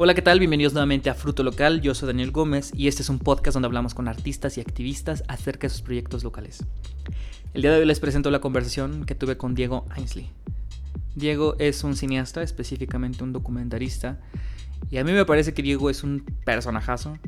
Hola, 0.00 0.14
¿qué 0.14 0.22
tal? 0.22 0.38
Bienvenidos 0.38 0.74
nuevamente 0.74 1.10
a 1.10 1.14
Fruto 1.14 1.42
Local. 1.42 1.80
Yo 1.80 1.92
soy 1.92 2.06
Daniel 2.06 2.30
Gómez 2.30 2.70
y 2.72 2.86
este 2.86 3.02
es 3.02 3.08
un 3.08 3.18
podcast 3.18 3.54
donde 3.54 3.66
hablamos 3.66 3.94
con 3.94 4.06
artistas 4.06 4.56
y 4.56 4.60
activistas 4.60 5.24
acerca 5.26 5.66
de 5.66 5.70
sus 5.70 5.82
proyectos 5.82 6.22
locales. 6.22 6.64
El 7.52 7.62
día 7.62 7.72
de 7.72 7.80
hoy 7.80 7.84
les 7.84 7.98
presento 7.98 8.30
la 8.30 8.38
conversación 8.38 9.04
que 9.06 9.16
tuve 9.16 9.36
con 9.36 9.56
Diego 9.56 9.86
Ainsley. 9.90 10.30
Diego 11.16 11.56
es 11.58 11.82
un 11.82 11.96
cineasta, 11.96 12.44
específicamente 12.44 13.24
un 13.24 13.32
documentarista, 13.32 14.20
y 14.88 14.98
a 14.98 15.04
mí 15.04 15.10
me 15.10 15.24
parece 15.24 15.52
que 15.52 15.62
Diego 15.62 15.90
es 15.90 16.04
un 16.04 16.24
personajazo, 16.44 17.18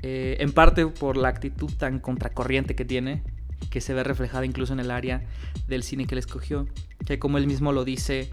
eh, 0.00 0.38
en 0.40 0.52
parte 0.52 0.86
por 0.86 1.18
la 1.18 1.28
actitud 1.28 1.70
tan 1.70 1.98
contracorriente 1.98 2.74
que 2.74 2.86
tiene, 2.86 3.22
que 3.68 3.82
se 3.82 3.92
ve 3.92 4.04
reflejada 4.04 4.46
incluso 4.46 4.72
en 4.72 4.80
el 4.80 4.90
área 4.90 5.28
del 5.68 5.82
cine 5.82 6.06
que 6.06 6.14
él 6.14 6.20
escogió, 6.20 6.66
que 7.04 7.18
como 7.18 7.36
él 7.36 7.46
mismo 7.46 7.72
lo 7.72 7.84
dice, 7.84 8.30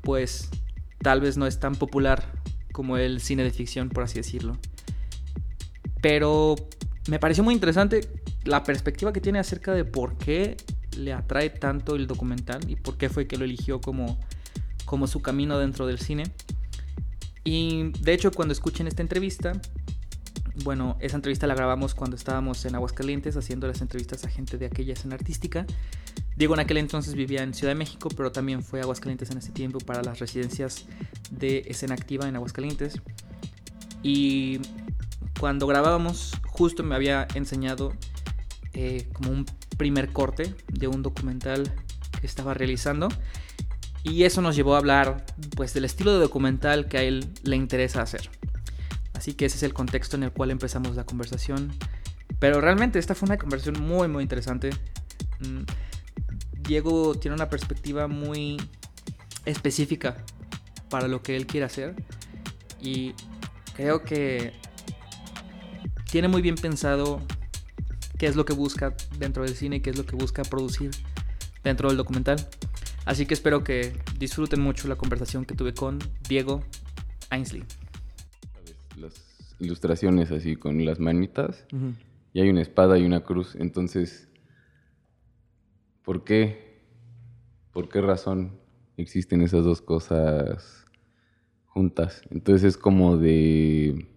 pues 0.00 0.48
tal 1.02 1.20
vez 1.20 1.36
no 1.36 1.48
es 1.48 1.58
tan 1.58 1.74
popular 1.74 2.38
como 2.80 2.96
el 2.96 3.20
cine 3.20 3.44
de 3.44 3.50
ficción, 3.50 3.90
por 3.90 4.04
así 4.04 4.14
decirlo. 4.14 4.56
Pero 6.00 6.56
me 7.10 7.18
pareció 7.18 7.44
muy 7.44 7.52
interesante 7.52 8.08
la 8.44 8.64
perspectiva 8.64 9.12
que 9.12 9.20
tiene 9.20 9.38
acerca 9.38 9.74
de 9.74 9.84
por 9.84 10.16
qué 10.16 10.56
le 10.96 11.12
atrae 11.12 11.50
tanto 11.50 11.94
el 11.94 12.06
documental 12.06 12.70
y 12.70 12.76
por 12.76 12.96
qué 12.96 13.10
fue 13.10 13.26
que 13.26 13.36
lo 13.36 13.44
eligió 13.44 13.82
como, 13.82 14.18
como 14.86 15.06
su 15.08 15.20
camino 15.20 15.58
dentro 15.58 15.86
del 15.86 15.98
cine. 15.98 16.22
Y 17.44 17.92
de 18.00 18.14
hecho 18.14 18.30
cuando 18.30 18.52
escuchen 18.52 18.86
esta 18.86 19.02
entrevista, 19.02 19.52
bueno, 20.64 20.96
esa 21.00 21.16
entrevista 21.16 21.46
la 21.46 21.54
grabamos 21.54 21.94
cuando 21.94 22.16
estábamos 22.16 22.64
en 22.64 22.76
Aguascalientes 22.76 23.36
haciendo 23.36 23.66
las 23.66 23.82
entrevistas 23.82 24.24
a 24.24 24.30
gente 24.30 24.56
de 24.56 24.64
aquella 24.64 24.94
escena 24.94 25.16
artística. 25.16 25.66
Diego 26.36 26.54
en 26.54 26.60
aquel 26.60 26.78
entonces 26.78 27.14
vivía 27.14 27.42
en 27.42 27.52
Ciudad 27.54 27.72
de 27.72 27.78
México, 27.78 28.08
pero 28.16 28.32
también 28.32 28.62
fue 28.62 28.80
a 28.80 28.82
Aguascalientes 28.84 29.30
en 29.30 29.38
ese 29.38 29.52
tiempo 29.52 29.78
para 29.78 30.02
las 30.02 30.18
residencias 30.18 30.86
de 31.30 31.64
escena 31.66 31.94
activa 31.94 32.28
en 32.28 32.36
Aguascalientes. 32.36 33.00
Y 34.02 34.60
cuando 35.38 35.66
grabábamos, 35.66 36.32
justo 36.46 36.82
me 36.82 36.94
había 36.94 37.26
enseñado 37.34 37.92
eh, 38.72 39.08
como 39.12 39.30
un 39.30 39.46
primer 39.76 40.12
corte 40.12 40.54
de 40.68 40.88
un 40.88 41.02
documental 41.02 41.72
que 42.20 42.26
estaba 42.26 42.54
realizando. 42.54 43.08
Y 44.02 44.24
eso 44.24 44.40
nos 44.40 44.56
llevó 44.56 44.74
a 44.74 44.78
hablar 44.78 45.26
pues 45.56 45.74
del 45.74 45.84
estilo 45.84 46.12
de 46.12 46.20
documental 46.20 46.88
que 46.88 46.98
a 46.98 47.02
él 47.02 47.28
le 47.42 47.56
interesa 47.56 48.02
hacer. 48.02 48.30
Así 49.12 49.34
que 49.34 49.46
ese 49.46 49.56
es 49.56 49.62
el 49.62 49.74
contexto 49.74 50.16
en 50.16 50.22
el 50.22 50.32
cual 50.32 50.50
empezamos 50.50 50.96
la 50.96 51.04
conversación. 51.04 51.72
Pero 52.38 52.60
realmente 52.60 52.98
esta 52.98 53.14
fue 53.14 53.26
una 53.26 53.36
conversación 53.36 53.82
muy 53.84 54.08
muy 54.08 54.22
interesante. 54.22 54.70
Mm, 55.40 55.64
Diego 56.62 57.14
tiene 57.14 57.34
una 57.34 57.48
perspectiva 57.48 58.06
muy 58.08 58.56
específica 59.44 60.16
para 60.88 61.08
lo 61.08 61.22
que 61.22 61.36
él 61.36 61.46
quiere 61.46 61.66
hacer. 61.66 61.94
Y 62.80 63.14
creo 63.74 64.02
que 64.02 64.52
tiene 66.10 66.28
muy 66.28 66.42
bien 66.42 66.56
pensado 66.56 67.20
qué 68.18 68.26
es 68.26 68.36
lo 68.36 68.44
que 68.44 68.52
busca 68.52 68.94
dentro 69.18 69.44
del 69.44 69.54
cine, 69.54 69.80
qué 69.82 69.90
es 69.90 69.98
lo 69.98 70.04
que 70.04 70.16
busca 70.16 70.42
producir 70.42 70.90
dentro 71.62 71.88
del 71.88 71.96
documental. 71.96 72.48
Así 73.04 73.26
que 73.26 73.34
espero 73.34 73.64
que 73.64 73.96
disfruten 74.18 74.60
mucho 74.60 74.88
la 74.88 74.96
conversación 74.96 75.44
que 75.44 75.54
tuve 75.54 75.72
con 75.74 75.98
Diego 76.28 76.62
Ainsley. 77.30 77.64
Las 78.96 79.14
ilustraciones 79.58 80.30
así 80.32 80.56
con 80.56 80.84
las 80.84 81.00
manitas 81.00 81.64
y 82.32 82.40
hay 82.40 82.48
una 82.50 82.62
espada 82.62 82.98
y 82.98 83.04
una 83.04 83.20
cruz. 83.20 83.56
Entonces, 83.56 84.28
¿por 86.10 86.24
qué? 86.24 86.80
¿Por 87.70 87.88
qué 87.88 88.00
razón 88.00 88.58
existen 88.96 89.42
esas 89.42 89.62
dos 89.62 89.80
cosas 89.80 90.84
juntas? 91.66 92.22
Entonces 92.30 92.64
es 92.64 92.76
como 92.76 93.16
de 93.16 94.08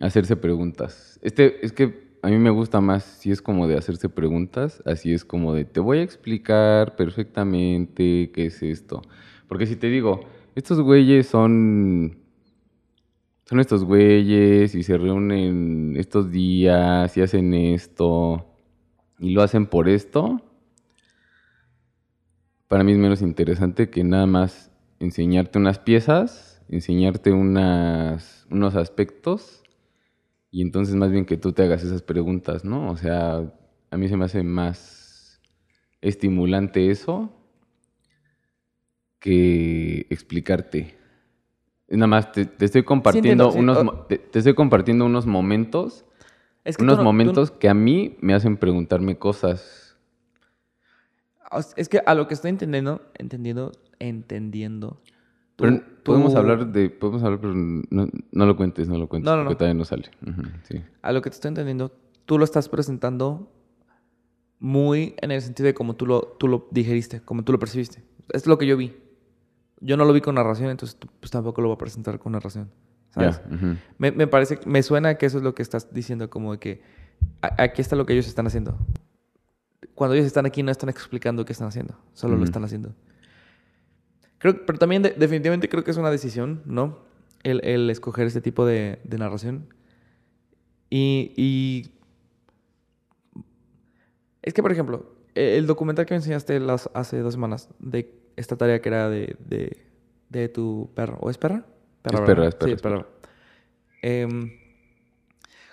hacerse 0.00 0.36
preguntas. 0.36 1.20
Este, 1.20 1.62
es 1.62 1.72
que 1.72 2.16
a 2.22 2.28
mí 2.28 2.38
me 2.38 2.48
gusta 2.48 2.80
más 2.80 3.04
si 3.04 3.30
es 3.30 3.42
como 3.42 3.68
de 3.68 3.76
hacerse 3.76 4.08
preguntas, 4.08 4.82
así 4.86 5.12
es 5.12 5.22
como 5.22 5.52
de 5.52 5.66
te 5.66 5.80
voy 5.80 5.98
a 5.98 6.02
explicar 6.02 6.96
perfectamente 6.96 8.30
qué 8.32 8.46
es 8.46 8.62
esto. 8.62 9.02
Porque 9.48 9.66
si 9.66 9.76
te 9.76 9.88
digo, 9.88 10.20
estos 10.54 10.80
güeyes 10.80 11.26
son 11.26 12.22
son 13.44 13.60
estos 13.60 13.84
güeyes 13.84 14.74
y 14.74 14.82
se 14.82 14.96
reúnen 14.96 15.94
estos 15.98 16.30
días 16.30 17.14
y 17.18 17.20
hacen 17.20 17.52
esto 17.52 18.53
y 19.18 19.30
lo 19.30 19.42
hacen 19.42 19.66
por 19.66 19.88
esto, 19.88 20.40
para 22.68 22.84
mí 22.84 22.92
es 22.92 22.98
menos 22.98 23.22
interesante 23.22 23.90
que 23.90 24.04
nada 24.04 24.26
más 24.26 24.70
enseñarte 24.98 25.58
unas 25.58 25.78
piezas, 25.78 26.62
enseñarte 26.68 27.32
unas, 27.32 28.46
unos 28.50 28.74
aspectos 28.74 29.62
y 30.50 30.62
entonces 30.62 30.94
más 30.94 31.10
bien 31.10 31.26
que 31.26 31.36
tú 31.36 31.52
te 31.52 31.62
hagas 31.62 31.82
esas 31.82 32.02
preguntas, 32.02 32.64
¿no? 32.64 32.90
O 32.90 32.96
sea, 32.96 33.52
a 33.90 33.96
mí 33.96 34.08
se 34.08 34.16
me 34.16 34.24
hace 34.24 34.42
más 34.42 35.40
estimulante 36.00 36.90
eso 36.90 37.32
que 39.18 40.06
explicarte. 40.10 40.96
Nada 41.88 42.06
más 42.06 42.32
te, 42.32 42.48
estoy 42.60 42.82
compartiendo 42.82 43.52
unos 43.52 44.06
te, 44.08 44.20
estoy 44.32 44.54
compartiendo 44.54 45.06
unos 45.06 45.26
momentos, 45.26 46.04
unos 46.78 47.02
momentos 47.02 47.50
que 47.50 47.68
a 47.68 47.74
mí 47.74 48.16
me 48.20 48.34
hacen 48.34 48.56
preguntarme 48.56 49.18
cosas. 49.18 49.96
Es 51.76 51.88
que 51.88 52.00
a 52.04 52.14
lo 52.14 52.26
que 52.26 52.34
estoy 52.34 52.50
entendiendo, 52.50 53.02
entendiendo, 53.14 53.72
entendiendo. 53.98 55.00
podemos 56.02 56.34
hablar 56.34 56.66
de, 56.72 56.90
podemos 56.90 57.22
hablar, 57.22 57.40
pero 57.40 57.54
no, 57.54 58.46
lo 58.46 58.56
cuentes, 58.56 58.88
no 58.88 58.98
lo 58.98 59.08
cuentes, 59.08 59.30
no, 59.30 59.36
no, 59.36 59.44
porque 59.44 59.56
todavía 59.56 59.78
no 59.78 59.84
sale. 59.84 60.10
A 61.02 61.12
lo 61.12 61.22
que 61.22 61.30
te 61.30 61.34
estoy 61.34 61.50
entendiendo, 61.50 61.92
tú 62.24 62.38
lo 62.38 62.44
estás 62.44 62.68
presentando 62.68 63.50
muy 64.58 65.14
en 65.18 65.30
el 65.30 65.42
sentido 65.42 65.66
de 65.66 65.74
como 65.74 65.94
tú 65.94 66.06
lo, 66.06 66.22
tú 66.38 66.48
lo 66.48 66.68
digeriste, 66.70 67.20
como 67.20 67.44
tú 67.44 67.52
lo 67.52 67.58
percibiste. 67.58 68.02
Es 68.30 68.46
lo 68.46 68.58
que 68.58 68.66
yo 68.66 68.76
vi 68.76 68.94
yo 69.84 69.96
no 69.96 70.04
lo 70.04 70.12
vi 70.12 70.20
con 70.20 70.34
narración, 70.34 70.70
entonces 70.70 70.98
pues 71.20 71.30
tampoco 71.30 71.60
lo 71.60 71.68
voy 71.68 71.74
a 71.74 71.78
presentar 71.78 72.18
con 72.18 72.32
narración. 72.32 72.70
¿Sabes? 73.14 73.40
me, 73.98 74.10
me, 74.10 74.26
parece, 74.26 74.58
me 74.66 74.82
suena 74.82 75.14
que 75.14 75.26
eso 75.26 75.38
es 75.38 75.44
lo 75.44 75.54
que 75.54 75.62
estás 75.62 75.94
diciendo, 75.94 76.28
como 76.28 76.52
de 76.52 76.58
que 76.58 76.82
aquí 77.40 77.80
está 77.80 77.94
lo 77.94 78.06
que 78.06 78.12
ellos 78.12 78.26
están 78.26 78.46
haciendo. 78.46 78.76
Cuando 79.94 80.14
ellos 80.14 80.26
están 80.26 80.44
aquí 80.46 80.62
no 80.64 80.72
están 80.72 80.88
explicando 80.88 81.44
qué 81.44 81.52
están 81.52 81.68
haciendo, 81.68 81.96
solo 82.12 82.36
lo 82.36 82.44
están 82.44 82.64
haciendo. 82.64 82.94
Creo, 84.38 84.66
pero 84.66 84.78
también 84.78 85.02
definitivamente 85.02 85.68
creo 85.68 85.84
que 85.84 85.92
es 85.92 85.96
una 85.96 86.10
decisión, 86.10 86.62
¿no? 86.66 86.98
El, 87.44 87.64
el 87.64 87.88
escoger 87.90 88.26
este 88.26 88.40
tipo 88.40 88.66
de, 88.66 88.98
de 89.04 89.18
narración. 89.18 89.68
Y, 90.90 91.32
y, 91.36 91.92
Es 94.42 94.52
que, 94.52 94.62
por 94.62 94.72
ejemplo, 94.72 95.14
el 95.34 95.66
documental 95.66 96.06
que 96.06 96.14
me 96.14 96.16
enseñaste 96.16 96.58
las, 96.60 96.90
hace 96.94 97.18
dos 97.18 97.34
semanas 97.34 97.68
de 97.78 98.12
esta 98.36 98.56
tarea 98.56 98.80
que 98.80 98.88
era 98.88 99.08
de, 99.08 99.36
de, 99.38 99.86
de 100.28 100.48
tu 100.48 100.90
perro. 100.94 101.18
¿O 101.20 101.30
es 101.30 101.38
perra? 101.38 101.64
Es 102.12 102.20
perra, 102.20 102.48
es 102.48 102.54
perra. 102.54 102.76
Sí, 102.76 102.82
perra. 102.82 103.06
Em, 104.02 104.52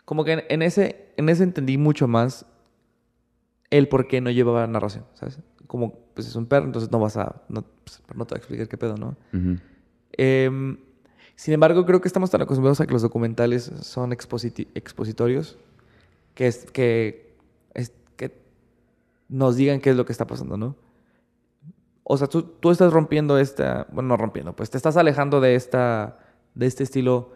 como 0.06 0.24
que 0.24 0.46
en, 0.48 0.62
ese, 0.62 1.14
en 1.18 1.30
ese 1.30 1.44
entendí 1.44 1.78
mucho 1.78 2.08
más 2.08 2.46
el 3.70 3.88
por 3.88 4.08
qué 4.08 4.22
no 4.22 4.30
llevaba 4.30 4.68
narración, 4.68 5.06
¿sabes? 5.14 5.40
Como, 5.68 6.00
pues 6.14 6.28
es 6.28 6.36
un 6.36 6.46
perro, 6.46 6.66
entonces 6.66 6.92
no 6.92 7.00
vas 7.00 7.18
a, 7.18 7.42
no, 7.50 7.64
pues, 7.84 8.02
no 8.16 8.26
te 8.26 8.36
voy 8.36 8.38
a 8.38 8.40
explicar 8.40 8.68
qué 8.68 8.78
pedo, 8.78 8.98
¿no? 8.98 9.16
Em, 10.14 10.78
sin 11.36 11.54
embargo, 11.54 11.86
creo 11.86 12.02
que 12.02 12.08
estamos 12.08 12.30
tan 12.30 12.42
acostumbrados 12.42 12.82
a 12.82 12.86
que 12.86 12.94
los 12.94 13.02
documentales 13.02 13.72
son 13.82 14.12
expositorios 14.12 15.58
que, 16.36 16.48
es, 16.48 16.66
que, 16.72 17.36
es, 17.74 17.94
que 18.16 18.38
nos 19.30 19.56
digan 19.56 19.80
qué 19.80 19.92
es 19.92 19.96
lo 19.96 20.06
que 20.06 20.12
está 20.12 20.28
pasando, 20.28 20.58
¿no? 20.58 20.76
O 22.04 22.18
sea, 22.18 22.28
tú, 22.28 22.44
tú 22.44 22.72
estás 22.72 22.92
rompiendo 22.94 23.38
esta, 23.38 23.88
bueno, 23.92 24.10
no 24.10 24.18
rompiendo, 24.18 24.56
pues 24.56 24.70
te 24.70 24.78
estás 24.78 24.98
alejando 24.98 25.40
de, 25.40 25.56
esta, 25.56 26.20
de 26.56 26.66
este 26.66 26.84
estilo 26.84 27.32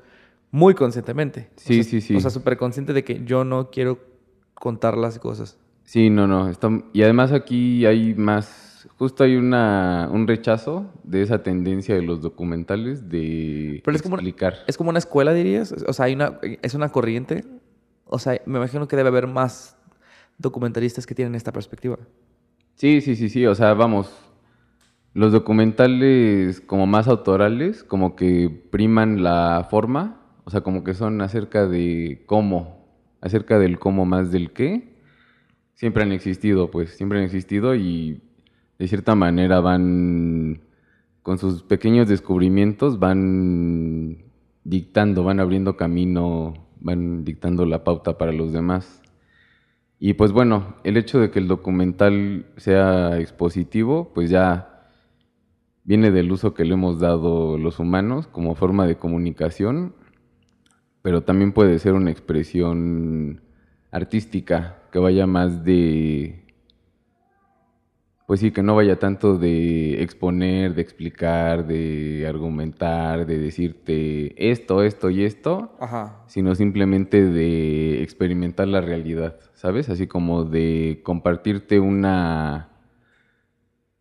muy 0.52 0.74
conscientemente. 0.74 1.50
Sí, 1.56 1.84
sí, 1.84 2.02
sí. 2.02 2.16
O 2.16 2.20
sea, 2.20 2.30
súper 2.32 2.58
consciente 2.58 2.94
de 2.94 3.04
que 3.04 3.24
yo 3.26 3.44
no 3.44 3.70
quiero 3.70 4.00
contar 4.54 4.98
las 4.98 5.20
cosas. 5.20 5.58
Sí, 5.84 6.10
no, 6.10 6.28
no. 6.28 6.52
y 6.94 7.04
además 7.04 7.32
aquí 7.32 7.86
hay 7.86 8.16
más, 8.16 8.88
justo 8.98 9.24
hay 9.24 9.36
una, 9.36 10.10
un 10.12 10.28
rechazo 10.28 10.92
de 11.04 11.22
esa 11.22 11.44
tendencia 11.44 11.94
de 11.94 12.02
los 12.02 12.22
documentales 12.22 13.08
de 13.08 13.82
Pero 13.84 13.96
es 13.96 14.04
explicar. 14.04 14.54
Como, 14.54 14.66
es 14.68 14.78
como 14.78 14.90
una 14.90 15.00
escuela, 15.00 15.34
dirías. 15.34 15.74
O 15.88 15.94
sea, 15.94 16.06
hay 16.06 16.16
una, 16.16 16.40
es 16.42 16.74
una 16.74 16.90
corriente. 16.90 17.46
O 18.06 18.18
sea, 18.18 18.42
me 18.46 18.58
imagino 18.58 18.88
que 18.88 18.96
debe 18.96 19.10
haber 19.10 19.28
más 19.28 19.78
documentalistas 20.40 21.06
que 21.06 21.14
tienen 21.14 21.36
esta 21.36 21.52
perspectiva. 21.52 21.98
Sí, 22.76 23.02
sí, 23.02 23.16
sí, 23.16 23.30
sí. 23.30 23.46
O 23.46 23.54
sea, 23.54 23.74
vamos, 23.74 24.12
los 25.16 25.32
documentales 25.32 26.60
como 26.60 26.88
más 26.88 27.08
autorales, 27.08 27.86
como 27.86 28.18
que 28.18 28.50
priman 28.70 29.24
la 29.24 29.66
forma, 29.72 30.22
o 30.44 30.50
sea, 30.50 30.60
como 30.60 30.84
que 30.84 30.94
son 30.94 31.22
acerca 31.22 31.68
de 31.68 32.24
cómo, 32.26 32.86
acerca 33.22 33.58
del 33.58 33.80
cómo 33.80 34.06
más 34.06 34.34
del 34.34 34.52
qué, 34.52 35.00
siempre 35.74 36.04
han 36.04 36.12
existido, 36.12 36.70
pues, 36.70 36.98
siempre 36.98 37.20
han 37.20 37.24
existido 37.24 37.76
y 37.76 38.24
de 38.78 38.88
cierta 38.90 39.16
manera 39.16 39.62
van 39.62 40.64
con 41.24 41.38
sus 41.38 41.64
pequeños 41.64 42.10
descubrimientos 42.10 43.00
van 43.00 44.18
dictando, 44.66 45.24
van 45.24 45.40
abriendo 45.40 45.78
camino, 45.78 46.68
van 46.82 47.24
dictando 47.24 47.66
la 47.66 47.86
pauta 47.86 48.18
para 48.18 48.34
los 48.34 48.52
demás. 48.52 49.02
Y 49.98 50.16
pues 50.16 50.34
bueno, 50.34 50.76
el 50.84 50.98
hecho 50.98 51.20
de 51.22 51.32
que 51.32 51.40
el 51.40 51.48
documental 51.48 52.48
sea 52.58 53.18
expositivo, 53.18 54.12
pues 54.14 54.30
ya 54.30 54.75
viene 55.86 56.12
del 56.12 56.32
uso 56.32 56.54
que 56.54 56.66
le 56.66 56.74
hemos 56.74 57.00
dado 57.00 57.58
los 57.58 57.80
humanos 57.80 58.28
como 58.28 58.56
forma 58.56 58.86
de 58.86 58.98
comunicación, 58.98 59.96
pero 61.02 61.24
también 61.24 61.54
puede 61.54 61.80
ser 61.80 61.94
una 61.94 62.12
expresión 62.12 63.42
artística 63.92 64.82
que 64.92 65.00
vaya 65.00 65.28
más 65.28 65.64
de 65.64 66.46
pues 68.26 68.40
sí, 68.40 68.50
que 68.50 68.64
no 68.64 68.76
vaya 68.76 68.98
tanto 68.98 69.38
de 69.38 70.02
exponer, 70.02 70.74
de 70.74 70.82
explicar, 70.82 71.68
de 71.68 72.26
argumentar, 72.28 73.28
de 73.28 73.38
decirte 73.38 74.50
esto, 74.50 74.82
esto 74.82 75.12
y 75.12 75.24
esto, 75.24 75.78
sino 76.26 76.56
simplemente 76.56 77.24
de 77.24 78.02
experimentar 78.02 78.68
la 78.68 78.82
realidad, 78.82 79.40
¿sabes? 79.54 79.90
Así 79.90 80.08
como 80.08 80.44
de 80.44 81.02
compartirte 81.04 81.80
una, 81.80 82.70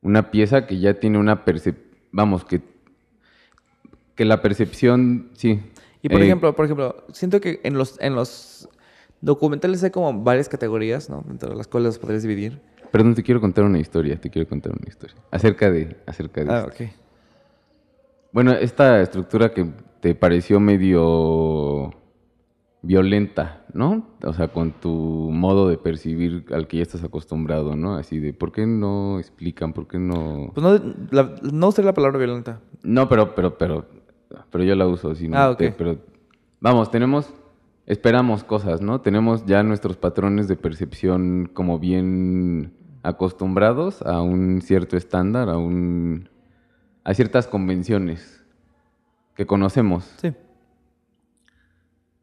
una 0.05 0.31
pieza 0.31 0.67
que 0.67 0.79
ya 0.79 0.95
tiene 0.95 1.19
una 1.19 1.45
percepción, 1.45 1.85
vamos, 2.13 2.45
que, 2.45 2.61
que 4.15 4.25
la 4.25 4.41
percepción, 4.41 5.31
sí. 5.35 5.61
Y 6.03 6.09
por 6.09 6.21
eh, 6.21 6.25
ejemplo, 6.25 6.55
por 6.55 6.67
ejemplo, 6.67 7.05
siento 7.13 7.41
que 7.41 7.61
en 7.65 7.77
los, 7.77 8.01
en 8.01 8.15
los 8.15 8.69
documentales 9.21 9.83
hay 9.83 9.91
como 9.91 10.23
varias 10.23 10.49
categorías, 10.49 11.11
¿no? 11.11 11.25
Entre 11.29 11.53
las 11.57 11.67
cuales 11.67 11.87
los 11.87 11.99
podrías 11.99 12.23
dividir 12.23 12.61
Perdón, 12.95 13.17
te 13.17 13.25
quiero 13.25 13.41
contar 13.41 13.65
una 13.65 13.81
historia, 13.81 14.17
te 14.21 14.31
quiero 14.31 14.49
contar 14.49 14.71
una 14.71 14.87
historia. 14.87 15.17
Acerca 15.33 15.69
de, 15.69 15.97
acerca 16.07 16.45
de 16.45 16.53
Ah, 16.53 16.65
ok. 16.69 16.89
Bueno, 18.31 18.53
esta 18.53 19.01
estructura 19.01 19.51
que 19.51 19.67
te 19.99 20.15
pareció 20.15 20.61
medio 20.61 21.91
violenta, 22.85 23.65
¿no? 23.73 24.07
O 24.23 24.33
sea, 24.33 24.49
con 24.49 24.73
tu 24.73 24.91
modo 25.33 25.69
de 25.69 25.79
percibir 25.79 26.45
al 26.53 26.67
que 26.67 26.77
ya 26.79 26.83
estás 26.83 27.03
acostumbrado, 27.03 27.77
¿no? 27.77 27.97
Así 27.97 28.19
de, 28.19 28.33
¿por 28.33 28.53
qué 28.53 28.67
no 28.67 29.19
explican? 29.19 29.73
¿Por 29.73 29.89
qué 29.89 29.99
no...? 29.99 30.53
Pues 30.55 30.65
no, 30.65 30.95
la, 31.11 31.35
no 31.43 31.69
usé 31.69 31.83
la 31.83 31.95
palabra 31.95 32.19
violenta. 32.19 32.61
No, 32.83 33.09
pero, 33.09 33.35
pero, 33.35 33.57
pero, 33.57 33.87
pero 34.51 34.65
yo 34.65 34.75
la 34.75 34.87
uso, 34.87 35.11
así, 35.11 35.29
¿no? 35.29 35.39
Ah, 35.39 35.51
ok. 35.51 35.63
pero, 35.77 35.99
vamos, 36.61 36.91
tenemos 36.91 37.33
esperamos 37.87 38.45
cosas, 38.45 38.81
¿no? 38.81 39.01
Tenemos 39.01 39.45
ya 39.47 39.63
nuestros 39.63 39.97
patrones 39.97 40.49
de 40.49 40.57
percepción 40.57 41.51
como 41.53 41.79
bien 41.79 42.73
acostumbrados 43.03 44.03
a 44.03 44.23
un 44.23 44.63
cierto 44.63 44.97
estándar, 44.97 45.49
a, 45.49 45.59
un, 45.59 46.29
a 47.05 47.15
ciertas 47.15 47.47
convenciones 47.47 48.43
que 49.35 49.47
conocemos. 49.47 50.05
Sí. 50.17 50.33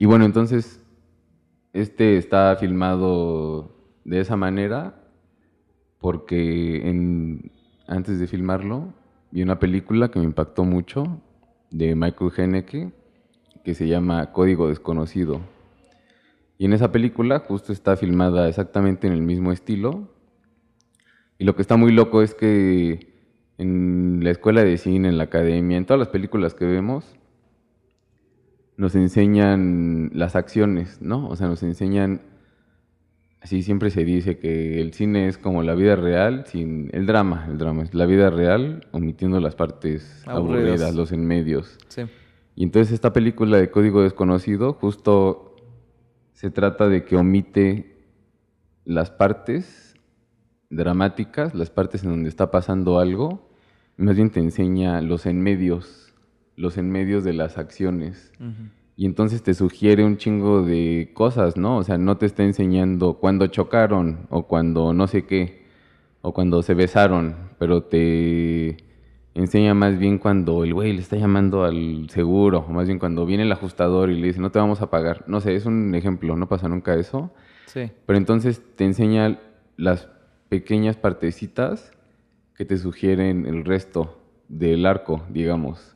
Y 0.01 0.07
bueno, 0.07 0.25
entonces, 0.25 0.83
este 1.73 2.17
está 2.17 2.55
filmado 2.55 3.71
de 4.03 4.19
esa 4.19 4.35
manera 4.35 4.99
porque 5.99 6.81
antes 7.85 8.19
de 8.19 8.25
filmarlo 8.25 8.95
vi 9.29 9.43
una 9.43 9.59
película 9.59 10.09
que 10.09 10.17
me 10.17 10.25
impactó 10.25 10.63
mucho 10.63 11.21
de 11.69 11.93
Michael 11.93 12.31
Haneke 12.35 12.91
que 13.63 13.75
se 13.75 13.87
llama 13.87 14.31
Código 14.31 14.69
Desconocido. 14.69 15.39
Y 16.57 16.65
en 16.65 16.73
esa 16.73 16.91
película 16.91 17.37
justo 17.37 17.71
está 17.71 17.95
filmada 17.95 18.49
exactamente 18.49 19.05
en 19.05 19.13
el 19.13 19.21
mismo 19.21 19.51
estilo, 19.51 20.09
y 21.37 21.43
lo 21.43 21.55
que 21.55 21.61
está 21.61 21.77
muy 21.77 21.91
loco 21.91 22.23
es 22.23 22.33
que 22.33 23.13
en 23.59 24.23
la 24.23 24.31
escuela 24.31 24.63
de 24.63 24.79
cine, 24.79 25.09
en 25.09 25.19
la 25.19 25.25
academia, 25.25 25.77
en 25.77 25.85
todas 25.85 25.99
las 25.99 26.09
películas 26.09 26.55
que 26.55 26.65
vemos, 26.65 27.05
nos 28.77 28.95
enseñan 28.95 30.11
las 30.13 30.35
acciones, 30.35 31.01
¿no? 31.01 31.27
O 31.27 31.35
sea, 31.35 31.47
nos 31.47 31.63
enseñan, 31.63 32.21
así 33.41 33.63
siempre 33.63 33.89
se 33.91 34.03
dice 34.03 34.39
que 34.39 34.81
el 34.81 34.93
cine 34.93 35.27
es 35.27 35.37
como 35.37 35.63
la 35.63 35.75
vida 35.75 35.95
real, 35.95 36.45
sin 36.47 36.89
el 36.93 37.05
drama, 37.05 37.45
el 37.49 37.57
drama 37.57 37.83
es 37.83 37.93
la 37.93 38.05
vida 38.05 38.29
real, 38.29 38.87
omitiendo 38.91 39.39
las 39.39 39.55
partes 39.55 40.23
aburridas, 40.25 40.95
los 40.95 41.11
enmedios. 41.11 41.77
Sí. 41.87 42.03
Y 42.55 42.63
entonces 42.63 42.93
esta 42.93 43.13
película 43.13 43.57
de 43.57 43.71
Código 43.71 44.01
Desconocido 44.01 44.73
justo 44.73 45.55
se 46.33 46.49
trata 46.49 46.89
de 46.89 47.05
que 47.05 47.15
omite 47.15 48.05
las 48.83 49.11
partes 49.11 49.95
dramáticas, 50.69 51.53
las 51.53 51.69
partes 51.69 52.03
en 52.03 52.09
donde 52.09 52.29
está 52.29 52.49
pasando 52.49 52.99
algo, 52.99 53.49
más 53.97 54.15
bien 54.15 54.31
te 54.31 54.39
enseña 54.39 55.01
los 55.01 55.25
enmedios, 55.25 56.00
los 56.55 56.77
enmedios 56.77 57.23
de 57.23 57.33
las 57.33 57.57
acciones. 57.57 58.31
Y 58.95 59.05
entonces 59.05 59.41
te 59.41 59.53
sugiere 59.53 60.03
un 60.03 60.17
chingo 60.17 60.63
de 60.63 61.11
cosas, 61.13 61.57
¿no? 61.57 61.77
O 61.77 61.83
sea, 61.83 61.97
no 61.97 62.17
te 62.17 62.25
está 62.25 62.43
enseñando 62.43 63.15
cuando 63.15 63.47
chocaron 63.47 64.27
o 64.29 64.47
cuando 64.47 64.93
no 64.93 65.07
sé 65.07 65.25
qué, 65.25 65.65
o 66.21 66.33
cuando 66.33 66.61
se 66.61 66.73
besaron, 66.73 67.35
pero 67.57 67.83
te 67.83 68.77
enseña 69.33 69.73
más 69.73 69.97
bien 69.97 70.17
cuando 70.17 70.63
el 70.63 70.73
güey 70.73 70.93
le 70.93 71.01
está 71.01 71.15
llamando 71.15 71.63
al 71.63 72.09
seguro, 72.09 72.65
o 72.67 72.71
más 72.71 72.87
bien 72.87 72.99
cuando 72.99 73.25
viene 73.25 73.43
el 73.43 73.51
ajustador 73.51 74.09
y 74.09 74.19
le 74.19 74.27
dice, 74.27 74.39
no 74.39 74.51
te 74.51 74.59
vamos 74.59 74.81
a 74.81 74.89
pagar. 74.89 75.23
No 75.27 75.41
sé, 75.41 75.55
es 75.55 75.65
un 75.65 75.95
ejemplo, 75.95 76.35
no 76.35 76.47
pasa 76.47 76.67
nunca 76.67 76.93
eso. 76.95 77.33
Sí. 77.65 77.91
Pero 78.05 78.17
entonces 78.17 78.61
te 78.75 78.85
enseña 78.85 79.39
las 79.77 80.09
pequeñas 80.49 80.97
partecitas 80.97 81.91
que 82.55 82.65
te 82.65 82.77
sugieren 82.77 83.45
el 83.45 83.63
resto 83.65 84.21
del 84.49 84.85
arco, 84.85 85.23
digamos. 85.29 85.95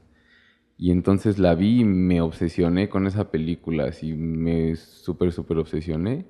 Y 0.78 0.92
entonces 0.92 1.40
la 1.40 1.56
vi 1.56 1.82
y 1.82 1.86
me 1.86 2.22
obsesioné 2.22 2.90
con 2.90 3.08
esa 3.08 3.32
película, 3.32 3.86
así 3.86 4.14
me 4.14 4.76
súper, 4.76 5.32
súper 5.32 5.58
obsesioné. 5.58 6.26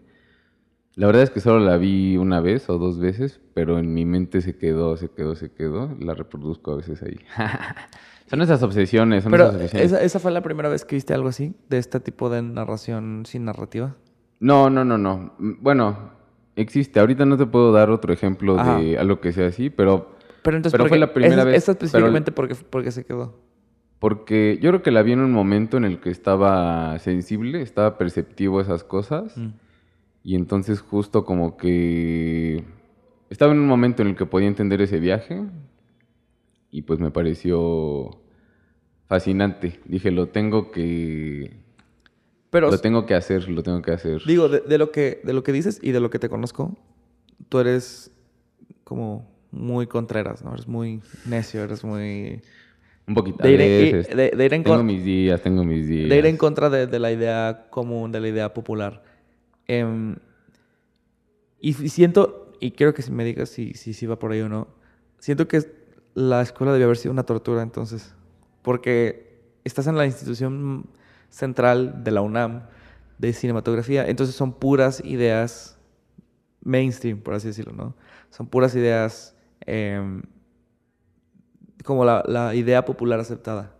La 0.95 1.07
verdad 1.07 1.24
es 1.24 1.30
que 1.30 1.42
solo 1.42 1.59
la 1.59 1.77
vi 1.77 2.15
una 2.15 2.39
vez 2.39 2.69
o 2.69 2.77
dos 2.77 3.00
veces, 3.00 3.42
pero 3.53 3.80
en 3.80 3.94
mi 3.94 4.06
mente 4.06 4.42
se 4.42 4.57
quedó, 4.57 4.95
se 4.95 5.09
quedó, 5.09 5.36
se 5.36 5.51
quedó. 5.51 5.94
La 6.00 6.13
reproduzco 6.13 6.71
a 6.71 6.75
veces 6.77 7.01
ahí. 7.03 7.19
son 8.30 8.42
esas 8.42 8.63
obsesiones, 8.63 9.24
son 9.24 9.31
pero 9.31 9.45
esas 9.45 9.56
obsesiones. 9.56 9.92
¿esa, 9.92 10.03
¿esa 10.03 10.19
fue 10.19 10.31
la 10.31 10.42
primera 10.42 10.69
vez 10.69 10.86
que 10.86 10.95
viste 10.95 11.13
algo 11.13 11.27
así? 11.27 11.53
¿De 11.69 11.80
este 11.80 12.00
tipo 12.00 12.30
de 12.30 12.42
narración 12.42 13.24
sin 13.25 13.45
narrativa? 13.45 13.97
No, 14.39 14.69
no, 14.69 14.86
no, 14.86 14.97
no. 14.97 15.33
Bueno, 15.38 16.12
existe. 16.56 17.00
Ahorita 17.00 17.25
no 17.25 17.36
te 17.36 17.45
puedo 17.45 17.74
dar 17.74 17.89
otro 17.89 18.13
ejemplo 18.13 18.56
de 18.56 18.97
algo 18.97 19.19
que 19.19 19.33
sea 19.33 19.47
así, 19.47 19.69
pero, 19.69 20.15
pero, 20.44 20.56
entonces, 20.56 20.77
pero 20.77 20.88
fue 20.88 20.97
la 20.97 21.13
primera 21.13 21.44
vez. 21.44 21.57
¿Esta 21.57 21.74
específicamente 21.74 22.31
porque, 22.31 22.56
porque 22.56 22.92
se 22.92 23.06
quedó? 23.06 23.44
Porque 24.00 24.59
yo 24.62 24.69
creo 24.69 24.81
que 24.81 24.92
la 24.92 25.01
vi 25.01 25.13
en 25.13 25.19
un 25.19 25.31
momento 25.31 25.77
en 25.77 25.86
el 25.86 26.00
que 26.00 26.09
estaba 26.09 26.97
sensible, 27.00 27.61
estaba 27.61 27.97
perceptivo 27.97 28.59
a 28.59 28.61
esas 28.61 28.83
cosas. 28.83 29.37
Mm. 29.37 29.49
Y 30.23 30.35
entonces 30.35 30.81
justo 30.81 31.25
como 31.25 31.57
que 31.57 32.64
estaba 33.30 33.54
en 33.54 33.59
un 33.59 33.68
momento 33.68 34.02
en 34.02 34.09
el 34.09 34.16
que 34.16 34.25
podía 34.25 34.47
entender 34.47 34.81
ese 34.81 34.99
viaje. 34.99 35.44
Y 36.71 36.81
pues 36.81 36.99
me 36.99 37.11
pareció 37.11 38.19
fascinante. 39.07 39.80
Dije, 39.85 40.11
lo 40.11 40.28
tengo 40.28 40.71
que 40.71 41.66
lo 42.61 42.80
tengo 42.80 43.06
que 43.06 43.16
hacer, 43.16 43.49
lo 43.49 43.64
tengo 43.64 43.81
que 43.81 43.92
hacer. 43.92 44.21
Digo, 44.25 44.49
de, 44.49 44.78
lo 44.78 44.92
que, 44.92 45.21
de 45.23 45.33
lo 45.33 45.44
que 45.44 45.52
dices 45.52 45.80
y 45.81 45.92
de 45.92 45.99
lo 45.99 46.09
que 46.09 46.19
te 46.19 46.30
conozco, 46.30 46.75
tú 47.49 47.59
eres 47.59 48.11
como 48.83 49.30
muy 49.52 49.87
contreras, 49.87 50.44
¿no? 50.44 50.54
Eres 50.54 50.68
muy 50.68 51.02
necio, 51.25 51.64
eres 51.64 51.83
muy... 51.83 52.42
Un 53.07 53.14
poquito. 53.14 53.44
De 53.44 53.52
ir, 53.52 54.07
de, 54.07 54.45
ir 54.45 54.54
en 54.54 54.64
tengo 54.64 54.83
mis 54.83 55.04
días, 55.04 55.42
tengo 55.42 55.64
mis 55.64 55.88
días. 55.88 56.09
De 56.09 56.18
ir 56.18 56.26
en 56.26 56.38
contra 56.38 56.69
de, 56.69 57.00
la 57.00 57.12
idea 57.12 57.68
común, 57.69 58.12
de 58.12 58.19
la 58.19 58.28
idea 58.28 58.54
popular. 58.54 59.04
Em, 59.68 60.16
y, 61.59 61.74
siento, 61.74 62.52
y 62.59 62.71
quiero 62.71 62.94
que 62.94 63.04
me 63.12 63.24
digas 63.24 63.50
si, 63.50 63.74
si, 63.74 63.94
si 63.94 64.06
va 64.06 64.18
por 64.18 64.31
ahí 64.31 64.42
o 64.42 64.50
no, 64.50 64.68
siento 65.19 65.47
que 65.47 65.62
la 66.16 66.42
escuela 66.42 66.74
debe 66.74 66.85
haber 66.85 66.97
sido 66.97 67.12
una 67.12 67.24
tortura 67.24 67.62
entonces. 67.62 68.16
Porque 68.62 69.40
estás 69.64 69.85
en 69.88 69.97
la 69.97 70.06
institución 70.06 70.85
central 71.30 72.04
de 72.04 72.12
la 72.12 72.21
UNAM 72.21 72.64
de 73.18 73.33
cinematografía. 73.33 74.07
Entonces 74.07 74.35
son 74.35 74.54
puras 74.54 75.04
ideas 75.06 75.78
mainstream, 76.64 77.19
por 77.19 77.35
así 77.35 77.47
decirlo, 77.47 77.74
¿no? 77.74 77.95
Son 78.30 78.47
puras 78.47 78.76
ideas 78.76 79.35
em, 79.62 80.24
como 81.85 82.04
la, 82.04 82.54
idea 82.54 82.83
popular 82.83 83.19
aceptada. 83.19 83.71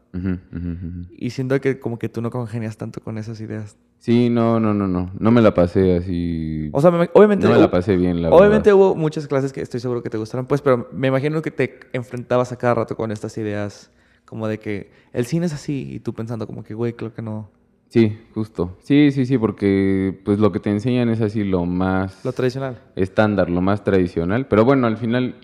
Y 1.18 1.32
siento 1.32 1.60
que 1.60 1.78
como 1.78 2.00
que 2.00 2.08
tú 2.08 2.22
no 2.22 2.30
congenias 2.30 2.78
tanto 2.78 3.02
con 3.02 3.18
esas 3.18 3.42
ideas. 3.42 3.76
Sí, 3.98 4.30
no, 4.30 4.60
no, 4.60 4.74
no, 4.74 4.88
no. 4.88 5.12
No 5.20 5.32
me 5.32 5.42
la 5.42 5.54
pasé 5.54 5.98
así. 5.98 6.70
O 6.72 6.80
sea, 6.80 6.92
obviamente. 7.14 7.48
No 7.48 7.54
me 7.54 7.60
la 7.60 7.70
pasé 7.70 7.98
bien, 7.98 8.22
la 8.22 8.30
Obviamente 8.30 8.72
hubo 8.72 8.96
muchas 8.96 9.28
clases 9.28 9.52
que 9.52 9.62
estoy 9.62 9.82
seguro 9.82 10.02
que 10.04 10.10
te 10.10 10.18
gustaron, 10.18 10.46
pues, 10.46 10.62
pero 10.62 10.88
me 10.94 11.08
imagino 11.08 11.42
que 11.42 11.52
te 11.52 11.80
enfrentabas 11.92 12.54
a 12.54 12.58
cada 12.58 12.76
rato 12.76 12.96
con 12.96 13.12
estas 13.12 13.38
ideas 13.38 13.92
como 14.26 14.48
de 14.48 14.60
que 14.60 14.92
el 15.14 15.26
cine 15.26 15.46
es 15.46 15.54
así 15.54 15.96
y 15.96 16.00
tú 16.00 16.14
pensando 16.14 16.48
como 16.48 16.64
que, 16.64 16.74
güey, 16.74 16.94
creo 16.94 17.14
que 17.14 17.22
no. 17.22 17.50
Sí, 17.90 18.18
justo. 18.34 18.78
Sí, 18.84 19.12
sí, 19.12 19.26
sí, 19.26 19.38
porque 19.38 20.20
pues 20.26 20.40
lo 20.40 20.52
que 20.52 20.60
te 20.60 20.70
enseñan 20.70 21.10
es 21.10 21.22
así 21.22 21.44
lo 21.44 21.66
más... 21.66 22.26
Lo 22.26 22.34
tradicional. 22.34 22.80
Estándar, 22.96 23.50
lo 23.50 23.62
más 23.62 23.84
tradicional. 23.84 24.48
Pero 24.48 24.66
bueno, 24.66 24.88
al 24.88 24.98
final... 24.98 25.36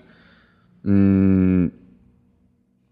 Mm, 0.82 1.66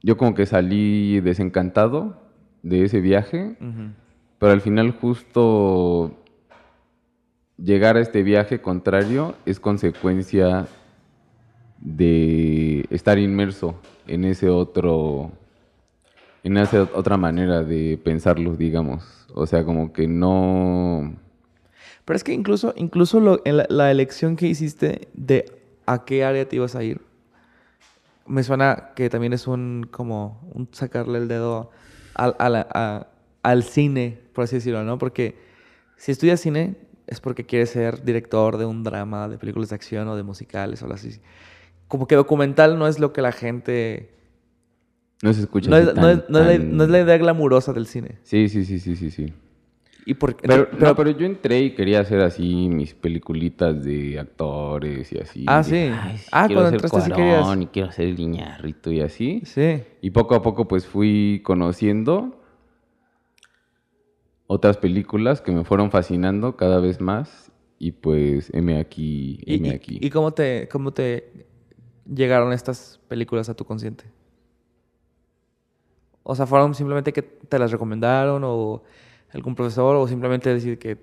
yo 0.02 0.16
como 0.16 0.35
que 0.35 0.47
salí 0.47 1.21
desencantado 1.21 2.16
de 2.62 2.85
ese 2.85 3.00
viaje, 3.00 3.57
pero 4.38 4.52
al 4.52 4.61
final 4.61 4.92
justo 4.92 6.16
llegar 7.57 7.97
a 7.97 8.00
este 8.00 8.23
viaje 8.23 8.61
contrario 8.61 9.35
es 9.45 9.61
consecuencia 9.61 10.66
de 11.78 12.87
estar 12.90 13.19
inmerso 13.19 13.75
en 14.07 14.25
ese 14.25 14.49
otro, 14.49 15.30
en 16.42 16.57
esa 16.57 16.83
otra 16.95 17.16
manera 17.16 17.62
de 17.62 17.99
pensarlo, 18.02 18.57
digamos. 18.57 19.26
O 19.35 19.47
sea, 19.47 19.64
como 19.64 19.92
que 19.92 20.07
no... 20.09 21.14
Pero 22.04 22.16
es 22.16 22.25
que 22.25 22.33
incluso, 22.33 22.73
incluso 22.76 23.21
lo- 23.21 23.40
en 23.45 23.59
la, 23.59 23.66
la 23.69 23.90
elección 23.90 24.37
que 24.37 24.47
hiciste 24.49 25.09
de 25.14 25.45
a 25.87 26.04
qué 26.04 26.25
área 26.25 26.49
te 26.49 26.57
ibas 26.57 26.75
a 26.75 26.83
ir, 26.83 27.00
me 28.26 28.42
suena 28.42 28.90
que 28.94 29.08
también 29.10 29.32
es 29.32 29.46
un 29.46 29.86
como 29.90 30.40
un 30.54 30.68
sacarle 30.72 31.18
el 31.18 31.28
dedo 31.28 31.70
al, 32.14 32.36
a 32.38 32.48
la- 32.48 32.66
a- 32.72 33.06
al 33.42 33.62
cine, 33.62 34.18
por 34.34 34.44
así 34.44 34.56
decirlo, 34.56 34.84
¿no? 34.84 34.98
Porque 34.98 35.36
si 35.96 36.12
estudias 36.12 36.40
cine 36.40 36.76
es 37.06 37.20
porque 37.20 37.44
quieres 37.46 37.70
ser 37.70 38.04
director 38.04 38.56
de 38.56 38.66
un 38.66 38.84
drama, 38.84 39.28
de 39.28 39.38
películas 39.38 39.70
de 39.70 39.74
acción 39.74 40.06
o 40.08 40.16
de 40.16 40.22
musicales 40.22 40.80
o 40.82 40.84
algo 40.84 40.94
así. 40.94 41.20
Como 41.88 42.06
que 42.06 42.14
documental 42.14 42.78
no 42.78 42.86
es 42.86 42.98
lo 43.00 43.12
que 43.12 43.20
la 43.22 43.32
gente... 43.32 44.14
No 45.22 45.32
se 45.34 45.40
escucha 45.40 45.70
No 45.70 45.76
es, 45.76 45.94
no 45.96 46.08
es- 46.08 46.18
tan- 46.18 46.32
no 46.32 46.38
es 46.40 46.46
la, 46.46 46.64
no 46.64 46.84
es 46.84 46.90
la 46.90 47.00
idea 47.00 47.18
glamurosa 47.18 47.72
del 47.72 47.86
cine. 47.86 48.18
Sí, 48.22 48.48
sí, 48.48 48.64
sí, 48.64 48.78
sí, 48.78 48.94
sí, 48.96 49.10
sí. 49.10 49.32
Y 50.07 50.14
por, 50.14 50.37
Pero, 50.37 50.69
pero- 50.71 50.87
no, 50.88 50.97
pero 50.97 51.11
yo 51.11 51.26
entré 51.26 51.61
y 51.61 51.75
quería 51.75 52.00
hacer 52.00 52.21
así 52.21 52.69
mis 52.69 52.95
peliculitas 52.95 53.85
de 53.85 54.19
actores 54.19 55.12
y 55.12 55.19
así. 55.19 55.45
Ah, 55.47 55.59
de, 55.59 55.64
sí. 55.64 55.76
"Ay, 55.76 56.21
Ah, 56.33 56.47
quiero 56.47 56.62
cuando 56.62 56.76
entraste 56.76 57.00
sí 57.02 57.11
querías". 57.12 57.57
Y 57.61 57.66
quiero 57.66 57.92
ser 57.92 58.07
el 58.07 58.16
Guiñarrito 58.16 58.90
y 58.92 59.00
así. 59.00 59.42
Sí. 59.45 59.83
Y 60.00 60.11
poco 60.11 60.35
a 60.35 60.42
poco 60.42 60.66
pues 60.66 60.87
fui 60.87 61.42
conociendo 61.45 62.37
otras 64.47 64.76
películas 64.78 65.40
que 65.40 65.52
me 65.52 65.64
fueron 65.64 65.90
fascinando 65.90 66.57
cada 66.57 66.80
vez 66.80 67.00
más 67.00 67.52
y 67.78 67.92
pues 67.92 68.50
M 68.52 68.78
aquí, 68.78 69.38
¿Y, 69.45 69.57
M 69.57 69.69
y- 69.69 69.71
aquí. 69.71 69.99
y 70.00 70.11
cómo, 70.11 70.33
te, 70.33 70.69
cómo 70.71 70.92
te 70.92 71.47
llegaron 72.12 72.52
estas 72.52 73.00
películas 73.09 73.49
a 73.49 73.54
tu 73.54 73.64
consciente? 73.64 74.04
O 76.23 76.35
sea, 76.35 76.47
¿fueron 76.47 76.75
simplemente 76.75 77.12
que 77.12 77.23
te 77.23 77.59
las 77.59 77.71
recomendaron 77.73 78.42
o 78.45 78.83
algún 79.32 79.54
profesor 79.54 79.96
o 79.96 80.06
simplemente 80.06 80.52
decir 80.52 80.78
que... 80.78 80.99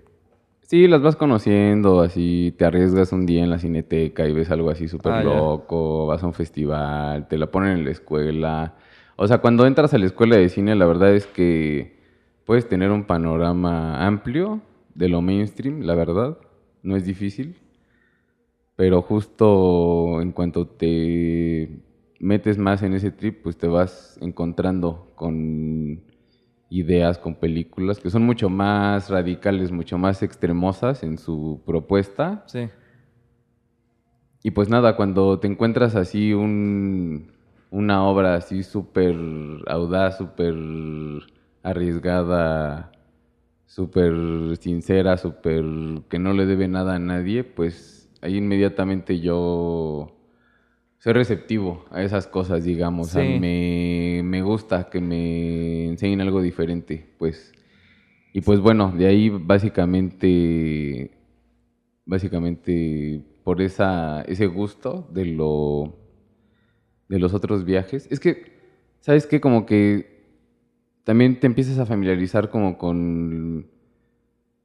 Sí, 0.61 0.87
las 0.87 1.01
vas 1.01 1.15
conociendo, 1.15 2.01
así 2.01 2.53
te 2.57 2.65
arriesgas 2.65 3.13
un 3.13 3.25
día 3.25 3.41
en 3.41 3.49
la 3.49 3.57
cineteca 3.57 4.27
y 4.27 4.33
ves 4.33 4.51
algo 4.51 4.69
así 4.69 4.89
súper 4.89 5.13
Ah, 5.13 5.23
loco, 5.23 6.07
vas 6.07 6.21
a 6.23 6.27
un 6.27 6.33
festival, 6.33 7.27
te 7.29 7.37
la 7.37 7.49
ponen 7.49 7.77
en 7.77 7.85
la 7.85 7.91
escuela. 7.91 8.75
O 9.15 9.27
sea, 9.27 9.37
cuando 9.37 9.65
entras 9.65 9.93
a 9.93 9.97
la 9.97 10.05
escuela 10.05 10.35
de 10.35 10.49
cine, 10.49 10.75
la 10.75 10.85
verdad 10.85 11.15
es 11.15 11.25
que 11.25 11.95
puedes 12.45 12.67
tener 12.67 12.91
un 12.91 13.05
panorama 13.05 14.05
amplio 14.05 14.61
de 14.93 15.07
lo 15.07 15.21
mainstream, 15.21 15.81
la 15.83 15.95
verdad, 15.95 16.37
no 16.83 16.97
es 16.97 17.05
difícil. 17.05 17.55
Pero 18.75 19.01
justo 19.01 20.21
en 20.21 20.33
cuanto 20.33 20.67
te 20.67 21.69
metes 22.19 22.57
más 22.57 22.83
en 22.83 22.93
ese 22.93 23.11
trip, 23.11 23.41
pues 23.41 23.57
te 23.57 23.67
vas 23.67 24.17
encontrando 24.21 25.11
con 25.15 26.01
ideas, 26.69 27.17
con 27.17 27.35
películas 27.35 27.99
que 27.99 28.09
son 28.09 28.23
mucho 28.23 28.49
más 28.49 29.09
radicales, 29.09 29.71
mucho 29.71 29.97
más 29.97 30.23
extremosas 30.23 31.03
en 31.03 31.17
su 31.17 31.61
propuesta. 31.65 32.43
Sí. 32.47 32.69
Y 34.43 34.51
pues 34.51 34.69
nada, 34.69 34.95
cuando 34.95 35.39
te 35.39 35.47
encuentras 35.47 35.95
así 35.95 36.33
un, 36.33 37.31
una 37.71 38.03
obra 38.03 38.35
así 38.35 38.63
súper 38.63 39.15
audaz, 39.67 40.17
súper 40.17 40.55
arriesgada, 41.63 42.91
súper 43.65 44.57
sincera, 44.59 45.17
súper 45.17 45.63
que 46.09 46.19
no 46.19 46.33
le 46.33 46.45
debe 46.45 46.67
nada 46.67 46.95
a 46.95 46.99
nadie, 46.99 47.43
pues 47.43 48.09
ahí 48.21 48.37
inmediatamente 48.37 49.19
yo 49.19 50.16
soy 51.07 51.13
receptivo 51.13 51.85
a 51.89 52.03
esas 52.03 52.27
cosas, 52.27 52.65
digamos. 52.65 53.07
O 53.07 53.11
sea, 53.11 53.23
Sí. 53.23 53.39
me, 53.39 54.21
me 54.25 54.41
gusta 54.41 54.89
que 54.89 54.99
me 54.99 55.85
enseñen 55.85 56.19
algo 56.19 56.41
diferente, 56.41 57.13
pues. 57.17 57.53
Y 58.33 58.41
pues 58.41 58.59
bueno, 58.59 58.91
de 58.91 59.07
ahí 59.07 59.29
básicamente, 59.29 61.11
básicamente 62.05 63.21
por 63.45 63.61
esa, 63.61 64.21
ese 64.23 64.47
gusto 64.47 65.07
de 65.13 65.27
lo, 65.27 65.95
de 67.07 67.19
los 67.19 67.33
otros 67.33 67.63
viajes. 67.63 68.05
Es 68.11 68.19
que, 68.19 68.43
¿sabes 68.99 69.27
qué? 69.27 69.39
Como 69.39 69.65
que 69.65 70.25
también 71.05 71.39
te 71.39 71.47
empiezas 71.47 71.79
a 71.79 71.85
familiarizar 71.85 72.49
como 72.49 72.77
con 72.77 73.67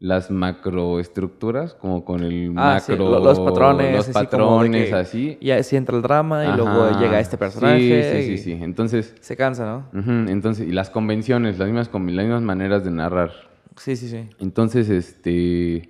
las 0.02 0.32
macroestructuras, 0.32 1.74
como 1.74 2.04
con 2.04 2.24
el 2.24 2.48
Ah, 2.56 2.74
macro... 2.80 2.96
lo- 2.96 3.20
los 3.20 3.38
patrones, 3.38 3.92
Los 3.94 4.08
así 4.08 4.12
patrones, 4.12 4.88
que 4.88 4.94
así. 4.96 5.38
Y 5.40 5.52
así 5.52 5.76
entra 5.76 5.96
el 5.96 6.02
drama 6.02 6.44
y 6.48 6.52
luego 6.56 6.90
llega 6.98 7.20
este 7.20 7.38
personaje. 7.38 8.02
Sí, 8.02 8.22
sí, 8.22 8.36
sí, 8.36 8.42
sí. 8.56 8.64
Entonces, 8.64 9.14
Se 9.20 9.36
cansa, 9.36 9.64
¿no? 9.92 10.28
entonces, 10.28 10.66
y 10.66 10.72
las 10.72 10.90
convenciones, 10.90 11.56
las 11.60 11.68
mismas, 11.68 11.88
las 11.92 12.02
mismas 12.26 12.42
maneras 12.42 12.84
de 12.84 12.90
narrar. 12.90 13.30
Sí, 13.76 13.94
sí, 13.94 14.08
sí. 14.08 14.28
Entonces, 14.40 14.88
este, 14.90 15.88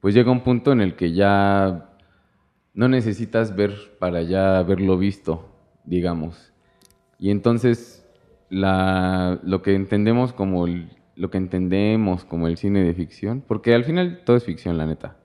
pues 0.00 0.12
llega 0.12 0.32
un 0.32 0.40
punto 0.40 0.72
en 0.72 0.80
el 0.80 0.96
que 0.96 1.12
ya 1.12 1.88
no 2.74 2.88
necesitas 2.88 3.54
ver 3.54 3.74
para 4.00 4.22
ya 4.22 4.58
haberlo 4.58 4.98
visto, 4.98 5.48
digamos. 5.84 6.52
Y 7.20 7.30
entonces, 7.30 8.04
la, 8.50 9.38
lo 9.44 9.62
que 9.62 9.76
entendemos 9.76 10.32
como 10.32 10.66
el, 10.66 10.90
lo 11.22 11.30
que 11.30 11.38
entendemos 11.38 12.24
como 12.24 12.48
el 12.48 12.56
cine 12.56 12.82
de 12.82 12.94
ficción, 12.94 13.44
porque 13.46 13.72
al 13.74 13.84
final 13.84 14.22
todo 14.26 14.36
es 14.36 14.42
ficción, 14.44 14.76
la 14.76 14.86
neta. 14.86 15.16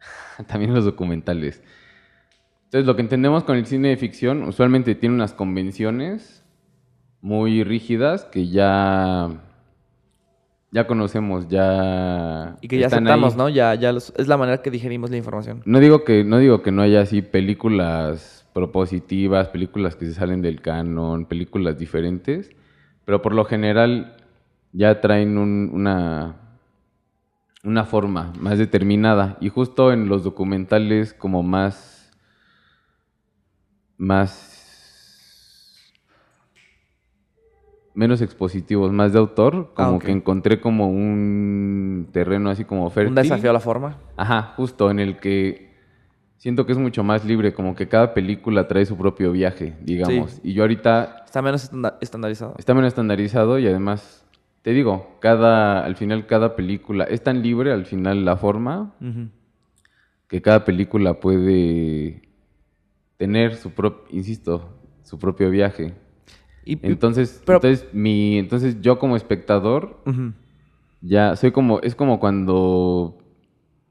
También 0.48 0.74
los 0.74 0.84
documentales. 0.84 1.62
Entonces, 2.64 2.84
lo 2.84 2.96
que 2.96 3.02
entendemos 3.02 3.44
con 3.44 3.56
el 3.56 3.64
cine 3.64 3.90
de 3.90 3.96
ficción 3.96 4.42
usualmente 4.42 4.96
tiene 4.96 5.14
unas 5.14 5.32
convenciones 5.34 6.44
muy 7.20 7.62
rígidas 7.62 8.24
que 8.24 8.48
ya 8.48 9.30
ya 10.72 10.86
conocemos, 10.88 11.46
ya 11.48 12.56
Y 12.60 12.66
que 12.66 12.78
ya 12.80 12.88
aceptamos, 12.88 13.34
ahí. 13.34 13.38
¿no? 13.38 13.48
Ya, 13.48 13.72
ya 13.76 13.92
los- 13.92 14.12
es 14.16 14.26
la 14.26 14.36
manera 14.36 14.60
que 14.62 14.72
digerimos 14.72 15.10
la 15.10 15.16
información. 15.16 15.62
No 15.64 15.78
digo 15.78 16.02
que 16.02 16.24
no 16.24 16.38
digo 16.38 16.62
que 16.62 16.72
no 16.72 16.82
haya 16.82 17.02
así 17.02 17.22
películas 17.22 18.44
propositivas, 18.52 19.48
películas 19.48 19.94
que 19.94 20.06
se 20.06 20.14
salen 20.14 20.42
del 20.42 20.60
canon, 20.60 21.26
películas 21.26 21.78
diferentes, 21.78 22.50
pero 23.04 23.22
por 23.22 23.32
lo 23.32 23.44
general 23.44 24.15
ya 24.76 25.00
traen 25.00 25.38
un- 25.38 25.70
una 25.72 26.36
una 27.64 27.84
forma 27.84 28.32
más 28.38 28.58
determinada 28.58 29.38
y 29.40 29.48
justo 29.48 29.90
en 29.92 30.08
los 30.08 30.22
documentales 30.22 31.12
como 31.14 31.42
más 31.42 32.12
más 33.96 34.52
menos 37.94 38.20
expositivos, 38.20 38.92
más 38.92 39.12
de 39.14 39.18
autor, 39.18 39.72
como 39.74 39.96
Ah, 39.96 39.98
que 39.98 40.10
encontré 40.12 40.60
como 40.60 40.88
un 40.90 42.08
terreno 42.12 42.50
así 42.50 42.64
como 42.64 42.90
fértil. 42.90 43.08
Un 43.08 43.14
desafío 43.14 43.48
a 43.50 43.54
la 43.54 43.60
forma. 43.60 43.96
Ajá, 44.18 44.52
justo 44.56 44.90
en 44.90 44.98
el 45.00 45.18
que 45.18 45.74
siento 46.36 46.66
que 46.66 46.72
es 46.72 46.78
mucho 46.78 47.02
más 47.02 47.24
libre, 47.24 47.54
como 47.54 47.74
que 47.74 47.88
cada 47.88 48.12
película 48.12 48.68
trae 48.68 48.84
su 48.84 48.98
propio 48.98 49.32
viaje, 49.32 49.74
digamos. 49.80 50.32
Sí. 50.32 50.40
Y 50.44 50.52
yo 50.52 50.62
ahorita 50.62 51.22
Está 51.24 51.40
menos 51.40 51.64
estanda- 51.64 51.96
estandarizado. 52.02 52.54
está 52.58 52.74
menos 52.74 52.88
estandarizado 52.88 53.58
y 53.58 53.66
además, 53.66 54.25
te 54.66 54.72
digo, 54.72 55.16
cada, 55.20 55.84
al 55.84 55.94
final 55.94 56.26
cada 56.26 56.56
película 56.56 57.04
es 57.04 57.22
tan 57.22 57.40
libre 57.40 57.70
al 57.70 57.86
final 57.86 58.24
la 58.24 58.36
forma 58.36 58.96
que 60.26 60.42
cada 60.42 60.64
película 60.64 61.20
puede 61.20 62.22
tener 63.16 63.54
su 63.54 63.70
propio, 63.70 64.02
insisto, 64.10 64.68
su 65.04 65.20
propio 65.20 65.50
viaje. 65.50 65.94
Y- 66.64 66.80
Entonces, 66.82 67.40
pero- 67.46 67.58
entonces 67.58 67.86
mi, 67.94 68.38
entonces 68.38 68.80
yo 68.80 68.98
como 68.98 69.14
espectador 69.14 70.00
ya 71.00 71.36
soy 71.36 71.52
como, 71.52 71.78
es 71.82 71.94
como 71.94 72.18
cuando 72.18 73.18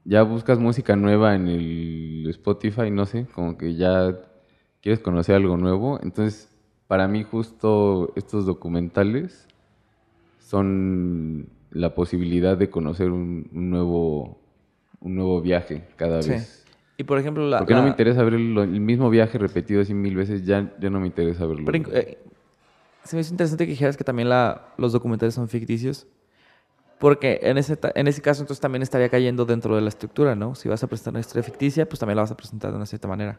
ya 0.04 0.24
buscas 0.24 0.58
música 0.58 0.94
nueva 0.94 1.36
en 1.36 1.48
el 1.48 2.26
Spotify, 2.28 2.90
no 2.90 3.06
sé, 3.06 3.24
como 3.34 3.56
que 3.56 3.76
ya 3.76 4.14
quieres 4.82 5.00
conocer 5.00 5.36
algo 5.36 5.56
nuevo. 5.56 5.98
Entonces, 6.02 6.54
para 6.86 7.08
mí 7.08 7.22
justo 7.22 8.12
estos 8.14 8.44
documentales 8.44 9.48
son 10.46 11.48
la 11.72 11.94
posibilidad 11.94 12.56
de 12.56 12.70
conocer 12.70 13.10
un, 13.10 13.48
un 13.52 13.70
nuevo, 13.70 14.38
un 15.00 15.16
nuevo 15.16 15.40
viaje 15.42 15.82
cada 15.96 16.22
Sí. 16.22 16.30
vez. 16.30 16.64
Y 16.96 17.02
por 17.04 17.18
ejemplo, 17.18 17.46
la. 17.48 17.58
Porque 17.58 17.74
no 17.74 17.80
me 17.80 17.86
la- 17.86 17.90
interesa 17.92 18.22
ver 18.22 18.34
el, 18.34 18.56
el 18.56 18.80
mismo 18.80 19.10
viaje 19.10 19.38
repetido 19.38 19.82
así 19.82 19.92
mil 19.92 20.14
veces, 20.14 20.46
ya, 20.46 20.72
ya 20.80 20.88
no 20.88 21.00
me 21.00 21.08
interesa 21.08 21.44
verlo. 21.46 21.64
pero, 21.66 21.90
eh, 21.92 22.18
se 23.02 23.16
me 23.16 23.22
hizo 23.22 23.32
interesante 23.34 23.64
que 23.66 23.70
dijeras 23.72 23.96
que 23.96 24.04
también 24.04 24.28
la, 24.28 24.72
los 24.78 24.92
documentales 24.92 25.34
son 25.34 25.48
ficticios. 25.48 26.06
Porque 26.98 27.40
en 27.42 27.58
ese, 27.58 27.76
en 27.94 28.06
ese 28.08 28.22
caso, 28.22 28.40
entonces 28.42 28.60
también 28.60 28.82
estaría 28.82 29.08
cayendo 29.10 29.44
dentro 29.44 29.74
de 29.74 29.82
la 29.82 29.88
estructura, 29.88 30.34
¿no? 30.34 30.54
Si 30.54 30.68
vas 30.68 30.82
a 30.82 30.86
presentar 30.86 31.12
una 31.12 31.20
historia 31.20 31.42
ficticia, 31.42 31.86
pues 31.88 31.98
también 32.00 32.16
la 32.16 32.22
vas 32.22 32.30
a 32.30 32.36
presentar 32.36 32.70
de 32.70 32.76
una 32.76 32.86
cierta 32.86 33.06
manera. 33.08 33.38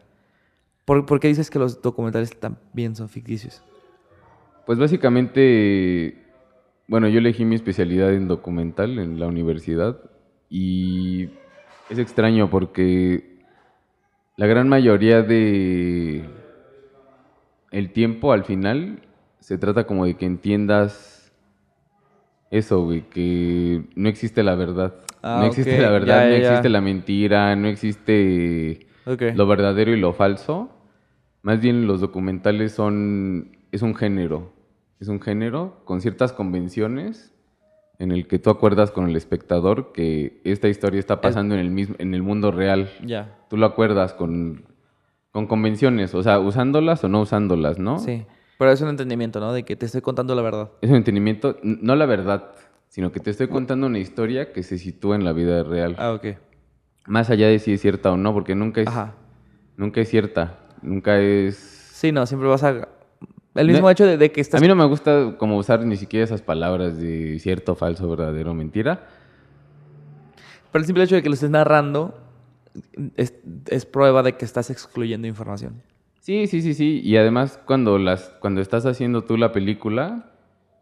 ¿Por, 0.84 1.04
por 1.06 1.18
qué 1.18 1.28
dices 1.28 1.50
que 1.50 1.58
los 1.58 1.82
documentales 1.82 2.38
también 2.38 2.94
son 2.94 3.08
ficticios? 3.08 3.62
Pues 4.64 4.78
básicamente, 4.78 6.27
bueno, 6.88 7.08
yo 7.08 7.18
elegí 7.18 7.44
mi 7.44 7.54
especialidad 7.54 8.12
en 8.14 8.28
documental 8.28 8.98
en 8.98 9.20
la 9.20 9.26
universidad 9.26 9.98
y 10.48 11.28
es 11.90 11.98
extraño 11.98 12.48
porque 12.50 13.38
la 14.36 14.46
gran 14.46 14.68
mayoría 14.68 15.22
de 15.22 16.24
el 17.70 17.92
tiempo 17.92 18.32
al 18.32 18.44
final 18.44 19.02
se 19.38 19.58
trata 19.58 19.86
como 19.86 20.06
de 20.06 20.16
que 20.16 20.24
entiendas 20.26 21.32
eso, 22.50 22.82
güey, 22.84 23.02
que 23.10 23.84
no 23.94 24.08
existe 24.08 24.42
la 24.42 24.54
verdad. 24.54 24.94
Ah, 25.22 25.40
no 25.40 25.46
existe 25.46 25.78
la 25.78 25.90
verdad, 25.90 26.22
ya, 26.22 26.30
no 26.30 26.30
ya, 26.30 26.38
existe 26.38 26.68
la 26.70 26.80
mentira, 26.80 27.54
no 27.56 27.68
existe 27.68 28.86
Ok. 29.06 29.22
lo 29.34 29.46
verdadero 29.46 29.92
y 29.92 30.00
lo 30.00 30.14
falso. 30.14 30.70
Más 31.42 31.60
bien 31.60 31.86
los 31.86 32.00
documentales 32.00 32.72
son 32.72 33.58
es 33.70 33.82
un 33.82 33.94
género, 33.94 34.52
es 35.00 35.08
un 35.08 35.20
género 35.20 35.82
con 35.84 36.00
ciertas 36.00 36.32
convenciones 36.32 37.32
en 37.98 38.12
el 38.12 38.26
que 38.26 38.38
tú 38.38 38.50
acuerdas 38.50 38.90
con 38.90 39.08
el 39.08 39.16
espectador 39.16 39.92
que 39.92 40.40
esta 40.44 40.68
historia 40.68 41.00
está 41.00 41.20
pasando 41.20 41.54
en 41.54 41.60
el 41.60 41.70
mismo 41.70 41.96
en 41.98 42.14
el 42.14 42.22
mundo 42.22 42.50
real. 42.50 42.90
Ya. 43.04 43.38
Tú 43.48 43.56
lo 43.56 43.66
acuerdas 43.66 44.14
con 44.14 44.66
con 45.30 45.46
convenciones, 45.46 46.14
o 46.14 46.22
sea, 46.22 46.40
usándolas 46.40 47.04
o 47.04 47.08
no 47.08 47.20
usándolas, 47.20 47.78
¿no? 47.78 47.98
Sí. 47.98 48.24
Pero 48.58 48.72
es 48.72 48.80
un 48.80 48.88
entendimiento, 48.88 49.38
¿no? 49.40 49.52
De 49.52 49.62
que 49.62 49.76
te 49.76 49.86
estoy 49.86 50.00
contando 50.00 50.34
la 50.34 50.42
verdad. 50.42 50.70
Es 50.80 50.90
un 50.90 50.96
entendimiento, 50.96 51.58
no 51.62 51.94
la 51.94 52.06
verdad, 52.06 52.50
sino 52.88 53.12
que 53.12 53.20
te 53.20 53.30
estoy 53.30 53.48
contando 53.48 53.86
una 53.86 53.98
historia 53.98 54.52
que 54.52 54.62
se 54.62 54.78
sitúa 54.78 55.14
en 55.14 55.24
la 55.24 55.32
vida 55.32 55.62
real. 55.62 55.94
Ah, 55.98 56.12
ok. 56.12 56.38
Más 57.06 57.30
allá 57.30 57.46
de 57.48 57.58
si 57.58 57.72
es 57.72 57.80
cierta 57.80 58.10
o 58.10 58.16
no, 58.16 58.34
porque 58.34 58.54
nunca 58.54 58.80
es 58.80 58.88
Ajá. 58.88 59.14
nunca 59.76 60.00
es 60.00 60.08
cierta, 60.08 60.58
nunca 60.82 61.20
es 61.20 61.56
Sí, 61.56 62.12
no, 62.12 62.26
siempre 62.26 62.48
vas 62.48 62.62
a... 62.62 62.88
El 63.54 63.68
mismo 63.68 63.90
hecho 63.90 64.06
de, 64.06 64.16
de 64.16 64.30
que 64.30 64.40
estás... 64.40 64.60
A 64.60 64.62
mí 64.62 64.68
no 64.68 64.76
me 64.76 64.84
gusta 64.84 65.36
como 65.36 65.56
usar 65.56 65.84
ni 65.84 65.96
siquiera 65.96 66.24
esas 66.24 66.42
palabras 66.42 66.98
de 66.98 67.38
cierto, 67.40 67.74
falso, 67.74 68.08
verdadero, 68.08 68.54
mentira. 68.54 69.08
Pero 70.70 70.80
el 70.80 70.86
simple 70.86 71.04
hecho 71.04 71.16
de 71.16 71.22
que 71.22 71.28
lo 71.28 71.34
estés 71.34 71.50
narrando 71.50 72.18
es, 73.16 73.34
es 73.66 73.86
prueba 73.86 74.22
de 74.22 74.36
que 74.36 74.44
estás 74.44 74.70
excluyendo 74.70 75.26
información. 75.26 75.82
Sí, 76.20 76.46
sí, 76.46 76.62
sí, 76.62 76.74
sí. 76.74 77.00
Y 77.02 77.16
además 77.16 77.58
cuando 77.64 77.98
las, 77.98 78.28
cuando 78.40 78.60
estás 78.60 78.84
haciendo 78.86 79.24
tú 79.24 79.36
la 79.36 79.50
película, 79.50 80.30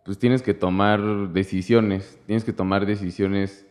pues 0.04 0.18
tienes 0.18 0.42
que 0.42 0.54
tomar 0.54 1.32
decisiones. 1.32 2.18
Tienes 2.26 2.44
que 2.44 2.52
tomar 2.52 2.84
decisiones 2.84 3.64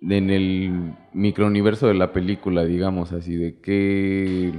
en 0.00 0.30
el 0.30 0.94
microuniverso 1.12 1.88
de 1.88 1.94
la 1.94 2.12
película, 2.12 2.64
digamos 2.64 3.12
así, 3.12 3.36
de 3.36 3.58
que 3.60 4.52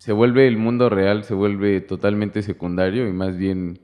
se 0.00 0.12
vuelve 0.12 0.48
el 0.48 0.56
mundo 0.56 0.88
real, 0.88 1.24
se 1.24 1.34
vuelve 1.34 1.82
totalmente 1.82 2.40
secundario 2.42 3.06
y 3.06 3.12
más 3.12 3.36
bien 3.36 3.80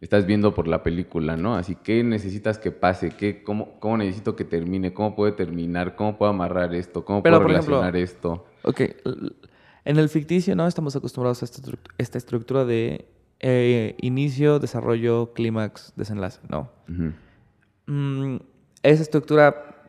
estás 0.00 0.24
viendo 0.24 0.54
por 0.54 0.66
la 0.66 0.82
película, 0.82 1.36
¿no? 1.36 1.54
Así 1.54 1.74
que 1.76 2.02
necesitas 2.02 2.56
que 2.58 2.70
pase, 2.70 3.10
¿Qué, 3.10 3.42
cómo, 3.42 3.78
cómo 3.78 3.98
necesito 3.98 4.36
que 4.36 4.44
termine, 4.44 4.94
cómo 4.94 5.14
puede 5.14 5.32
terminar, 5.32 5.96
cómo 5.96 6.16
puedo 6.16 6.30
amarrar 6.30 6.74
esto, 6.74 7.04
cómo 7.04 7.22
Pero, 7.22 7.36
puedo 7.40 7.50
ejemplo, 7.50 7.76
relacionar 7.82 7.96
esto. 8.02 8.46
Ok. 8.62 8.80
En 9.84 9.98
el 9.98 10.08
ficticio, 10.08 10.56
¿no? 10.56 10.66
Estamos 10.66 10.96
acostumbrados 10.96 11.42
a 11.42 11.44
esta, 11.44 11.60
estru- 11.60 11.78
esta 11.98 12.16
estructura 12.16 12.64
de 12.64 13.04
eh, 13.40 13.96
inicio, 14.00 14.60
desarrollo, 14.60 15.34
clímax, 15.34 15.92
desenlace, 15.96 16.40
¿no? 16.48 16.70
Mm, 17.86 18.36
esa 18.82 19.02
estructura, 19.02 19.79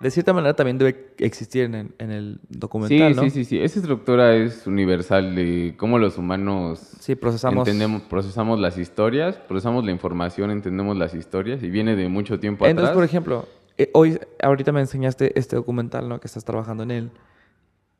de 0.00 0.10
cierta 0.12 0.32
manera, 0.32 0.54
también 0.54 0.78
debe 0.78 1.12
existir 1.18 1.64
en 1.64 1.74
el, 1.74 1.90
en 1.98 2.10
el 2.12 2.40
documental, 2.48 3.14
Sí, 3.14 3.16
¿no? 3.16 3.22
sí, 3.24 3.30
sí, 3.30 3.44
sí. 3.44 3.58
Esa 3.58 3.80
estructura 3.80 4.36
es 4.36 4.66
universal 4.66 5.34
de 5.34 5.74
cómo 5.76 5.98
los 5.98 6.18
humanos 6.18 6.78
Sí, 7.00 7.16
procesamos... 7.16 7.66
entendemos, 7.66 8.02
procesamos 8.02 8.60
las 8.60 8.78
historias, 8.78 9.36
procesamos 9.36 9.84
la 9.84 9.90
información, 9.90 10.50
entendemos 10.52 10.96
las 10.96 11.14
historias 11.14 11.62
y 11.64 11.70
viene 11.70 11.96
de 11.96 12.08
mucho 12.08 12.38
tiempo 12.38 12.64
Entonces, 12.66 12.90
atrás. 12.90 12.94
por 12.96 13.04
ejemplo, 13.04 13.48
eh, 13.76 13.90
hoy, 13.94 14.18
ahorita 14.42 14.70
me 14.72 14.80
enseñaste 14.80 15.36
este 15.38 15.56
documental, 15.56 16.08
¿no? 16.08 16.20
Que 16.20 16.26
estás 16.28 16.44
trabajando 16.44 16.84
en 16.84 16.90
él, 16.92 17.10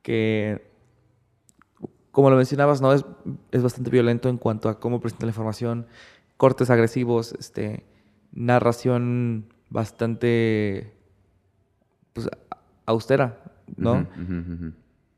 que, 0.03 0.63
como 2.13 2.31
lo 2.31 2.37
mencionabas, 2.37 2.81
¿no? 2.81 2.93
Es, 2.93 3.05
es 3.53 3.63
bastante 3.63 3.91
violento 3.91 4.29
en 4.29 4.39
cuanto 4.39 4.69
a 4.69 4.79
cómo 4.79 5.01
presenta 5.01 5.27
la 5.27 5.31
información, 5.31 5.87
cortes 6.37 6.71
agresivos, 6.71 7.33
este, 7.39 7.85
narración 8.33 9.47
bastante, 9.71 10.93
pues, 12.25 12.29
austera, 12.87 13.39
¿no? 13.77 14.09
Ujú, 14.17 14.23
ujú, 14.23 14.55
ujú. 14.55 14.73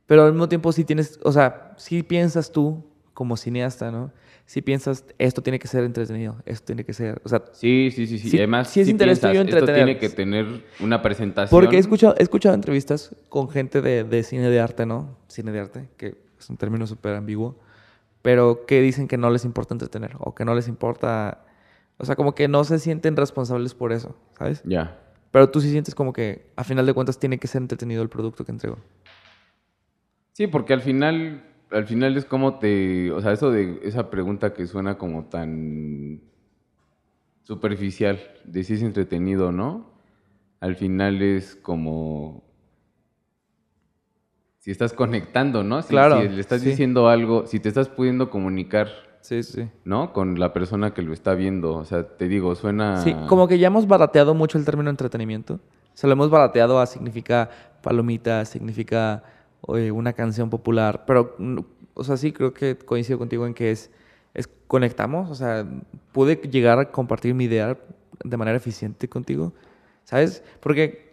Pero 0.06 0.24
al 0.24 0.32
mismo 0.32 0.48
tiempo 0.48 0.72
sí 0.72 0.84
tienes, 0.84 1.20
o 1.22 1.30
sea, 1.30 1.72
sí 1.76 2.02
piensas 2.02 2.50
tú 2.50 2.84
como 3.14 3.36
cineasta, 3.36 3.90
¿no? 3.90 4.10
Sí 4.44 4.60
piensas, 4.62 5.04
esto 5.18 5.42
tiene 5.42 5.58
que 5.60 5.68
ser 5.68 5.84
entretenido, 5.84 6.36
esto 6.46 6.66
tiene 6.66 6.84
que 6.84 6.92
ser, 6.92 7.20
o 7.24 7.28
sea, 7.28 7.44
Sí, 7.52 7.90
sí, 7.94 8.06
sí, 8.06 8.18
sí. 8.18 8.34
Y 8.34 8.38
además, 8.38 8.68
sí 8.68 8.80
es 8.80 8.86
sí 8.86 8.90
interés 8.90 9.20
piensas, 9.20 9.46
tuyo 9.46 9.56
esto 9.58 9.72
tiene 9.72 9.98
que 9.98 10.08
tener 10.08 10.46
una 10.80 11.00
presentación. 11.00 11.60
Porque 11.60 11.76
he 11.76 11.78
escuchado, 11.78 12.14
he 12.18 12.22
escuchado 12.22 12.54
entrevistas 12.54 13.14
con 13.28 13.48
gente 13.48 13.82
de, 13.82 14.02
de 14.02 14.22
cine 14.24 14.50
de 14.50 14.58
arte, 14.58 14.84
¿no? 14.84 15.16
Cine 15.28 15.52
de 15.52 15.60
arte, 15.60 15.88
que 15.96 16.16
es 16.38 16.50
un 16.50 16.56
término 16.56 16.86
súper 16.88 17.14
ambiguo, 17.14 17.56
pero 18.22 18.66
que 18.66 18.80
dicen 18.80 19.06
que 19.06 19.16
no 19.16 19.30
les 19.30 19.44
importa 19.44 19.74
entretener 19.74 20.16
o 20.18 20.34
que 20.34 20.44
no 20.44 20.54
les 20.54 20.66
importa, 20.66 21.44
o 21.98 22.04
sea, 22.04 22.16
como 22.16 22.34
que 22.34 22.48
no 22.48 22.64
se 22.64 22.78
sienten 22.80 23.16
responsables 23.16 23.74
por 23.74 23.92
eso, 23.92 24.16
¿sabes? 24.36 24.62
Ya. 24.64 24.98
Pero 25.30 25.50
tú 25.50 25.60
sí 25.60 25.70
sientes 25.70 25.94
como 25.94 26.12
que 26.12 26.50
a 26.56 26.64
final 26.64 26.86
de 26.86 26.94
cuentas 26.94 27.18
tiene 27.18 27.38
que 27.38 27.46
ser 27.46 27.62
entretenido 27.62 28.02
el 28.02 28.08
producto 28.08 28.44
que 28.44 28.52
entrego. 28.52 28.78
Sí, 30.32 30.46
porque 30.46 30.72
al 30.72 30.80
final, 30.80 31.44
al 31.70 31.86
final 31.86 32.16
es 32.16 32.24
como 32.24 32.58
te, 32.58 33.12
o 33.12 33.20
sea, 33.20 33.32
eso 33.32 33.50
de 33.50 33.80
esa 33.82 34.10
pregunta 34.10 34.52
que 34.54 34.66
suena 34.66 34.98
como 34.98 35.26
tan 35.26 36.20
superficial, 37.42 38.20
de 38.44 38.64
si 38.64 38.74
es 38.74 38.82
entretenido 38.82 39.48
o 39.48 39.52
no, 39.52 39.90
al 40.60 40.76
final 40.76 41.22
es 41.22 41.56
como 41.56 42.44
si 44.58 44.70
estás 44.70 44.92
conectando, 44.92 45.64
¿no? 45.64 45.82
Si, 45.82 45.88
Claro, 45.88 46.22
si 46.22 46.28
le 46.28 46.40
estás 46.40 46.60
sí. 46.60 46.70
diciendo 46.70 47.08
algo, 47.08 47.46
si 47.46 47.60
te 47.60 47.68
estás 47.68 47.88
pudiendo 47.88 48.30
comunicar, 48.30 48.88
Sí, 49.20 49.42
sí. 49.42 49.68
¿no? 49.84 50.12
Con 50.12 50.38
la 50.40 50.52
persona 50.52 50.92
que 50.94 51.02
lo 51.02 51.12
está 51.12 51.34
viendo, 51.34 51.74
o 51.74 51.84
sea, 51.84 52.04
te 52.16 52.26
digo, 52.28 52.54
suena... 52.54 52.96
Sí, 52.98 53.14
como 53.28 53.46
que 53.48 53.58
ya 53.58 53.66
hemos 53.68 53.86
barateado 53.86 54.34
mucho 54.34 54.58
el 54.58 54.64
término 54.64 54.90
entretenimiento. 54.90 55.60
Se 55.94 56.06
lo 56.06 56.14
hemos 56.14 56.30
barateado 56.30 56.80
a 56.80 56.86
significa 56.86 57.50
palomita, 57.82 58.44
significa 58.44 59.22
oye, 59.62 59.90
una 59.92 60.12
canción 60.14 60.48
popular. 60.48 61.04
Pero, 61.06 61.34
mm, 61.38 61.58
o 61.94 62.04
sea, 62.04 62.16
sí 62.16 62.32
creo 62.32 62.54
que 62.54 62.78
coincido 62.78 63.18
contigo 63.18 63.46
en 63.46 63.52
que 63.54 63.70
es, 63.70 63.90
es 64.32 64.48
conectamos. 64.66 65.30
O 65.30 65.34
sea, 65.34 65.66
pude 66.12 66.36
llegar 66.36 66.78
a 66.78 66.90
compartir 66.90 67.34
mi 67.34 67.44
idea 67.44 67.76
de 68.24 68.36
manera 68.36 68.56
eficiente 68.56 69.08
contigo. 69.08 69.52
¿Sabes? 70.04 70.42
Porque 70.60 71.10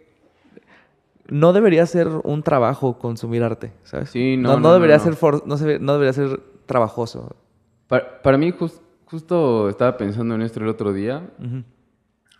no 1.28 1.52
debería 1.52 1.84
ser 1.86 2.08
un 2.24 2.42
trabajo 2.42 2.98
consumir 2.98 3.42
arte, 3.42 3.72
¿sabes? 3.84 4.10
Sí, 4.10 4.36
no, 4.36 4.48
no, 4.48 4.54
no, 4.56 4.60
no, 4.68 4.74
debería 4.74 4.96
no. 4.96 5.04
ser 5.04 5.14
for- 5.14 5.46
no, 5.46 5.56
se- 5.58 5.78
no 5.78 5.92
debería 5.92 6.12
ser 6.14 6.40
trabajoso. 6.66 7.36
Para, 7.88 8.22
para 8.22 8.38
mí, 8.38 8.52
jus- 8.52 8.80
justo 9.06 9.68
estaba 9.68 9.96
pensando 9.96 10.34
en 10.34 10.42
esto 10.42 10.60
el 10.60 10.68
otro 10.68 10.92
día, 10.92 11.28
Ujú. 11.38 11.64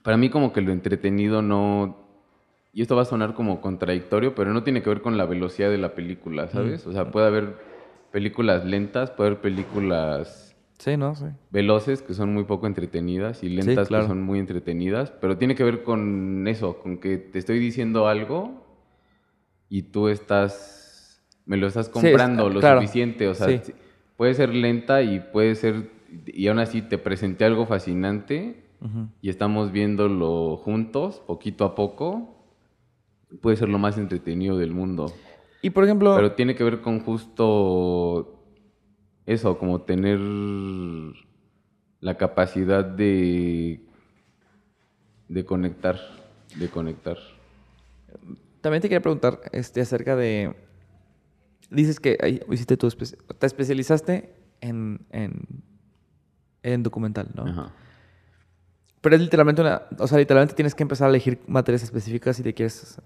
Para 0.04 0.16
mí 0.16 0.30
como 0.30 0.52
que 0.52 0.60
lo 0.62 0.72
entretenido 0.72 1.42
no... 1.42 1.96
Y 2.72 2.80
esto 2.82 2.94
va 2.96 3.02
a 3.02 3.04
sonar 3.04 3.34
como 3.34 3.60
contradictorio, 3.60 4.34
pero 4.34 4.52
no 4.54 4.62
tiene 4.62 4.80
que 4.82 4.88
ver 4.88 5.02
con 5.02 5.18
la 5.18 5.26
velocidad 5.26 5.68
de 5.70 5.76
la 5.78 5.94
película, 5.94 6.48
¿sabes? 6.48 6.86
O 6.86 6.92
sea, 6.92 7.10
puede 7.10 7.26
haber 7.26 7.56
películas 8.12 8.64
lentas, 8.64 9.10
puede 9.10 9.30
haber 9.30 9.40
películas 9.42 10.54
Sí, 10.78 10.96
¿no? 10.96 11.14
Sí. 11.16 11.26
veloces 11.50 12.00
que 12.02 12.14
son 12.14 12.32
muy 12.32 12.44
poco 12.44 12.66
entretenidas 12.68 13.42
y 13.42 13.48
lentas 13.48 13.88
claro. 13.88 14.04
que 14.04 14.08
son 14.08 14.22
muy 14.22 14.38
entretenidas, 14.38 15.10
pero 15.10 15.36
tiene 15.36 15.54
que 15.56 15.64
ver 15.64 15.82
con 15.82 16.46
eso, 16.46 16.78
con 16.78 16.98
que 16.98 17.18
te 17.18 17.38
estoy 17.40 17.58
diciendo 17.58 18.06
algo 18.06 18.64
y 19.68 19.82
tú 19.82 20.08
estás... 20.08 21.20
Me 21.44 21.56
lo 21.56 21.66
estás 21.66 21.86
es- 21.88 21.92
comprando 21.92 22.48
lo 22.48 22.60
claro. 22.60 22.80
suficiente, 22.80 23.28
o 23.28 23.34
sea, 23.34 23.48
Sí. 23.60 23.72
Puede 24.18 24.34
ser 24.34 24.52
lenta 24.52 25.00
y 25.00 25.20
puede 25.20 25.54
ser... 25.54 25.90
Y 26.26 26.48
aún 26.48 26.58
así 26.58 26.82
te 26.82 26.98
presenté 26.98 27.44
algo 27.44 27.66
fascinante 27.66 28.64
y 29.22 29.30
estamos 29.30 29.70
viéndolo 29.72 30.56
juntos, 30.56 31.22
poquito 31.26 31.64
a 31.64 31.74
poco, 31.74 32.36
puede 33.40 33.56
ser 33.56 33.68
lo 33.68 33.78
más 33.78 33.96
entretenido 33.96 34.58
del 34.58 34.72
mundo. 34.72 35.12
Y 35.62 35.70
por 35.70 35.84
ejemplo... 35.84 36.16
Pero 36.16 36.32
tiene 36.32 36.56
que 36.56 36.64
ver 36.64 36.80
con 36.80 37.00
justo 37.00 38.42
eso, 39.24 39.56
como 39.56 39.82
tener 39.82 40.18
la 42.00 42.16
capacidad 42.16 42.84
de, 42.84 43.80
de 45.28 45.44
conectar, 45.44 45.96
de 46.56 46.68
conectar. 46.68 47.18
También 48.62 48.82
te 48.82 48.88
quería 48.88 49.02
preguntar 49.02 49.40
este, 49.52 49.80
acerca 49.80 50.16
de... 50.16 50.56
Dices 51.70 52.00
que 52.00 52.16
ay, 52.22 52.40
hiciste 52.50 52.76
tu 52.76 52.86
espe- 52.86 53.16
te 53.38 53.46
especializaste 53.46 54.34
en, 54.60 55.00
en, 55.10 55.42
en 56.62 56.82
documental, 56.82 57.28
¿no? 57.34 57.44
Ajá. 57.46 57.72
Pero 59.00 59.14
es 59.16 59.22
literalmente 59.22 59.62
una... 59.62 59.82
O 59.98 60.06
sea, 60.08 60.18
literalmente 60.18 60.54
tienes 60.54 60.74
que 60.74 60.82
empezar 60.82 61.06
a 61.06 61.10
elegir 61.10 61.38
materias 61.46 61.82
específicas 61.84 62.36
si 62.36 62.42
te 62.42 62.52
quieres 62.52 63.00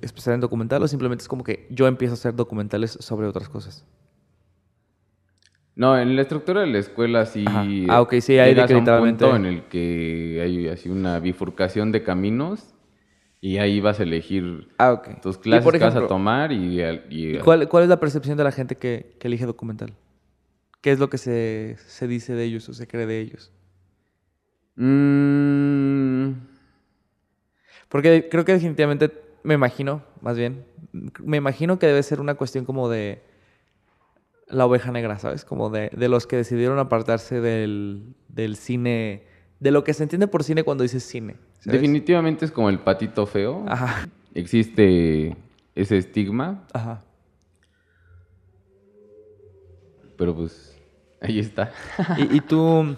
especializar 0.00 0.34
en 0.34 0.40
documental 0.40 0.82
o 0.82 0.88
simplemente 0.88 1.22
es 1.22 1.28
como 1.28 1.44
que 1.44 1.66
yo 1.70 1.86
empiezo 1.86 2.12
a 2.12 2.14
hacer 2.14 2.34
documentales 2.34 2.92
sobre 3.00 3.26
otras 3.26 3.48
cosas. 3.48 3.84
No, 5.76 5.98
en 5.98 6.14
la 6.14 6.22
estructura 6.22 6.60
de 6.60 6.68
la 6.68 6.78
escuela 6.78 7.26
sí. 7.26 7.44
Ajá. 7.46 7.66
Ah, 7.90 8.00
ok, 8.00 8.14
sí, 8.20 8.38
hay 8.38 8.52
un 8.74 8.84
punto 8.84 9.34
en 9.36 9.44
el 9.44 9.64
que 9.64 10.40
hay 10.42 10.68
así 10.68 10.88
una 10.88 11.18
bifurcación 11.18 11.90
de 11.92 12.04
caminos 12.04 12.73
y 13.44 13.58
ahí 13.58 13.78
vas 13.78 14.00
a 14.00 14.04
elegir 14.04 14.68
Ah, 14.78 15.02
tus 15.20 15.36
clases 15.36 15.64
por 15.64 15.76
que 15.78 15.84
vas 15.84 15.94
a 15.94 16.06
tomar 16.06 16.50
y, 16.50 16.80
al- 16.82 17.04
y- 17.10 17.36
¿y 17.36 17.38
¿cuál, 17.40 17.68
cuál 17.68 17.82
es 17.82 17.90
la 17.90 18.00
percepción 18.00 18.38
de 18.38 18.44
la 18.44 18.50
gente 18.52 18.76
que, 18.76 19.16
que 19.20 19.28
elige 19.28 19.44
documental? 19.44 19.92
¿Qué 20.80 20.92
es 20.92 20.98
lo 20.98 21.10
que 21.10 21.18
se, 21.18 21.76
se 21.86 22.08
dice 22.08 22.32
de 22.34 22.44
ellos 22.44 22.66
o 22.70 22.72
se 22.72 22.86
cree 22.86 23.04
de 23.04 23.20
ellos? 23.20 23.52
Mm, 24.76 26.30
Porque 27.90 28.28
creo 28.30 28.46
que 28.46 28.52
definitivamente, 28.54 29.12
me 29.42 29.52
imagino, 29.54 30.02
más 30.22 30.38
bien, 30.38 30.64
me 31.22 31.36
imagino 31.36 31.78
que 31.78 31.86
debe 31.86 32.02
ser 32.02 32.20
una 32.22 32.36
cuestión 32.36 32.64
como 32.64 32.88
de 32.88 33.22
la 34.48 34.64
oveja 34.64 34.90
negra, 34.90 35.18
¿sabes? 35.18 35.44
Como 35.44 35.68
de, 35.68 35.90
de 35.94 36.08
los 36.08 36.26
que 36.26 36.36
decidieron 36.36 36.78
apartarse 36.78 37.42
del, 37.42 38.14
del 38.28 38.56
cine, 38.56 39.24
de 39.60 39.70
lo 39.70 39.84
que 39.84 39.92
se 39.92 40.02
entiende 40.02 40.28
por 40.28 40.44
cine 40.44 40.62
cuando 40.64 40.82
dices 40.82 41.02
cine. 41.04 41.36
¿Sabes? 41.64 41.80
definitivamente 41.80 42.44
es 42.44 42.50
como 42.52 42.68
el 42.70 42.78
patito 42.78 43.26
feo. 43.26 43.64
Ajá, 43.68 44.08
Existe 44.34 45.36
ese 45.74 45.96
estigma, 45.98 46.64
ajá. 46.72 47.02
pero 50.16 50.34
pues 50.34 50.76
ahí 51.20 51.38
está. 51.38 51.72
Y, 52.16 52.36
y 52.36 52.40
tú, 52.40 52.96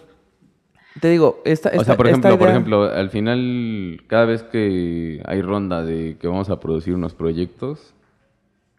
te 1.01 1.09
digo, 1.11 1.41
esta, 1.45 1.71
o 1.71 1.73
esta- 1.73 1.85
sea, 1.85 1.97
por 1.97 2.07
ejemplo, 2.09 2.39
por 2.39 2.49
ejemplo, 2.49 2.83
al 2.85 3.11
final, 3.11 4.03
cada 4.07 4.27
vez 4.27 4.43
que 4.43 5.23
hay 5.25 5.41
ronda 5.43 5.85
de 5.85 6.17
que 6.21 6.27
vamos 6.29 6.51
a 6.51 6.61
producir 6.61 6.95
unos 6.95 7.15
proyectos, 7.15 7.95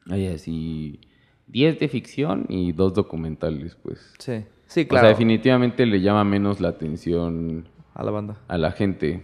hay 0.10 0.28
así 0.28 1.00
10 1.48 1.80
de 1.80 1.88
ficción 1.88 2.46
y 2.50 2.72
dos 2.74 2.94
documentales, 2.94 3.76
pues. 3.76 4.14
Sí, 4.20 4.46
sí, 4.68 4.82
O 4.82 4.88
claro. 4.88 5.06
sea, 5.08 5.10
definitivamente 5.10 5.86
le 5.86 6.02
llama 6.02 6.24
menos 6.24 6.60
la 6.60 6.70
atención 6.70 7.68
A 7.96 8.04
la 8.04 8.12
banda. 8.12 8.38
a 8.48 8.58
la 8.58 8.72
gente. 8.72 9.24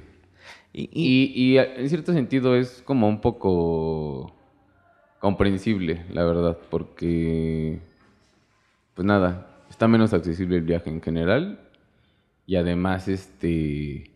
Y, 0.75 0.89
y- 1.53 1.57
en 1.57 1.87
cierto 1.87 2.13
sentido 2.13 2.55
es 2.55 2.81
como 2.83 3.07
un 3.07 3.21
poco 3.21 4.33
comprensible, 5.19 6.03
la 6.11 6.23
verdad, 6.25 6.57
porque, 6.69 7.79
pues 8.95 9.05
nada, 9.05 9.63
está 9.69 9.87
menos 9.87 10.13
accesible 10.13 10.57
el 10.57 10.63
viaje 10.63 10.89
en 10.89 11.01
general 11.01 11.59
y 12.45 12.55
además, 12.55 13.07
este, 13.07 14.11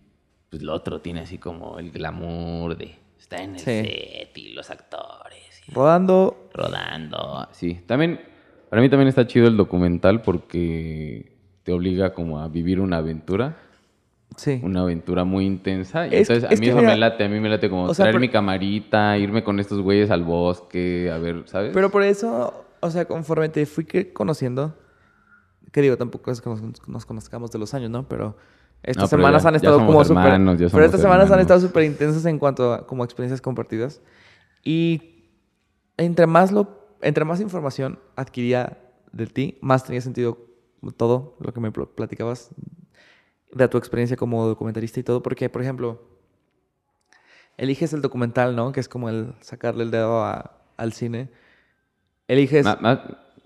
pues 0.50 0.64
lo 0.64 0.74
otro 0.74 1.00
tiene 1.02 1.22
así 1.22 1.38
como 1.38 1.78
el 1.80 1.92
glamour 1.92 2.76
de 2.76 2.96
estar 3.20 3.42
en 3.42 3.54
el 3.54 3.60
Sí. 3.60 3.66
set 3.66 4.38
y 4.38 4.50
los 4.54 4.70
actores 4.72 5.62
y 5.68 5.72
rodando, 5.72 6.50
rodando. 6.54 7.48
Sí, 7.52 7.80
también, 7.86 8.20
para 8.70 8.82
mí 8.82 8.90
también 8.90 9.08
está 9.10 9.28
chido 9.28 9.48
el 9.48 9.58
documental 9.58 10.24
porque 10.24 11.38
te 11.64 11.72
obliga 11.72 12.14
como 12.14 12.40
a 12.42 12.48
vivir 12.48 12.80
una 12.80 12.98
aventura 12.98 13.58
sí. 14.36 14.60
una 14.64 14.82
aventura 14.82 15.24
muy 15.24 15.46
intensa. 15.46 16.08
Y 16.08 16.16
Es- 16.16 16.30
entonces 16.30 16.44
a 16.46 16.60
mí 16.60 16.68
eso 16.68 16.78
mira, 16.78 16.90
me 16.90 16.98
late, 16.98 17.24
a 17.26 17.30
mí 17.30 17.40
me 17.40 17.50
late 17.50 17.70
como 17.70 17.84
o 17.86 17.94
sea, 17.94 18.04
traer 18.04 18.16
por- 18.16 18.22
mi 18.22 18.30
camarita, 18.30 19.18
irme 19.18 19.44
con 19.44 19.60
estos 19.60 19.82
güeyes 19.82 20.12
al 20.12 20.24
bosque, 20.24 21.10
a 21.14 21.18
ver, 21.18 21.44
¿sabes? 21.48 21.72
Pero 21.74 21.90
por 21.90 22.04
eso, 22.04 22.66
o 22.80 22.90
sea, 22.90 23.06
conforme 23.06 23.50
te 23.50 23.66
fui 23.66 23.86
conociendo, 24.14 24.76
que 25.72 25.82
digo, 25.82 25.98
tampoco 25.98 26.32
es 26.32 26.42
que 26.42 26.50
nos, 26.50 26.62
nos 26.88 27.06
conozcamos 27.06 27.52
de 27.52 27.60
los 27.60 27.74
años, 27.74 27.90
¿no? 27.90 28.08
Pero 28.08 28.38
estas 28.84 29.04
No, 29.06 29.10
pero 29.10 29.22
semanas 29.22 29.44
ya- 29.44 29.50
han 29.50 29.56
estado 29.56 29.78
como 29.86 30.04
súper... 30.06 30.40
Pero 30.72 30.86
estas 30.86 31.02
semanas 31.02 31.32
han 31.32 31.40
estado 31.40 31.60
súper 31.60 31.84
intensas 31.84 32.26
en 32.26 32.38
cuanto 32.40 32.74
a 32.74 32.86
como 32.86 33.04
experiencias 33.04 33.42
compartidas. 33.42 34.02
Y 34.64 35.30
entre 35.98 36.28
más, 36.28 36.52
lo, 36.52 36.96
entre 37.02 37.26
más 37.26 37.42
información 37.42 38.00
adquiría 38.16 38.78
de 39.12 39.26
ti, 39.28 39.58
más 39.62 39.84
tenía 39.84 40.02
sentido 40.02 40.38
todo 40.96 41.36
lo 41.40 41.52
que 41.54 41.60
me 41.60 41.72
pl- 41.72 41.88
platicabas 41.96 42.50
de 43.52 43.68
tu 43.68 43.78
experiencia 43.78 44.18
como 44.18 44.46
documentalista 44.48 45.00
y 45.00 45.04
todo. 45.04 45.22
Porque, 45.24 45.50
por 45.50 45.62
ejemplo, 45.62 46.02
eliges 47.58 47.94
el 47.94 48.02
documental, 48.02 48.56
¿no? 48.56 48.72
Que 48.72 48.80
es 48.80 48.90
como 48.90 49.10
el 49.10 49.34
sacarle 49.42 49.84
el 49.84 49.92
dedo 49.92 50.24
a- 50.24 50.52
al 50.78 50.94
cine. 50.94 51.30
Eliges... 52.28 52.66
Ma- 52.66 52.78
más, 52.82 53.00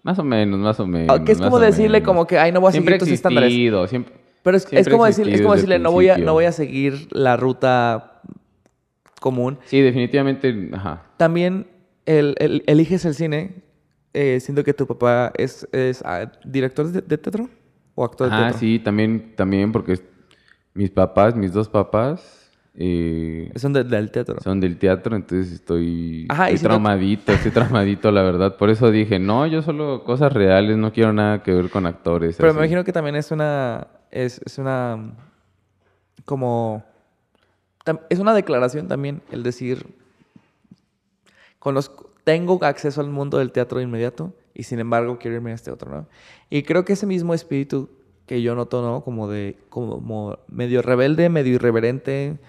más 0.03 0.19
o 0.19 0.23
menos, 0.23 0.59
más 0.59 0.79
o 0.79 0.87
menos. 0.87 1.15
Ah, 1.19 1.23
que 1.23 1.31
es 1.31 1.39
como 1.39 1.59
decirle 1.59 1.99
menos. 1.99 2.05
como 2.07 2.27
que, 2.27 2.37
ay, 2.39 2.51
no 2.51 2.59
voy 2.59 2.69
a 2.69 2.71
Siempre 2.71 2.93
seguir 2.95 2.99
tus 3.07 3.09
estándares. 3.13 3.53
siempre... 3.89 4.21
Pero 4.43 4.57
es, 4.57 4.63
es 4.63 4.69
siempre 4.69 4.91
ha 4.91 4.97
como, 4.97 5.05
decir, 5.05 5.29
es 5.29 5.41
como 5.41 5.53
decirle, 5.53 5.77
no 5.77 5.91
voy, 5.91 6.09
a, 6.09 6.17
no 6.17 6.33
voy 6.33 6.45
a 6.45 6.51
seguir 6.51 7.07
la 7.11 7.37
ruta 7.37 8.21
común. 9.19 9.59
Sí, 9.65 9.79
definitivamente, 9.81 10.69
ajá. 10.73 11.05
También 11.17 11.67
el, 12.07 12.35
el- 12.39 12.63
eliges 12.65 13.05
el 13.05 13.13
cine, 13.13 13.61
eh, 14.13 14.39
siendo 14.41 14.63
que 14.63 14.73
tu 14.73 14.87
papá 14.87 15.31
es, 15.37 15.67
es 15.71 16.01
ah, 16.03 16.31
director 16.43 16.87
de, 16.87 17.01
de 17.01 17.17
teatro 17.19 17.49
o 17.95 18.03
actor 18.05 18.29
de 18.29 18.35
Ah, 18.35 18.39
teatro. 18.43 18.59
sí, 18.59 18.79
también, 18.79 19.33
también 19.35 19.71
porque 19.71 19.99
mis 20.73 20.89
papás, 20.89 21.35
mis 21.35 21.51
dos 21.53 21.67
papás, 21.69 22.37
eh, 22.73 23.51
Son 23.57 23.73
de- 23.73 23.83
del 23.83 24.11
teatro. 24.11 24.39
son 24.41 24.59
del 24.61 24.77
teatro, 24.77 25.15
entonces 25.15 25.51
estoy, 25.51 26.25
Ajá, 26.29 26.45
estoy 26.45 26.57
si 26.59 26.63
no- 26.63 26.69
traumadito, 26.69 27.33
estoy 27.33 27.51
traumadito, 27.51 28.11
la 28.11 28.21
verdad. 28.23 28.55
Por 28.55 28.69
eso 28.69 28.89
dije, 28.91 29.19
no, 29.19 29.45
yo 29.45 29.61
solo 29.61 30.03
cosas 30.05 30.31
reales, 30.31 30.77
no 30.77 30.93
quiero 30.93 31.11
nada 31.11 31.43
que 31.43 31.53
ver 31.53 31.69
con 31.69 31.85
actores. 31.85 32.37
Pero 32.37 32.49
así. 32.49 32.57
me 32.57 32.63
imagino 32.65 32.83
que 32.85 32.93
también 32.93 33.15
es 33.17 33.31
una. 33.31 33.87
Es, 34.09 34.39
es 34.45 34.57
una. 34.57 35.13
Como. 36.25 36.83
Es 38.09 38.19
una 38.19 38.33
declaración 38.33 38.87
también 38.87 39.21
el 39.31 39.43
decir. 39.43 39.85
Conozco, 41.59 42.09
tengo 42.23 42.59
acceso 42.63 43.01
al 43.01 43.09
mundo 43.09 43.37
del 43.37 43.51
teatro 43.51 43.81
inmediato 43.81 44.33
y 44.53 44.63
sin 44.63 44.79
embargo 44.79 45.17
quiero 45.19 45.37
irme 45.37 45.51
a 45.51 45.55
este 45.55 45.71
otro, 45.71 45.91
¿no? 45.91 46.07
Y 46.49 46.63
creo 46.63 46.85
que 46.85 46.93
ese 46.93 47.05
mismo 47.05 47.33
espíritu 47.33 47.89
que 48.25 48.41
yo 48.41 48.55
noto, 48.55 48.81
¿no? 48.81 49.03
Como 49.03 49.27
de. 49.27 49.57
Como 49.69 50.37
medio 50.47 50.81
rebelde, 50.81 51.29
medio 51.29 51.53
irreverente. 51.55 52.39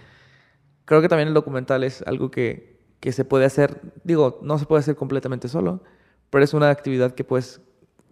Creo 0.84 1.00
que 1.00 1.08
también 1.08 1.28
el 1.28 1.34
documental 1.34 1.84
es 1.84 2.02
algo 2.02 2.30
que, 2.30 2.78
que 3.00 3.12
se 3.12 3.24
puede 3.24 3.44
hacer. 3.44 3.80
Digo, 4.04 4.38
no 4.42 4.58
se 4.58 4.66
puede 4.66 4.80
hacer 4.80 4.96
completamente 4.96 5.48
solo, 5.48 5.82
pero 6.30 6.44
es 6.44 6.54
una 6.54 6.70
actividad 6.70 7.12
que 7.14 7.24
pues. 7.24 7.60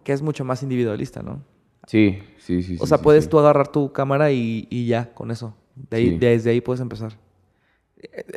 que 0.03 0.13
es 0.13 0.21
mucho 0.21 0.43
más 0.45 0.63
individualista, 0.63 1.21
¿no? 1.21 1.43
Sí, 1.87 2.23
sí, 2.39 2.63
sí. 2.63 2.77
O 2.79 2.87
sea, 2.87 2.97
sí, 2.97 3.03
puedes 3.03 3.25
sí. 3.25 3.29
tú 3.29 3.39
agarrar 3.39 3.67
tu 3.67 3.91
cámara 3.91 4.31
y, 4.31 4.67
y 4.69 4.87
ya, 4.87 5.13
con 5.13 5.31
eso. 5.31 5.55
De 5.75 5.97
ahí- 5.97 6.09
Sí. 6.11 6.17
Desde 6.17 6.49
ahí 6.51 6.61
puedes 6.61 6.79
empezar. 6.81 7.17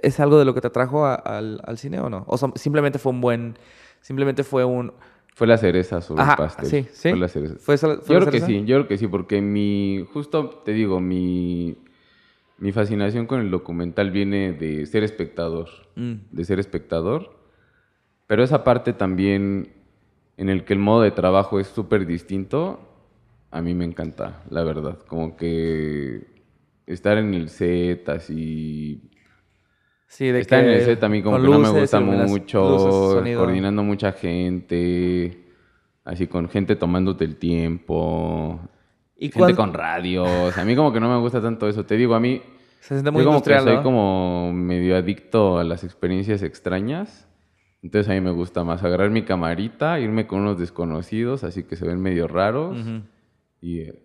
¿Es 0.03 0.21
algo 0.21 0.38
de 0.38 0.45
lo 0.45 0.55
que 0.55 0.61
te 0.61 0.67
atrajo 0.67 1.07
a- 1.07 1.14
al, 1.14 1.61
al 1.64 1.79
cine 1.79 1.99
o 2.01 2.11
no? 2.11 2.25
O 2.27 2.37
sea, 2.37 2.51
simplemente 2.57 2.99
fue 2.99 3.12
un 3.12 3.21
buen... 3.21 3.59
Simplemente 4.01 4.45
fue 4.45 4.64
un... 4.64 4.93
Fue 5.35 5.47
la 5.47 5.59
cereza 5.59 6.01
sobre 6.01 6.23
Ajá, 6.23 6.33
el 6.33 6.37
pastel. 6.38 6.66
sí, 6.66 6.87
sí. 6.92 7.09
Fue 7.11 7.18
la 7.18 7.29
cereza. 7.29 7.57
¿Fue 7.59 7.75
esa- 7.75 7.97
fue 7.99 8.14
yo 8.14 8.20
la 8.20 8.27
creo 8.27 8.33
que 8.40 8.47
sí, 8.47 8.64
yo 8.64 8.77
creo 8.77 8.88
que 8.88 8.99
sí, 8.99 9.07
porque 9.09 9.40
mi, 9.42 10.05
justo 10.12 10.49
te 10.64 10.73
digo, 10.73 11.01
mi, 11.01 11.77
mi 12.59 12.70
fascinación 12.73 13.27
con 13.27 13.40
el 13.40 13.51
documental 13.51 14.11
viene 14.12 14.53
de 14.53 14.87
ser 14.87 15.03
espectador, 15.03 15.68
Mm. 15.97 16.14
de 16.31 16.44
ser 16.44 16.59
espectador, 16.61 17.37
pero 18.27 18.42
esa 18.44 18.62
parte 18.64 18.92
también 18.92 19.73
en 20.37 20.49
el 20.49 20.64
que 20.64 20.73
el 20.73 20.79
modo 20.79 21.03
de 21.03 21.11
trabajo 21.11 21.59
es 21.61 21.66
súper 21.68 22.07
distinto, 22.07 22.81
a 23.51 23.61
mí 23.61 23.75
me 23.75 23.85
encanta, 23.85 24.42
la 24.51 24.62
verdad, 24.64 24.99
como 25.07 25.37
que 25.37 26.27
estar 26.87 27.18
en 27.18 27.35
el 27.35 27.49
set 27.49 28.09
así 28.09 29.01
Sí, 30.14 30.27
de 30.31 30.38
Estar 30.38 30.62
en 30.62 30.70
el 30.70 30.85
set 30.85 31.03
a 31.03 31.09
mí 31.09 31.22
como 31.24 31.38
que 31.38 31.42
no 31.48 31.59
me 31.59 31.70
gusta 31.81 31.98
mucho, 31.98 33.16
luces, 33.16 33.37
coordinando 33.37 33.83
mucha 33.83 34.12
gente, 34.12 35.44
así 36.05 36.29
con 36.29 36.48
gente 36.48 36.77
tomándote 36.77 37.24
el 37.24 37.35
tiempo, 37.35 38.61
¿Y 39.16 39.33
gente 39.33 39.55
cuán- 39.55 39.57
con 39.57 39.72
radios. 39.74 40.57
A 40.57 40.64
mí 40.64 40.77
como 40.77 40.92
que 40.92 41.00
no 41.00 41.09
me 41.09 41.18
gusta 41.18 41.42
tanto 41.42 41.68
eso. 41.68 41.85
Te 41.85 41.96
digo, 41.96 42.14
a 42.14 42.20
mí 42.20 42.40
Se 42.79 42.94
siente 42.94 43.11
muy 43.11 43.22
yo 43.22 43.27
como 43.31 43.42
que 43.42 43.50
industrial, 43.50 43.64
soy 43.64 43.77
¿no? 43.79 43.83
como 43.83 44.53
medio 44.53 44.96
adicto 44.96 45.59
a 45.59 45.64
las 45.64 45.83
experiencias 45.83 46.44
extrañas. 46.44 47.27
Entonces 47.83 48.09
a 48.09 48.14
mí 48.14 48.20
me 48.20 48.31
gusta 48.31 48.62
más 48.62 48.85
agarrar 48.85 49.11
mi 49.11 49.22
camarita, 49.22 49.98
irme 49.98 50.29
con 50.29 50.42
unos 50.42 50.61
desconocidos, 50.61 51.42
así 51.42 51.64
que 51.64 51.74
se 51.74 51.85
ven 51.87 52.00
medio 52.00 52.29
raros. 52.29 52.77
Y 53.61 53.81
eh, 53.81 54.00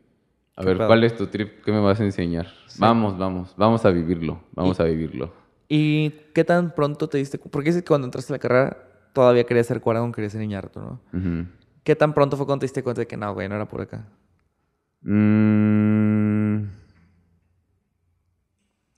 a 0.56 0.63
ver, 0.63 0.78
pedo. 0.78 0.88
¿cuál 0.88 1.04
es 1.04 1.15
tu 1.15 1.28
trip? 1.28 1.63
¿Qué 1.63 1.72
me 1.72 1.80
vas 1.82 2.00
a 2.00 2.04
enseñar? 2.04 2.48
Vamos, 2.80 3.15
vamos, 3.15 3.54
vamos 3.58 3.86
a 3.86 3.91
vivirlo, 3.91 4.39
vamos 4.54 4.80
a 4.80 4.86
vivirlo. 4.86 5.38
¿Y 5.71 6.10
qué 6.34 6.43
tan 6.43 6.73
pronto 6.73 7.08
te 7.08 7.19
diste... 7.19 7.38
Porque 7.38 7.69
dices 7.69 7.84
que 7.84 7.88
cuando 7.88 8.05
entraste 8.08 8.34
a 8.34 8.36
la 8.36 8.39
carrera 8.39 8.77
todavía 9.13 9.43
querías 9.45 9.67
ser 9.67 9.79
Cuarón, 9.82 10.12
querías 10.12 10.32
ser 10.34 10.41
Iñárritu, 10.41 10.79
¿no? 10.79 10.99
¿Qué 11.84 11.95
tan 11.95 12.13
pronto 12.13 12.36
fue 12.38 12.45
cuando 12.47 12.62
te 12.62 12.65
diste 12.65 12.82
cuenta 12.84 13.01
de 13.01 13.08
que 13.08 13.15
no, 13.17 13.32
güey, 13.34 13.47
no 13.47 13.55
era 13.55 13.67
por 13.67 13.82
acá? 13.82 14.05
Mm, 15.01 16.63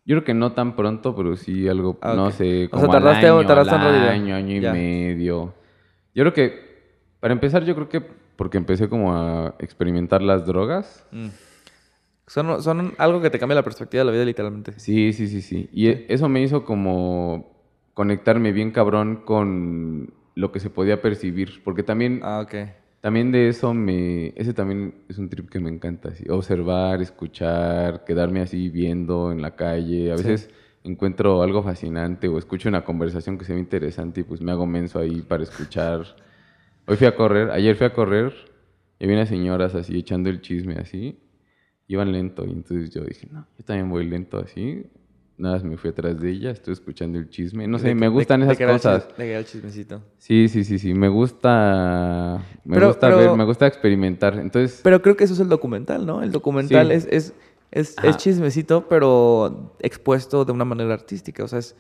Yo 0.03 0.15
creo 0.15 0.23
que 0.23 0.34
no 0.34 0.53
tan 0.53 0.75
pronto, 0.75 1.15
pero 1.15 1.36
sí 1.38 1.67
algo, 1.67 1.97
Ah, 2.01 2.15
no 2.15 2.31
sé, 2.31 2.65
O 2.65 2.79
sea, 2.79 2.88
como 2.88 2.93
al 2.93 3.03
tardaste- 3.03 3.27
año, 3.27 3.45
tardaste 3.45 3.75
al 3.75 3.81
realidad. 3.81 4.10
año, 4.10 4.36
año 4.36 4.55
y 4.55 4.62
Ya. 4.62 4.73
medio. 4.73 5.53
Yo 6.15 6.23
creo 6.23 6.34
que, 6.34 6.99
para 7.19 7.34
empezar, 7.34 7.63
yo 7.65 7.75
creo 7.75 7.88
que 7.88 8.01
porque 8.01 8.57
empecé 8.57 8.89
como 8.89 9.13
a 9.15 9.53
experimentar 9.60 10.21
las 10.23 10.45
drogas. 10.45 11.05
Mm. 11.12 11.27
Son, 12.32 12.63
son 12.63 12.94
algo 12.98 13.22
que 13.22 13.30
te 13.30 13.38
cambia 13.39 13.56
la 13.56 13.63
perspectiva 13.63 14.00
de 14.02 14.06
la 14.06 14.12
vida, 14.13 14.24
literalmente. 14.24 14.80
Sí, 14.80 15.12
sí, 15.12 15.28
sí, 15.28 15.41
sí. 15.41 15.67
Y 15.74 15.89
eso 16.08 16.30
me 16.30 16.41
hizo 16.41 16.63
como 16.63 17.52
conectarme 17.94 18.54
bien 18.54 18.72
cabrón 18.72 19.24
con 19.26 20.13
lo 20.36 20.54
que 20.54 20.62
se 20.62 20.70
podía 20.70 21.02
percibir. 21.02 21.62
Porque 21.62 21.84
también 21.84 22.22
Ah, 22.24 22.39
ok. 22.39 22.70
También 23.02 23.34
de 23.34 23.50
eso 23.50 23.74
me... 23.74 24.28
Ese 24.38 24.54
también 24.54 24.94
es 25.10 25.17
un 25.17 25.28
trip 25.28 25.50
que 25.50 25.60
me 25.60 25.70
encanta, 25.70 26.08
así, 26.10 26.24
observar, 26.30 27.02
escuchar, 27.02 28.06
quedarme 28.06 28.39
así 28.39 28.70
viendo 28.70 29.34
en 29.34 29.41
la 29.41 29.58
calle. 29.58 30.13
A 30.13 30.17
Sí. 30.17 30.24
veces 30.24 30.50
encuentro 30.86 31.41
algo 31.41 31.62
fascinante 31.63 32.30
o 32.30 32.38
escucho 32.38 32.70
una 32.70 32.86
conversación 32.86 33.38
que 33.38 33.44
se 33.44 33.54
ve 33.54 33.60
interesante 33.60 34.22
y 34.22 34.24
pues 34.24 34.39
me 34.39 34.54
hago 34.54 34.65
menso 34.65 35.00
ahí 35.00 35.22
para 35.22 35.44
escuchar. 35.44 36.06
Hoy 36.88 36.96
fui 36.96 37.08
a 37.08 37.15
correr, 37.17 37.52
ayer 37.52 37.76
fui 37.76 37.88
a 37.88 37.94
correr 37.94 38.34
y 39.00 39.04
había 39.04 39.17
unas 39.17 39.28
señoras 39.28 39.76
así 39.76 39.98
echando 40.00 40.30
el 40.30 40.39
chisme 40.39 40.76
así. 40.76 41.20
Iban 41.91 42.12
lento 42.12 42.45
y 42.45 42.51
entonces 42.51 42.89
yo 42.89 43.01
dije, 43.04 43.27
no, 43.32 43.45
yo 43.58 43.65
también 43.65 43.89
voy 43.89 44.06
lento 44.08 44.38
así. 44.38 44.86
Nada, 45.38 45.56
más 45.56 45.63
me 45.63 45.75
fui 45.75 45.89
atrás 45.89 46.19
de 46.21 46.30
ella, 46.30 46.51
estoy 46.51 46.73
escuchando 46.73 47.17
el 47.17 47.27
chisme. 47.30 47.67
No 47.67 47.80
sé, 47.80 47.88
De- 47.89 47.95
me 47.95 48.08
gustan 48.08 48.41
de 48.41 48.54
esas 48.54 48.58
cosas. 48.71 49.08
chis- 49.10 49.17
De 49.17 49.23
que 49.23 49.30
era 49.32 49.39
el 49.39 49.45
chismecito. 49.45 50.01
Sí, 50.17 50.47
sí, 50.47 50.63
sí, 50.63 50.77
sí. 50.80 50.93
Me 50.93 51.10
gusta. 51.10 52.41
Me 52.63 52.75
Pero- 52.75 52.88
gusta 52.88 53.08
pero- 53.08 53.17
ver, 53.17 53.32
me 53.38 53.43
gusta 53.43 53.67
experimentar. 53.67 54.36
Entonces. 54.38 54.80
Pero 54.84 55.01
creo 55.01 55.17
que 55.17 55.23
eso 55.23 55.34
es 55.34 55.39
el 55.39 55.49
documental, 55.49 56.06
¿no? 56.06 56.21
El 56.21 56.32
documental 56.32 56.88
Sí. 56.88 56.93
es, 56.93 57.08
es, 57.10 57.34
es, 57.71 57.95
es 58.04 58.17
chismecito, 58.17 58.88
pero 58.88 59.73
expuesto 59.80 60.45
de 60.45 60.51
una 60.51 60.63
manera 60.65 60.93
artística. 60.93 61.43
O 61.43 61.47
sea, 61.47 61.60
es. 61.60 61.75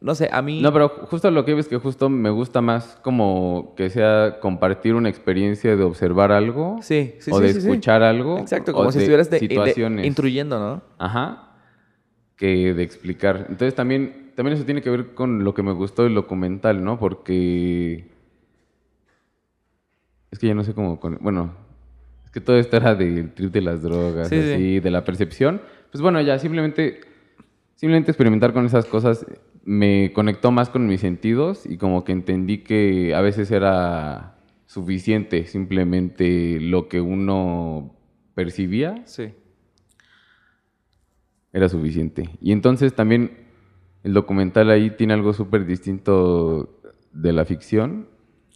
No 0.00 0.14
sé, 0.14 0.28
a 0.32 0.42
mí. 0.42 0.60
No, 0.60 0.72
pero 0.72 0.88
justo 0.88 1.30
lo 1.30 1.44
que 1.44 1.54
ves 1.54 1.68
que 1.68 1.76
justo 1.78 2.08
me 2.08 2.28
gusta 2.30 2.60
más 2.60 2.98
como 3.02 3.74
que 3.76 3.88
sea 3.90 4.38
compartir 4.40 4.94
una 4.94 5.08
experiencia 5.08 5.76
de 5.76 5.82
observar 5.84 6.30
algo. 6.32 6.78
Sí, 6.82 7.14
sí, 7.20 7.30
o 7.32 7.36
sí, 7.38 7.42
de 7.42 7.52
sí, 7.54 7.60
sí. 7.60 7.66
escuchar 7.68 8.02
algo. 8.02 8.38
Exacto, 8.38 8.72
como 8.72 8.92
si 8.92 8.98
estuvieras 8.98 9.30
de, 9.30 9.38
de- 9.38 9.48
situaciones. 9.48 10.06
intruyendo, 10.06 10.58
¿no? 10.58 10.82
Ajá. 10.98 11.50
Que 12.36 12.74
de 12.74 12.82
explicar. 12.82 13.46
Entonces 13.48 13.74
también, 13.74 14.32
también 14.34 14.56
eso 14.56 14.64
tiene 14.66 14.82
que 14.82 14.90
ver 14.90 15.14
con 15.14 15.44
lo 15.44 15.54
que 15.54 15.62
me 15.62 15.72
gustó 15.72 16.02
del 16.02 16.14
documental, 16.14 16.82
¿no? 16.84 16.98
Porque. 16.98 18.10
Es 20.30 20.38
que 20.38 20.48
ya 20.48 20.54
no 20.54 20.64
sé 20.64 20.74
cómo. 20.74 20.98
con- 20.98 21.18
Bueno, 21.20 21.54
es 22.24 22.30
que 22.32 22.40
todo 22.40 22.58
esto 22.58 22.76
era 22.76 22.94
del 22.94 23.32
trip 23.32 23.52
de 23.52 23.60
las 23.60 23.82
drogas, 23.82 24.28
Sí, 24.28 24.40
sí. 24.42 24.52
así, 24.52 24.80
de 24.80 24.90
la 24.90 25.04
percepción. 25.04 25.62
Pues 25.92 26.02
bueno, 26.02 26.20
ya 26.20 26.38
simplemente. 26.38 27.00
Simplemente 27.84 28.12
experimentar 28.12 28.54
con 28.54 28.64
esas 28.64 28.86
cosas 28.86 29.26
me 29.62 30.10
conectó 30.14 30.50
más 30.50 30.70
con 30.70 30.86
mis 30.86 31.02
sentidos 31.02 31.66
y 31.66 31.76
como 31.76 32.02
que 32.02 32.12
entendí 32.12 32.64
que 32.64 33.14
a 33.14 33.20
veces 33.20 33.50
era 33.50 34.38
suficiente 34.64 35.44
simplemente 35.44 36.60
lo 36.62 36.88
que 36.88 37.02
uno 37.02 37.94
percibía 38.34 39.02
Sí. 39.04 39.34
era 41.52 41.68
suficiente. 41.68 42.30
Y 42.40 42.52
entonces 42.52 42.94
también 42.94 43.32
el 44.02 44.14
documental 44.14 44.70
ahí 44.70 44.88
tiene 44.88 45.12
algo 45.12 45.34
súper 45.34 45.66
distinto 45.66 46.80
de 47.12 47.34
la 47.34 47.44
ficción, 47.44 48.08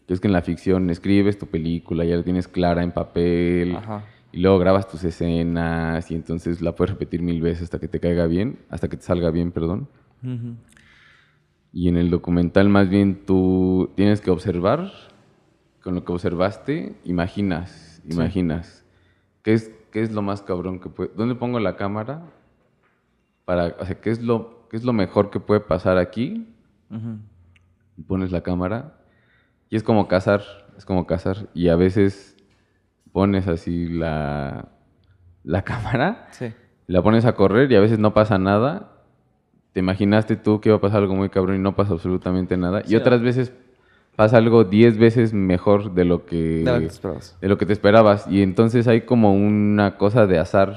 que 0.06 0.14
es 0.14 0.20
que 0.20 0.28
en 0.28 0.32
la 0.32 0.40
ficción 0.40 0.88
escribes 0.88 1.36
tu 1.38 1.48
película, 1.48 2.06
ya 2.06 2.16
la 2.16 2.22
tienes 2.24 2.48
clara 2.48 2.82
en 2.82 2.92
papel, 2.92 3.76
Ajá. 3.76 4.06
Y 4.32 4.40
luego 4.40 4.58
grabas 4.58 4.88
tus 4.88 5.04
escenas, 5.04 6.10
y 6.10 6.14
entonces 6.14 6.60
la 6.60 6.74
puedes 6.74 6.92
repetir 6.92 7.22
mil 7.22 7.40
veces 7.40 7.64
hasta 7.64 7.78
que 7.78 7.88
te 7.88 8.00
caiga 8.00 8.26
bien, 8.26 8.58
hasta 8.68 8.88
que 8.88 8.96
te 8.96 9.02
salga 9.02 9.30
bien, 9.30 9.52
perdón. 9.52 9.88
Ujú. 10.22 10.54
Y 11.72 11.88
en 11.88 11.96
el 11.96 12.10
documental 12.10 12.68
más 12.68 12.88
bien 12.88 13.24
tú 13.26 13.90
tienes 13.94 14.20
que 14.20 14.30
observar, 14.30 14.90
con 15.82 15.94
lo 15.94 16.04
que 16.04 16.12
observaste, 16.12 16.94
imaginas, 17.04 18.02
Sí. 18.06 18.14
imaginas. 18.14 18.84
¿Qué 19.42 19.52
es, 19.54 19.70
¿Qué 19.92 20.02
es 20.02 20.12
lo 20.12 20.22
más 20.22 20.42
cabrón 20.42 20.80
que 20.80 20.88
puede... 20.88 21.10
¿Dónde 21.16 21.34
pongo 21.34 21.60
la 21.60 21.76
cámara? 21.76 22.22
Para, 23.44 23.76
o 23.78 23.84
sea, 23.86 24.00
¿qué 24.00 24.10
es, 24.10 24.22
lo, 24.22 24.66
¿qué 24.70 24.76
es 24.76 24.84
lo 24.84 24.92
mejor 24.92 25.30
que 25.30 25.40
puede 25.40 25.60
pasar 25.60 25.96
aquí? 25.98 26.46
Ujú. 26.90 27.18
Pones 28.06 28.30
la 28.30 28.42
cámara 28.42 28.98
y 29.70 29.76
es 29.76 29.82
como 29.82 30.08
cazar, 30.08 30.42
es 30.76 30.84
como 30.84 31.06
cazar. 31.06 31.48
Y 31.54 31.68
a 31.68 31.76
veces 31.76 32.36
pones 33.12 33.46
así 33.48 33.88
la, 33.88 34.68
la 35.44 35.62
cámara 35.64 36.28
Sí. 36.30 36.46
la 36.86 37.02
pones 37.02 37.24
a 37.24 37.34
correr 37.34 37.70
y 37.72 37.76
a 37.76 37.80
veces 37.80 37.98
no 37.98 38.14
pasa 38.14 38.38
nada. 38.38 38.92
Te 39.72 39.80
imaginaste 39.80 40.36
tú 40.36 40.60
que 40.60 40.70
iba 40.70 40.76
a 40.78 40.80
pasar 40.80 41.02
algo 41.02 41.14
muy 41.14 41.28
cabrón 41.28 41.56
y 41.56 41.58
no 41.58 41.76
pasa 41.76 41.92
absolutamente 41.92 42.56
nada. 42.56 42.82
Sí, 42.84 42.92
y 42.94 42.96
otras 42.96 43.20
veces 43.22 43.52
pasa 44.16 44.38
algo 44.38 44.64
10 44.64 44.98
veces 44.98 45.32
mejor 45.32 45.92
de 45.94 46.04
lo 46.04 46.24
que 46.26 46.64
De 46.64 46.72
lo 46.72 46.78
que 46.80 46.80
te 46.80 46.86
esperabas. 46.86 47.38
de 47.40 47.48
lo 47.48 47.58
que 47.58 47.66
te 47.66 47.72
esperabas. 47.72 48.26
Y 48.28 48.42
entonces 48.42 48.88
hay 48.88 49.02
como 49.02 49.32
una 49.34 49.96
cosa 49.96 50.26
de 50.26 50.38
azar, 50.38 50.74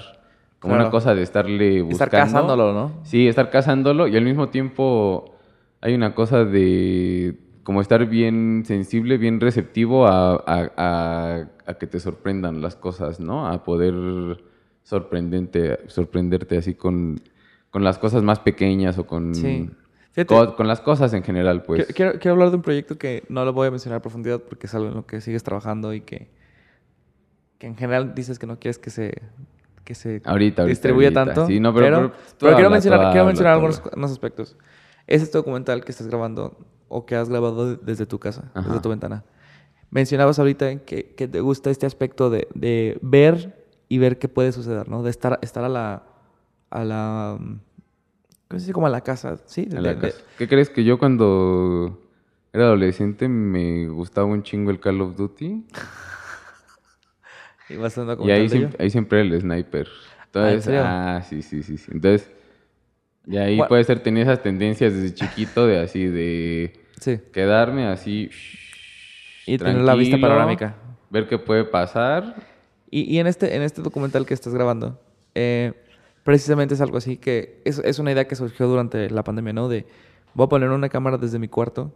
como 0.59 0.73
Claro. 0.73 0.83
una 0.83 0.91
cosa 0.91 1.15
de 1.15 1.23
estarle 1.23 1.81
buscando. 1.81 2.03
Estar 2.05 2.09
cazándolo, 2.09 2.73
¿no? 2.73 2.91
Sí, 3.03 3.27
estar 3.27 3.49
cazándolo 3.49 4.07
y 4.07 4.15
al 4.17 4.23
mismo 4.25 4.49
tiempo 4.49 5.33
hay 5.81 5.95
una 5.95 6.13
cosa 6.13 6.45
de 6.45 7.39
como 7.63 7.81
estar 7.81 8.05
bien 8.07 8.63
sensible, 8.65 9.17
bien 9.17 9.39
receptivo 9.39 10.07
a, 10.07 10.33
a- 10.35 10.71
a- 10.77 11.47
a 11.65 11.73
que 11.75 11.87
te 11.87 11.99
sorprendan 11.99 12.61
las 12.61 12.75
cosas, 12.75 13.19
¿no? 13.19 13.47
A 13.47 13.63
poder 13.63 14.43
sorprendente, 14.83 15.79
sorprenderte 15.87 16.57
así 16.57 16.73
con, 16.73 17.21
con 17.69 17.83
las 17.83 17.97
cosas 17.99 18.23
más 18.23 18.39
pequeñas 18.39 18.97
o 18.97 19.05
con, 19.05 19.35
Sí. 19.35 19.69
Fíjate, 20.11 20.25
co- 20.35 20.55
con 20.57 20.67
las 20.67 20.81
cosas 20.81 21.13
en 21.13 21.23
general, 21.23 21.63
pues. 21.63 21.85
Quiero, 21.93 22.19
quiero- 22.19 22.31
hablar 22.33 22.49
de 22.49 22.57
un 22.57 22.61
proyecto 22.61 22.97
que 22.97 23.23
no 23.29 23.45
lo 23.45 23.53
voy 23.53 23.67
a 23.67 23.71
mencionar 23.71 23.99
a 23.99 24.01
profundidad 24.01 24.41
porque 24.41 24.67
es 24.67 24.75
algo 24.75 24.89
en 24.89 24.95
lo 24.95 25.05
que 25.05 25.21
sigues 25.21 25.41
trabajando 25.43 25.93
y 25.93 26.01
que, 26.01 26.27
que 27.59 27.67
en 27.67 27.77
general 27.77 28.13
dices 28.13 28.37
que 28.37 28.45
no 28.47 28.59
quieres 28.59 28.77
que 28.77 28.89
se, 28.89 29.21
que 29.85 29.95
se 29.95 30.21
Ahorita, 30.25 30.65
tanto. 31.13 31.47
Sí, 31.47 31.59
no, 31.61 31.73
pero- 31.73 31.85
pero 31.85 32.09
tú 32.09 32.15
pero 32.39 32.55
quiero 32.55 32.69
mencionar, 32.69 33.11
quiero 33.11 33.25
mencionar 33.25 33.53
algunos, 33.53 33.79
algunos 33.85 34.11
aspectos. 34.11 34.57
Es 35.07 35.21
este 35.21 35.37
documental 35.37 35.85
que 35.85 35.91
estás 35.91 36.07
grabando 36.07 36.57
o 36.91 37.05
que 37.05 37.15
has 37.15 37.29
grabado 37.29 37.75
desde 37.77 38.05
tu 38.05 38.19
casa, 38.19 38.51
desde 38.65 38.79
tu 38.81 38.89
ventana. 38.89 39.23
Mencionabas 39.89 40.39
ahorita 40.39 40.79
que, 40.85 41.15
que 41.15 41.27
te 41.27 41.41
gusta 41.41 41.69
este 41.69 41.85
aspecto 41.85 42.29
de, 42.29 42.47
de 42.53 42.97
ver 43.01 43.65
y 43.89 43.97
ver 43.97 44.19
qué 44.19 44.27
puede 44.29 44.51
suceder, 44.51 44.87
¿no? 44.87 45.03
De 45.03 45.09
estar, 45.09 45.39
estar 45.41 45.63
a 45.63 45.69
la... 45.69 46.03
A 46.69 46.85
la 46.85 47.37
¿Cómo 48.47 48.59
se 48.59 48.65
dice? 48.65 48.73
Como 48.73 48.87
a 48.87 48.89
la 48.89 49.01
casa, 49.01 49.37
¿sí? 49.45 49.67
a 49.71 49.75
De- 49.75 49.81
la 49.81 49.93
de- 49.95 49.99
casa. 49.99 50.21
¿Qué 50.37 50.47
crees 50.47 50.69
que 50.69 50.83
yo 50.83 50.97
cuando 50.99 51.99
era 52.53 52.65
adolescente 52.65 53.27
me 53.27 53.87
gustaba 53.89 54.27
un 54.27 54.43
chingo 54.43 54.71
el 54.71 54.79
Call 54.79 55.01
of 55.01 55.15
Duty? 55.17 55.65
y 57.69 57.75
Y 58.27 58.31
ahí, 58.31 58.49
siempre, 58.49 58.77
ahí 58.83 58.89
siempre 58.89 59.21
el 59.21 59.39
sniper. 59.41 59.87
Entonces, 60.25 60.65
serio? 60.65 60.83
ah, 60.85 61.21
sí, 61.27 61.41
sí, 61.41 61.63
sí, 61.63 61.77
sí. 61.77 61.91
Entonces, 61.93 62.29
y 63.27 63.37
ahí 63.37 63.59
puede 63.67 63.83
ser, 63.83 64.01
tenía 64.01 64.23
esas 64.23 64.41
tendencias 64.41 64.93
desde 64.93 65.13
chiquito 65.13 65.67
de 65.67 65.79
así, 65.79 66.05
de 66.05 66.73
Sí. 66.99 67.19
quedarme 67.31 67.87
así. 67.87 68.29
Y 69.45 69.57
tener 69.57 69.81
la 69.81 69.95
vista 69.95 70.17
panorámica. 70.19 70.75
Ver 71.09 71.27
qué 71.27 71.37
puede 71.37 71.63
pasar. 71.65 72.35
Y, 72.89 73.01
y 73.13 73.19
en, 73.19 73.27
este, 73.27 73.55
en 73.55 73.61
este 73.61 73.81
documental 73.81 74.25
que 74.25 74.33
estás 74.33 74.53
grabando, 74.53 74.99
eh, 75.35 75.73
precisamente 76.23 76.73
es 76.73 76.81
algo 76.81 76.97
así 76.97 77.17
que 77.17 77.61
es, 77.65 77.79
es 77.79 77.99
una 77.99 78.11
idea 78.11 78.27
que 78.27 78.35
surgió 78.35 78.67
durante 78.67 79.09
la 79.09 79.23
pandemia, 79.23 79.53
¿no? 79.53 79.67
De 79.69 79.85
voy 80.33 80.45
a 80.45 80.49
poner 80.49 80.69
una 80.69 80.89
cámara 80.89 81.17
desde 81.17 81.39
mi 81.39 81.47
cuarto 81.47 81.93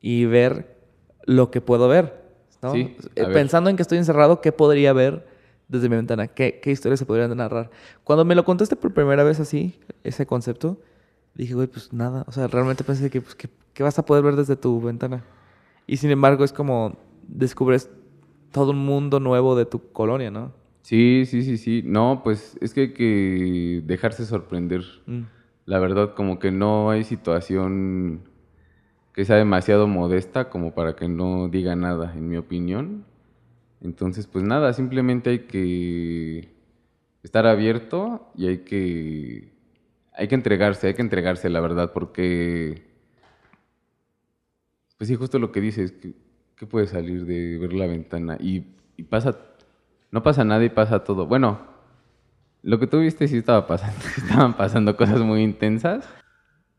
y 0.00 0.24
ver 0.24 0.76
lo 1.24 1.50
que 1.50 1.60
puedo 1.60 1.86
ver, 1.88 2.22
¿no? 2.62 2.72
Sí, 2.72 2.96
Eh, 3.14 3.22
ver. 3.24 3.32
Pensando 3.32 3.70
en 3.70 3.76
que 3.76 3.82
estoy 3.82 3.98
encerrado, 3.98 4.40
¿qué 4.40 4.52
podría 4.52 4.92
ver 4.92 5.26
desde 5.72 5.88
mi 5.88 5.96
ventana? 5.96 6.28
¿Qué, 6.28 6.60
qué 6.62 6.70
historias 6.70 7.00
se 7.00 7.06
podrían 7.06 7.36
narrar? 7.36 7.70
Cuando 8.04 8.24
me 8.24 8.34
lo 8.34 8.44
contaste 8.44 8.76
por 8.76 8.94
primera 8.94 9.24
vez 9.24 9.40
así, 9.40 9.80
ese 10.04 10.26
concepto, 10.26 10.78
dije, 11.34 11.54
güey, 11.54 11.66
pues 11.66 11.92
nada. 11.92 12.24
O 12.28 12.32
sea, 12.32 12.46
realmente 12.46 12.84
pensé 12.84 13.10
que, 13.10 13.20
pues, 13.20 13.34
¿qué, 13.34 13.48
qué 13.72 13.82
vas 13.82 13.98
a 13.98 14.04
poder 14.04 14.22
ver 14.22 14.36
desde 14.36 14.54
tu 14.54 14.80
ventana? 14.80 15.24
Y 15.86 15.96
sin 15.96 16.10
embargo, 16.10 16.44
es 16.44 16.52
como 16.52 16.96
descubres 17.26 17.90
todo 18.52 18.70
un 18.70 18.84
mundo 18.84 19.18
nuevo 19.18 19.56
de 19.56 19.64
tu 19.64 19.90
colonia, 19.92 20.30
¿no? 20.30 20.52
Sí, 20.82 21.24
sí, 21.26 21.42
sí, 21.42 21.56
sí. 21.56 21.82
No, 21.84 22.20
pues 22.22 22.56
es 22.60 22.74
que 22.74 22.80
hay 22.82 22.92
que 22.92 23.82
dejarse 23.84 24.26
sorprender. 24.26 24.82
Mm. 25.06 25.22
La 25.64 25.78
verdad, 25.78 26.14
como 26.14 26.38
que 26.38 26.50
no 26.50 26.90
hay 26.90 27.04
situación 27.04 28.22
que 29.14 29.24
sea 29.24 29.36
demasiado 29.36 29.86
modesta 29.86 30.48
como 30.48 30.74
para 30.74 30.96
que 30.96 31.08
no 31.08 31.48
diga 31.48 31.76
nada, 31.76 32.12
en 32.14 32.28
mi 32.28 32.36
opinión. 32.36 33.04
Entonces, 33.82 34.26
pues 34.26 34.44
nada, 34.44 34.72
simplemente 34.72 35.30
hay 35.30 35.38
que 35.40 36.48
estar 37.22 37.46
abierto 37.46 38.30
y 38.36 38.46
hay 38.46 38.58
que 38.58 39.52
hay 40.14 40.28
que 40.28 40.34
entregarse, 40.34 40.88
hay 40.88 40.94
que 40.94 41.02
entregarse, 41.02 41.48
la 41.48 41.60
verdad, 41.60 41.92
porque 41.92 42.82
pues 44.98 45.08
sí, 45.08 45.16
justo 45.16 45.38
lo 45.38 45.50
que 45.50 45.60
dices, 45.60 45.92
que 46.56 46.66
puede 46.66 46.86
salir 46.86 47.26
de 47.26 47.58
ver 47.58 47.72
la 47.72 47.86
ventana 47.86 48.36
y, 48.38 48.76
y 48.96 49.02
pasa, 49.02 49.36
no 50.12 50.22
pasa 50.22 50.44
nada 50.44 50.64
y 50.64 50.68
pasa 50.68 51.02
todo. 51.02 51.26
Bueno, 51.26 51.60
lo 52.62 52.78
que 52.78 52.86
tú 52.86 53.00
viste 53.00 53.26
sí 53.26 53.38
estaba 53.38 53.66
pasando, 53.66 53.98
estaban 54.16 54.56
pasando 54.56 54.96
cosas 54.96 55.20
muy 55.22 55.42
intensas. 55.42 56.08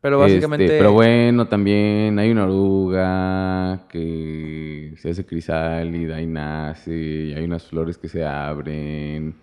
Pero 0.04 0.18
básicamente... 0.18 0.64
Este, 0.66 0.76
pero 0.76 0.92
bueno, 0.92 1.48
también 1.48 2.18
hay 2.18 2.30
una 2.30 2.44
oruga 2.44 3.86
que 3.88 4.92
se 4.98 5.08
hace 5.08 5.24
crisálida 5.24 6.20
y 6.20 6.26
nace, 6.26 6.94
y 6.94 7.32
hay 7.32 7.42
unas 7.42 7.62
flores 7.64 7.96
que 7.96 8.08
se 8.08 8.22
abren. 8.22 9.34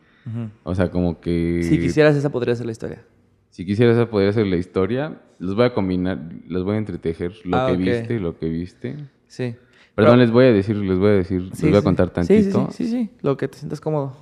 O 0.61 0.75
sea, 0.75 0.91
como 0.91 1.19
que... 1.19 1.63
Si 1.63 1.79
quisieras, 1.79 2.15
esa 2.15 2.29
podría 2.29 2.53
ser 2.55 2.67
la 2.67 2.73
historia. 2.73 3.01
Si 3.49 3.65
quisieras, 3.65 3.95
esa 3.97 4.07
podría 4.07 4.31
ser 4.33 4.45
la 4.45 4.57
historia. 4.57 5.19
Los 5.39 5.55
voy 5.55 5.65
a 5.65 5.73
combinar, 5.73 6.19
los 6.47 6.63
voy 6.63 6.75
a 6.75 6.77
entretejer. 6.77 7.33
Lo 7.43 7.57
Ah, 7.57 7.71
que 7.71 7.77
viste, 7.77 8.19
lo 8.19 8.37
que 8.37 8.47
viste. 8.47 8.97
Sí. 9.25 9.55
Perdón, 9.95 10.11
Pero- 10.13 10.15
les 10.17 10.29
voy 10.29 10.45
a 10.45 10.53
decir, 10.53 10.75
les 10.75 10.99
voy 10.99 11.09
a 11.09 11.13
decir, 11.13 11.41
les 11.41 11.57
Sí, 11.57 11.69
voy 11.69 11.77
a 11.79 11.81
contar 11.81 12.09
Sí, 12.09 12.21
sí, 12.21 12.51
tantito. 12.51 12.67
Sí, 12.71 12.83
sí, 12.85 12.91
sí, 12.91 13.09
Lo 13.23 13.35
que 13.35 13.47
te 13.47 13.57
sientas 13.57 13.81
cómodo. 13.81 14.15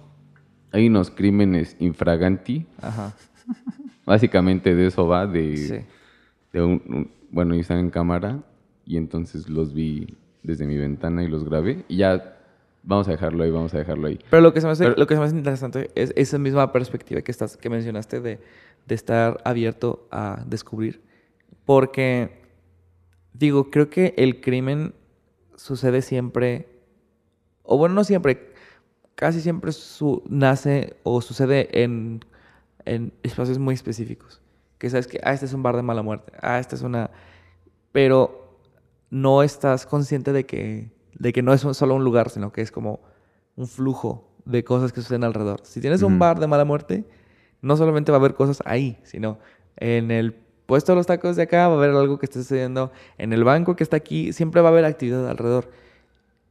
Hay 0.71 0.87
unos 0.87 1.11
crímenes 1.11 1.75
infraganti. 1.79 2.65
Ajá. 2.81 3.13
Básicamente 4.05 4.73
de 4.73 4.87
eso 4.87 5.05
va, 5.05 5.27
de, 5.27 5.57
Sí. 5.57 5.75
De 6.53 6.61
un, 6.61 6.81
un- 6.87 7.11
bueno, 7.31 7.55
y 7.55 7.59
están 7.59 7.79
en 7.79 7.89
cámara 7.89 8.39
y 8.85 8.97
entonces 8.97 9.49
los 9.49 9.73
vi 9.73 10.17
desde 10.43 10.65
mi 10.65 10.77
ventana 10.77 11.23
y 11.23 11.27
los 11.27 11.43
grabé 11.45 11.85
y 11.87 11.97
ya 11.97 12.37
vamos 12.83 13.07
a 13.07 13.11
dejarlo 13.11 13.43
ahí, 13.43 13.51
vamos 13.51 13.73
a 13.73 13.77
dejarlo 13.77 14.07
ahí. 14.07 14.19
Pero 14.29 14.41
lo 14.41 14.53
que 14.53 14.61
se 14.61 14.67
me 14.67 14.71
hace, 14.73 14.83
Pero- 14.85 14.95
lo 14.97 15.05
que 15.05 15.13
se 15.15 15.19
me 15.19 15.25
hace 15.25 15.35
interesante 15.35 15.91
es 15.95 16.13
esa 16.15 16.37
misma 16.39 16.71
perspectiva 16.71 17.21
que 17.21 17.31
estás, 17.31 17.57
que 17.57 17.69
mencionaste 17.69 18.19
de, 18.21 18.39
de 18.87 18.95
estar 18.95 19.41
abierto 19.43 20.07
a 20.11 20.43
descubrir. 20.47 21.01
Porque, 21.65 22.39
digo, 23.33 23.69
creo 23.69 23.89
que 23.89 24.13
el 24.17 24.41
crimen 24.41 24.93
sucede 25.55 26.01
siempre, 26.01 26.67
o 27.63 27.77
bueno, 27.77 27.93
no 27.95 28.03
siempre, 28.03 28.53
casi 29.15 29.41
siempre 29.41 29.71
su- 29.73 30.23
nace 30.29 30.95
o 31.03 31.21
sucede 31.21 31.83
en, 31.83 32.23
en 32.85 33.11
espacios 33.23 33.59
muy 33.59 33.75
específicos. 33.75 34.38
Que 34.79 34.89
sabes 34.89 35.05
que, 35.05 35.19
ah, 35.23 35.33
este 35.33 35.45
es 35.45 35.53
un 35.53 35.61
bar 35.61 35.75
de 35.75 35.83
mala 35.83 36.01
muerte, 36.01 36.33
ah, 36.41 36.57
esta 36.57 36.75
es 36.75 36.81
una... 36.81 37.11
Pero 37.91 38.57
no 39.11 39.43
estás 39.43 39.85
consciente 39.85 40.33
de 40.33 40.45
que, 40.45 40.91
de 41.13 41.33
que 41.33 41.43
no 41.43 41.53
es 41.53 41.61
solo 41.61 41.95
un 41.95 42.03
lugar, 42.03 42.29
sino 42.31 42.51
que 42.51 42.61
es 42.61 42.71
como 42.71 43.01
un 43.55 43.67
flujo 43.67 44.31
de 44.45 44.63
cosas 44.63 44.91
que 44.91 45.01
suceden 45.01 45.23
alrededor. 45.23 45.61
Si 45.63 45.81
tienes 45.81 46.01
un 46.01 46.17
bar 46.17 46.39
de 46.39 46.47
mala 46.47 46.65
muerte, 46.65 47.05
no 47.61 47.77
solamente 47.77 48.11
va 48.11 48.17
a 48.17 48.19
haber 48.19 48.33
cosas 48.33 48.63
ahí, 48.65 48.97
sino 49.03 49.37
en 49.75 50.11
el 50.11 50.33
puesto 50.65 50.91
de 50.91 50.97
los 50.97 51.07
tacos 51.07 51.35
de 51.35 51.43
acá 51.43 51.67
va 51.67 51.73
a 51.73 51.77
haber 51.77 51.89
algo 51.89 52.19
que 52.19 52.27
esté 52.27 52.39
sucediendo, 52.39 52.91
en 53.17 53.33
el 53.33 53.43
banco 53.43 53.75
que 53.75 53.83
está 53.83 53.97
aquí, 53.97 54.33
siempre 54.33 54.61
va 54.61 54.69
a 54.69 54.71
haber 54.71 54.85
actividad 54.85 55.27
alrededor. 55.27 55.71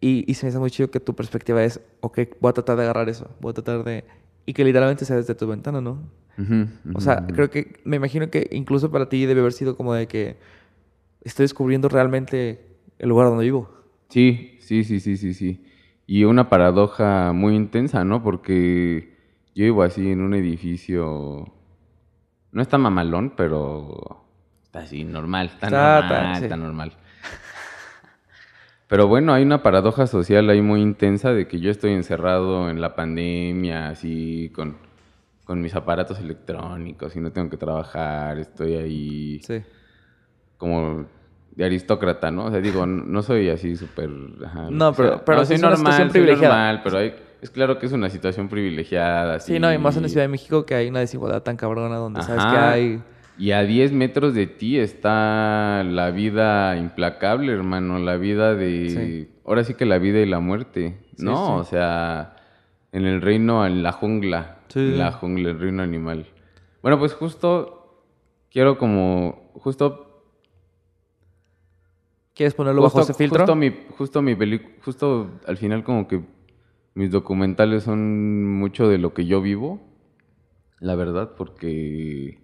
Y, 0.00 0.30
y 0.30 0.34
se 0.34 0.46
me 0.46 0.50
hace 0.50 0.58
muy 0.58 0.70
chido 0.70 0.90
que 0.90 1.00
tu 1.00 1.14
perspectiva 1.14 1.64
es, 1.64 1.80
ok, 2.00 2.20
voy 2.40 2.50
a 2.50 2.52
tratar 2.52 2.76
de 2.76 2.82
agarrar 2.82 3.08
eso, 3.08 3.28
voy 3.40 3.50
a 3.50 3.54
tratar 3.54 3.84
de... 3.84 4.04
Y 4.48 4.54
que 4.54 4.64
literalmente 4.64 5.04
sea 5.04 5.16
desde 5.16 5.34
tu 5.34 5.46
ventana, 5.46 5.82
¿no? 5.82 5.98
O 6.94 7.02
sea, 7.02 7.26
creo 7.26 7.50
que, 7.50 7.80
me 7.84 7.96
imagino 7.96 8.30
que 8.30 8.48
incluso 8.50 8.90
para 8.90 9.06
ti 9.10 9.26
debe 9.26 9.40
haber 9.40 9.52
sido 9.52 9.76
como 9.76 9.92
de 9.92 10.06
que 10.08 10.38
estoy 11.20 11.44
descubriendo 11.44 11.90
realmente 11.90 12.58
el 12.98 13.10
lugar 13.10 13.26
donde 13.28 13.44
vivo. 13.44 13.68
Sí, 14.08 14.56
sí, 14.62 14.84
sí, 14.84 15.00
sí, 15.00 15.18
sí, 15.18 15.34
sí. 15.34 15.62
Y 16.06 16.24
una 16.24 16.48
paradoja 16.48 17.34
muy 17.34 17.56
intensa, 17.56 18.04
¿no? 18.04 18.22
Porque 18.22 19.18
yo 19.54 19.64
vivo 19.64 19.82
así 19.82 20.10
en 20.10 20.22
un 20.22 20.32
edificio. 20.32 21.52
No 22.50 22.62
está 22.62 22.78
mamalón, 22.78 23.34
pero 23.36 24.24
está 24.62 24.78
así, 24.78 25.04
normal. 25.04 25.50
Está, 25.52 25.66
Está- 25.66 26.00
normal, 26.00 26.36
sí. 26.38 26.42
está 26.44 26.56
normal. 26.56 26.92
Pero 28.88 29.06
bueno, 29.06 29.34
hay 29.34 29.42
una 29.42 29.62
paradoja 29.62 30.06
social 30.06 30.48
ahí 30.48 30.62
muy 30.62 30.80
intensa 30.80 31.32
de 31.32 31.46
que 31.46 31.60
yo 31.60 31.70
estoy 31.70 31.92
encerrado 31.92 32.70
en 32.70 32.80
la 32.80 32.94
pandemia, 32.96 33.88
así, 33.90 34.50
con, 34.54 34.76
con 35.44 35.60
mis 35.60 35.74
aparatos 35.74 36.18
electrónicos 36.18 37.14
y 37.14 37.20
no 37.20 37.30
tengo 37.30 37.50
que 37.50 37.58
trabajar, 37.58 38.38
estoy 38.38 38.74
ahí 38.76 39.40
Sí. 39.42 39.62
como 40.56 41.04
de 41.54 41.64
aristócrata, 41.66 42.30
¿no? 42.30 42.46
O 42.46 42.50
sea, 42.50 42.60
digo, 42.60 42.86
no, 42.86 43.22
soy 43.22 43.50
así 43.50 43.76
súper... 43.76 44.08
No, 44.08 44.92
pero- 44.94 45.08
sea. 45.16 45.24
pero 45.24 45.38
no, 45.38 45.44
sí 45.44 45.48
soy 45.48 45.56
es 45.56 45.62
normal, 45.62 46.10
soy 46.10 46.26
normal, 46.26 46.80
pero 46.82 46.98
hay- 46.98 47.14
es 47.42 47.50
claro 47.50 47.78
que 47.78 47.86
es 47.86 47.92
una 47.92 48.08
situación 48.08 48.48
privilegiada. 48.48 49.34
Así, 49.34 49.52
Sí, 49.54 49.58
no, 49.60 49.72
y 49.72 49.76
más 49.78 49.96
en 49.96 50.02
la 50.04 50.08
Ciudad 50.08 50.24
de 50.24 50.28
México 50.28 50.64
que 50.64 50.74
hay 50.74 50.88
una 50.88 51.00
desigualdad 51.00 51.42
tan 51.42 51.56
cabrona 51.56 51.96
donde 51.96 52.22
sabes 52.22 52.44
que 52.46 52.56
hay... 52.56 53.02
Y 53.38 53.52
a 53.52 53.62
10 53.62 53.92
metros 53.92 54.34
de 54.34 54.46
ti 54.48 54.78
está 54.78 55.84
la 55.84 56.10
vida 56.10 56.76
implacable, 56.76 57.52
hermano, 57.52 57.98
la 58.00 58.16
vida 58.16 58.54
de... 58.56 58.90
Sí. 58.90 59.34
Ahora 59.44 59.62
sí 59.64 59.74
que 59.74 59.86
la 59.86 59.98
vida 59.98 60.18
y 60.18 60.26
la 60.26 60.40
muerte, 60.40 60.98
Sí, 61.16 61.24
¿no? 61.24 61.36
sí. 61.46 61.52
O 61.60 61.64
sea, 61.64 62.34
en 62.92 63.06
el 63.06 63.20
reino, 63.22 63.64
en 63.64 63.82
la 63.84 63.92
jungla, 63.92 64.58
Sí. 64.68 64.80
en 64.80 64.98
la 64.98 65.12
jungla, 65.12 65.50
el 65.50 65.60
reino 65.60 65.82
animal. 65.84 66.26
Bueno, 66.82 66.98
pues 66.98 67.14
justo 67.14 68.04
quiero 68.50 68.76
como, 68.78 69.50
justo 69.54 70.04
¿Quieres 72.34 72.54
ponerlo 72.54 72.82
bajo 72.82 72.98
Justo- 72.98 73.12
ese 73.12 73.18
filtro? 73.18 73.40
Justo 73.40 73.56
mi, 73.56 73.72
justo 73.96 74.22
mi 74.22 74.34
pelic- 74.36 74.80
justo 74.84 75.40
al 75.46 75.56
final 75.56 75.82
como 75.82 76.06
que 76.06 76.22
mis 76.94 77.10
documentales 77.10 77.82
son 77.82 78.44
mucho 78.58 78.88
de 78.88 78.98
lo 78.98 79.12
que 79.12 79.26
yo 79.26 79.40
vivo, 79.42 79.80
la 80.78 80.94
verdad, 80.94 81.34
porque 81.36 82.38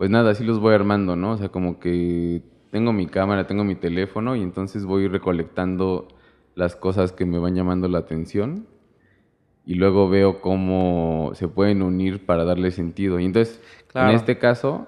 pues 0.00 0.08
nada, 0.08 0.30
así 0.30 0.44
los 0.44 0.60
voy 0.60 0.72
armando, 0.72 1.14
¿no? 1.14 1.32
O 1.32 1.36
sea, 1.36 1.50
como 1.50 1.78
que 1.78 2.40
tengo 2.70 2.90
mi 2.90 3.06
cámara, 3.06 3.46
tengo 3.46 3.64
mi 3.64 3.74
teléfono 3.74 4.34
y 4.34 4.40
entonces 4.40 4.86
voy 4.86 5.08
recolectando 5.08 6.08
las 6.54 6.74
cosas 6.74 7.12
que 7.12 7.26
me 7.26 7.38
van 7.38 7.54
llamando 7.54 7.86
la 7.86 7.98
atención 7.98 8.66
y 9.66 9.74
luego 9.74 10.08
veo 10.08 10.40
cómo 10.40 11.32
se 11.34 11.48
pueden 11.48 11.82
unir 11.82 12.24
para 12.24 12.46
darle 12.46 12.70
sentido. 12.70 13.20
Y 13.20 13.26
entonces, 13.26 13.60
Claro. 13.88 14.08
en 14.08 14.16
este 14.16 14.38
caso, 14.38 14.86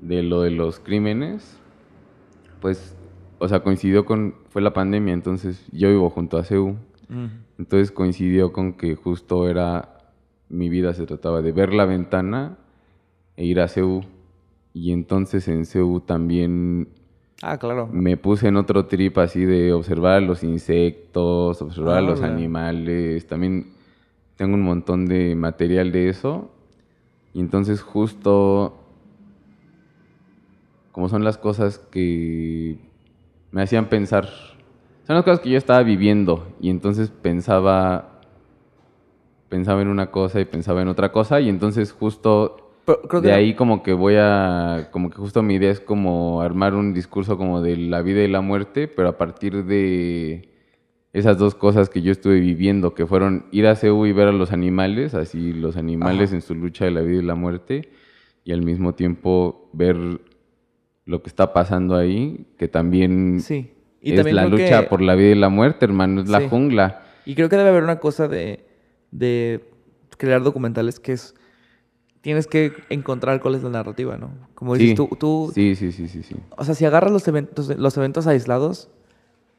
de 0.00 0.24
lo 0.24 0.40
de 0.40 0.50
los 0.50 0.80
crímenes, 0.80 1.56
pues, 2.60 2.96
o 3.38 3.46
sea, 3.46 3.60
coincidió 3.60 4.04
con, 4.04 4.34
fue 4.48 4.62
la 4.62 4.72
pandemia, 4.72 5.14
entonces 5.14 5.64
yo 5.70 5.90
vivo 5.90 6.10
junto 6.10 6.38
a 6.38 6.42
CEU, 6.42 6.74
entonces 7.56 7.92
coincidió 7.92 8.52
con 8.52 8.72
que 8.72 8.96
justo 8.96 9.48
era, 9.48 10.10
mi 10.48 10.68
vida 10.68 10.92
se 10.92 11.06
trataba 11.06 11.40
de 11.40 11.52
ver 11.52 11.72
la 11.72 11.84
ventana 11.84 12.58
e 13.36 13.44
ir 13.44 13.60
a 13.60 13.68
CEU, 13.68 14.02
y 14.74 14.92
entonces 14.92 15.48
en 15.48 15.64
CEU 15.64 16.00
también 16.00 16.88
Ah, 17.42 17.58
claro. 17.58 17.88
me 17.92 18.16
puse 18.16 18.48
en 18.48 18.56
otro 18.56 18.86
trip 18.86 19.16
así 19.18 19.44
de 19.44 19.72
observar 19.72 20.22
los 20.22 20.42
insectos, 20.42 21.62
observar 21.62 22.02
los 22.02 22.20
animales, 22.22 23.26
también 23.26 23.72
tengo 24.36 24.54
un 24.54 24.62
montón 24.62 25.06
de 25.06 25.34
material 25.36 25.92
de 25.92 26.08
eso, 26.08 26.50
y 27.32 27.40
entonces 27.40 27.82
justo 27.82 28.80
como 30.90 31.08
son 31.08 31.24
las 31.24 31.38
cosas 31.38 31.78
que 31.78 32.78
me 33.50 33.62
hacían 33.62 33.88
pensar, 33.88 34.26
son 35.06 35.16
las 35.16 35.24
cosas 35.24 35.40
que 35.40 35.50
yo 35.50 35.58
estaba 35.58 35.82
viviendo 35.82 36.46
y 36.60 36.70
entonces 36.70 37.10
pensaba 37.10 38.20
pensaba 39.48 39.82
en 39.82 39.88
una 39.88 40.10
cosa 40.10 40.40
y 40.40 40.44
pensaba 40.44 40.82
en 40.82 40.88
otra 40.88 41.12
cosa 41.12 41.40
y 41.40 41.48
entonces 41.48 41.92
justo 41.92 42.63
Pero 42.84 43.02
creo 43.02 43.22
que 43.22 43.28
de 43.28 43.34
ahí 43.34 43.54
como 43.54 43.82
que 43.82 43.92
voy 43.92 44.14
a, 44.18 44.88
como 44.90 45.08
que 45.10 45.16
justo 45.16 45.42
mi 45.42 45.54
idea 45.54 45.70
es 45.70 45.80
como 45.80 46.42
armar 46.42 46.74
un 46.74 46.92
discurso 46.92 47.38
como 47.38 47.62
de 47.62 47.76
la 47.76 48.02
vida 48.02 48.22
y 48.22 48.28
la 48.28 48.40
muerte, 48.42 48.88
pero 48.88 49.08
a 49.08 49.16
partir 49.18 49.64
de 49.64 50.50
esas 51.14 51.38
dos 51.38 51.54
cosas 51.54 51.88
que 51.88 52.02
yo 52.02 52.12
estuve 52.12 52.40
viviendo, 52.40 52.94
que 52.94 53.06
fueron 53.06 53.46
ir 53.52 53.66
a 53.66 53.76
CEU 53.76 54.04
y 54.06 54.12
ver 54.12 54.28
a 54.28 54.32
los 54.32 54.52
animales, 54.52 55.14
así 55.14 55.52
los 55.52 55.76
animales 55.76 56.28
Ajá. 56.30 56.36
en 56.36 56.42
su 56.42 56.54
lucha 56.54 56.84
de 56.84 56.90
la 56.90 57.00
vida 57.00 57.20
y 57.22 57.24
la 57.24 57.34
muerte, 57.36 57.88
y 58.44 58.52
al 58.52 58.62
mismo 58.62 58.94
tiempo 58.94 59.70
ver 59.72 59.96
lo 61.06 61.22
que 61.22 61.28
está 61.28 61.52
pasando 61.52 61.96
ahí, 61.96 62.46
que 62.58 62.68
también 62.68 63.40
Sí. 63.40 63.70
Y 64.02 64.10
es 64.10 64.16
también 64.16 64.36
la 64.36 64.46
lucha 64.46 64.82
que- 64.82 64.88
por 64.88 65.00
la 65.00 65.14
vida 65.14 65.30
y 65.30 65.34
la 65.36 65.48
muerte, 65.48 65.86
hermano, 65.86 66.20
es 66.20 66.26
Sí. 66.26 66.32
la 66.32 66.48
jungla. 66.48 67.02
Y 67.24 67.34
creo 67.34 67.48
que 67.48 67.56
debe 67.56 67.70
haber 67.70 67.84
una 67.84 68.00
cosa 68.00 68.28
de, 68.28 68.66
de 69.10 69.60
crear 70.18 70.42
documentales 70.42 71.00
que 71.00 71.12
es... 71.12 71.34
Tienes 72.24 72.46
que 72.46 72.72
encontrar 72.88 73.38
cuál 73.42 73.54
es 73.54 73.62
la 73.62 73.68
narrativa, 73.68 74.16
¿no? 74.16 74.30
Como 74.54 74.72
dices 74.76 74.88
Sí, 74.88 74.94
tú, 74.94 75.14
tú 75.14 75.52
sí, 75.54 75.76
sí, 75.76 75.92
sí, 75.92 76.08
sí, 76.08 76.22
sí. 76.22 76.34
O 76.56 76.64
sea, 76.64 76.74
si 76.74 76.86
agarras 76.86 77.12
los 77.12 77.28
eventos, 77.28 77.68
los 77.76 77.94
eventos 77.98 78.26
aislados, 78.26 78.88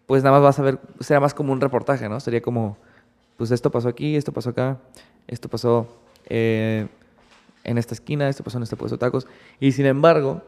pues 0.07 0.23
nada 0.23 0.35
más 0.35 0.43
vas 0.43 0.57
a 0.57 0.63
ver, 0.63 0.79
será 0.99 1.19
más 1.19 1.35
como 1.35 1.53
un 1.53 1.61
reportaje, 1.61 2.09
¿no? 2.09 2.19
Sería 2.19 2.41
como, 2.41 2.75
pues 3.37 3.51
esto 3.51 3.69
pasó 3.69 3.87
aquí, 3.87 4.15
esto 4.15 4.31
pasó 4.33 4.49
acá, 4.49 4.79
esto 5.27 5.47
pasó 5.47 5.85
eh, 6.25 6.87
en 7.65 7.77
esta 7.77 7.93
esquina, 7.93 8.29
esto 8.29 8.43
pasó 8.43 8.57
en 8.57 8.63
este 8.63 8.75
puesto 8.75 8.95
de 8.95 8.99
tacos. 8.99 9.27
Y 9.59 9.71
sin 9.73 9.85
embargo, 9.85 10.41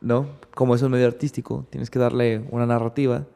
¿no? 0.00 0.28
Como 0.54 0.76
es 0.76 0.82
un 0.82 0.92
medio 0.92 1.08
artístico, 1.08 1.66
tienes 1.70 1.90
que 1.90 1.98
darle 1.98 2.44
una 2.52 2.66
narrativa 2.66 3.26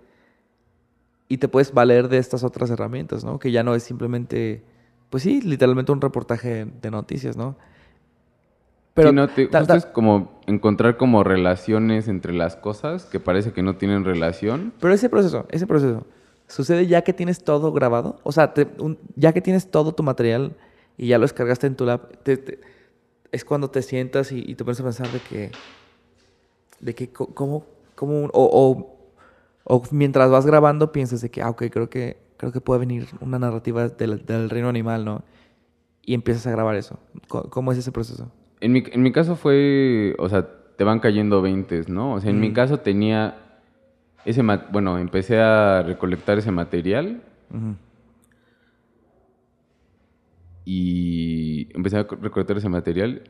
y 1.29 1.39
te 1.39 1.49
puedes 1.49 1.75
valer 1.75 2.09
de 2.09 2.19
estas 2.19 2.45
otras 2.45 2.71
herramientas, 2.71 3.25
¿no? 3.25 3.41
Que 3.41 3.51
ya 3.51 3.65
no 3.65 3.75
es 3.75 3.83
simplemente, 3.83 4.63
pues 5.11 5.25
sí, 5.25 5.41
literalmente 5.41 5.91
un 5.91 6.01
reportaje 6.01 6.67
de 6.67 6.91
noticias, 6.93 7.37
¿no? 7.37 7.57
Pero 8.99 9.13
no, 9.13 9.29
te, 9.29 9.47
ta- 9.47 9.65
ta- 9.65 9.77
es 9.77 9.87
como 9.87 10.41
encontrar 10.47 10.97
como 10.97 11.23
relaciones 11.25 12.09
entre 12.09 12.33
las 12.33 12.57
cosas 12.57 13.07
que 13.07 13.21
parece 13.21 13.53
que 13.53 13.63
no 13.63 13.77
tienen 13.77 14.05
relación. 14.05 14.73
Pero 14.81 14.93
ese 14.93 15.09
proceso, 15.09 15.47
ese 15.51 15.67
proceso, 15.67 16.07
¿sucede 16.49 16.87
ya 16.87 17.03
que 17.03 17.13
tienes 17.13 17.45
todo 17.45 17.73
grabado? 17.73 18.19
O 18.25 18.33
sea, 18.33 18.55
te- 18.55 18.69
un- 18.79 18.99
ya 19.17 19.33
que 19.33 19.41
tienes 19.41 19.71
todo 19.71 19.93
tu 19.93 20.03
material 20.03 20.57
y 20.97 21.07
ya 21.09 21.19
lo 21.19 21.23
descargaste 21.23 21.67
en 21.69 21.77
tu 21.77 21.85
lab, 21.87 22.19
te- 22.23 22.37
te- 22.37 22.61
es 23.31 23.45
cuando 23.45 23.71
te 23.71 23.83
sientas 23.83 24.33
y, 24.33 24.43
y 24.47 24.55
te 24.55 24.65
pones 24.65 24.81
a 24.81 24.85
pensar 24.85 25.11
de 25.11 25.21
que, 25.23 25.53
de 26.81 26.95
que 26.95 27.11
cómo, 27.13 27.67
cómo 27.95 28.27
o, 28.27 28.31
o, 28.33 28.97
o 29.65 29.83
mientras 29.91 30.31
vas 30.31 30.47
grabando 30.47 30.93
piensas 30.93 31.21
de 31.21 31.31
que, 31.31 31.43
ah, 31.43 31.51
ok, 31.51 31.65
creo 31.71 31.91
que, 31.91 32.17
creo 32.37 32.53
que 32.53 32.61
puede 32.61 32.81
venir 32.81 33.07
una 33.21 33.39
narrativa 33.39 33.89
del, 33.89 34.25
del 34.25 34.49
reino 34.51 34.69
animal, 34.69 35.05
¿no? 35.05 35.23
Y 36.03 36.15
empiezas 36.15 36.47
a 36.47 36.51
grabar 36.51 36.75
eso. 36.77 36.99
Co- 37.29 37.51
¿Cómo 37.51 37.71
es 37.73 37.79
ese 37.79 37.93
proceso? 37.93 38.31
En 38.61 38.73
mi, 38.73 38.83
en 38.91 39.03
mi 39.03 39.13
caso 39.13 39.37
fue, 39.37 40.15
o 40.19 40.29
sea, 40.29 40.47
te 40.77 40.85
van 40.85 41.01
cayendo 41.01 41.43
veintes, 41.43 41.89
¿no? 41.89 42.15
O 42.15 42.21
sea, 42.21 42.31
en 42.31 42.41
mi 42.41 42.53
caso 42.53 42.79
tenía, 42.79 43.37
ese 44.25 44.43
bueno, 44.73 44.99
empecé 44.99 45.39
a 45.41 45.83
recolectar 45.83 46.39
ese 46.39 46.51
material. 46.51 47.23
Y 50.65 51.75
empecé 51.75 51.99
a 51.99 52.07
co- 52.07 52.17
recolectar 52.17 52.57
ese 52.57 52.69
material. 52.69 53.23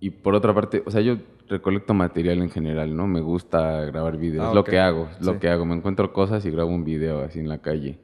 Y 0.00 0.10
por 0.10 0.34
otra 0.34 0.54
parte, 0.54 0.82
o 0.86 0.90
sea, 0.90 1.00
yo 1.00 1.16
recolecto 1.48 1.94
material 1.94 2.40
en 2.42 2.50
general, 2.50 2.94
¿no? 2.96 3.06
Me 3.06 3.20
gusta 3.20 3.84
grabar 3.86 4.16
videos, 4.16 4.50
Ah, 4.50 4.54
lo 4.54 4.64
que 4.64 4.78
hago, 4.78 5.08
es 5.18 5.26
lo 5.26 5.32
que 5.40 5.48
hago, 5.48 5.64
me 5.64 5.74
encuentro 5.74 6.12
cosas 6.12 6.44
y 6.44 6.50
grabo 6.50 6.70
un 6.70 6.84
video 6.84 7.20
así 7.22 7.40
en 7.40 7.48
la 7.48 7.58
calle. 7.58 7.98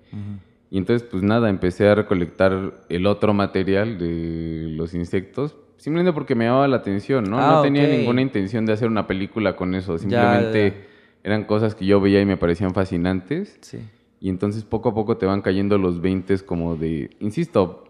Y 0.71 0.79
entonces, 0.79 1.07
pues 1.09 1.23
nada, 1.23 1.51
empecé 1.51 1.89
a 1.89 1.95
recolectar 1.95 2.75
el 2.89 3.07
otro 3.07 3.33
material 3.33 3.99
de 3.99 4.67
los 4.71 4.93
insectos, 4.95 5.57
simplemente 5.77 6.13
porque 6.13 6.35
me 6.35 6.45
llamaba 6.47 6.69
la 6.69 6.77
atención, 6.77 7.25
¿no? 7.31 7.39
Ah, 7.39 7.57
no 7.57 7.63
tenía 7.63 7.87
ninguna 7.87 8.21
intención 8.23 8.67
de 8.67 8.73
hacer 8.73 8.89
una 8.89 9.07
película 9.07 9.57
con 9.57 9.75
eso, 9.75 9.95
Ya, 9.95 9.99
simplemente 9.99 10.71
ya. 10.71 10.87
eran 11.25 11.45
cosas 11.45 11.75
que 11.75 11.85
yo 11.87 12.01
veía 12.01 12.21
y 12.21 12.27
me 12.27 12.37
parecían 12.37 12.73
fascinantes. 12.75 13.59
Sí. 13.61 13.79
Y 14.21 14.29
entonces 14.31 14.65
poco 14.65 14.89
a 14.91 14.95
poco 14.95 15.17
te 15.17 15.27
van 15.27 15.43
cayendo 15.43 15.77
los 15.79 16.01
20 16.01 16.39
como 16.41 16.77
de, 16.77 17.11
insisto, 17.21 17.85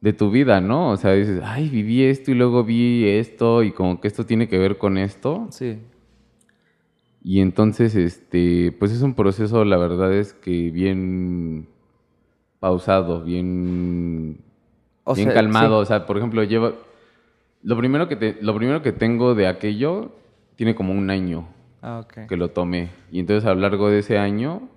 de 0.00 0.12
tu 0.12 0.30
vida, 0.30 0.60
¿no? 0.60 0.90
O 0.90 0.96
sea, 0.96 1.12
dices, 1.12 1.40
ay, 1.42 1.68
viví 1.68 2.02
esto 2.04 2.30
y 2.30 2.34
luego 2.34 2.62
vi 2.62 3.08
esto 3.08 3.62
y 3.62 3.72
como 3.72 4.00
que 4.00 4.06
esto 4.08 4.24
tiene 4.26 4.48
que 4.48 4.58
ver 4.58 4.76
con 4.78 4.98
esto. 4.98 5.46
Sí. 5.50 5.78
Y 7.22 7.40
entonces, 7.40 7.94
este, 7.96 8.70
pues 8.78 8.92
es 8.92 9.00
un 9.00 9.14
proceso, 9.14 9.64
la 9.64 9.78
verdad 9.78 10.12
es 10.12 10.34
que 10.34 10.70
bien 10.70 11.68
pausado, 12.60 13.22
bien, 13.24 14.38
O 15.04 15.14
bien 15.14 15.26
sea, 15.28 15.34
calmado. 15.34 15.78
sí. 15.78 15.82
O 15.82 15.84
sea, 15.86 16.06
por 16.06 16.16
ejemplo, 16.18 16.42
lleva, 16.44 16.72
lo 17.62 17.76
primero 17.76 18.08
que 18.08 18.16
te, 18.16 18.36
lo 18.40 18.54
primero 18.54 18.82
que 18.82 18.92
tengo 18.92 19.34
de 19.34 19.46
aquello 19.46 20.12
tiene 20.56 20.74
como 20.74 20.92
un 20.92 21.10
año 21.10 21.48
Ah, 21.82 22.00
ok. 22.04 22.26
que 22.28 22.36
lo 22.36 22.48
tomé. 22.50 22.90
Y 23.10 23.20
entonces 23.20 23.44
a 23.48 23.54
lo 23.54 23.60
largo 23.60 23.90
de 23.90 23.98
ese 23.98 24.18
año, 24.18 24.68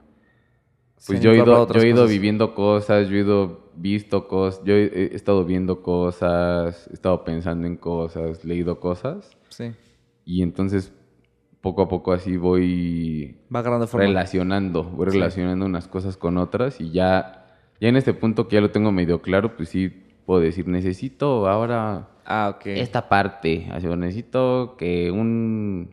pues 1.05 1.21
yo 1.21 1.32
he 1.32 1.36
ido, 1.38 1.67
yo 1.71 1.82
he 1.82 1.89
ido 1.89 2.07
viviendo 2.07 2.53
cosas, 2.55 3.07
yo 3.09 3.15
he 3.15 3.19
ido 3.21 3.69
visto 3.75 4.28
cosas, 4.28 4.61
yo 4.65 4.73
he, 4.73 4.86
he 4.86 5.15
estado 5.15 5.45
viendo 5.45 5.82
cosas, 5.84 6.88
he 6.89 6.93
estado 6.93 7.23
pensando 7.23 7.67
en 7.67 7.78
cosas, 7.78 8.43
leído 8.43 8.80
cosas. 8.80 9.30
Sí. 9.49 9.71
Y 10.25 10.41
entonces 10.41 10.91
poco 11.61 11.84
a 11.84 11.88
poco 11.88 12.11
así 12.13 12.38
voy 12.38 13.38
Va 13.53 13.61
relacionando, 13.93 14.84
voy 14.84 15.07
Sí. 15.11 15.17
relacionando 15.17 15.65
unas 15.65 15.88
cosas 15.88 16.17
con 16.17 16.38
otras 16.38 16.82
y 16.82 16.91
ya, 16.91 17.45
ya 17.80 17.89
en 17.89 17.95
este 17.95 18.13
punto 18.13 18.47
que 18.47 18.55
ya 18.55 18.61
lo 18.61 18.71
tengo 18.71 18.91
medio 18.91 19.21
claro, 19.21 19.55
pues 19.55 19.69
sí 19.69 20.03
puedo 20.28 20.41
decir, 20.41 20.67
necesito 20.67 21.47
ahora 21.47 22.09
Ah, 22.25 22.59
esta 22.65 23.07
parte, 23.07 23.69
así, 23.71 23.88
necesito 23.88 24.75
que 24.78 25.09
un, 25.09 25.89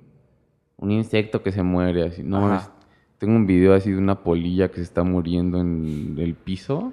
un 0.77 0.91
insecto 0.91 1.45
que 1.45 1.53
se 1.53 1.63
muere, 1.63 2.03
así, 2.03 2.25
no, 2.25 2.53
Ajá. 2.53 2.73
tengo 3.19 3.37
un 3.37 3.47
video 3.47 3.73
así 3.73 3.93
de 3.93 3.99
una 3.99 4.25
polilla 4.25 4.69
que 4.69 4.79
se 4.79 4.83
está 4.83 5.05
muriendo 5.05 5.61
en 5.61 6.17
el 6.19 6.35
piso, 6.35 6.93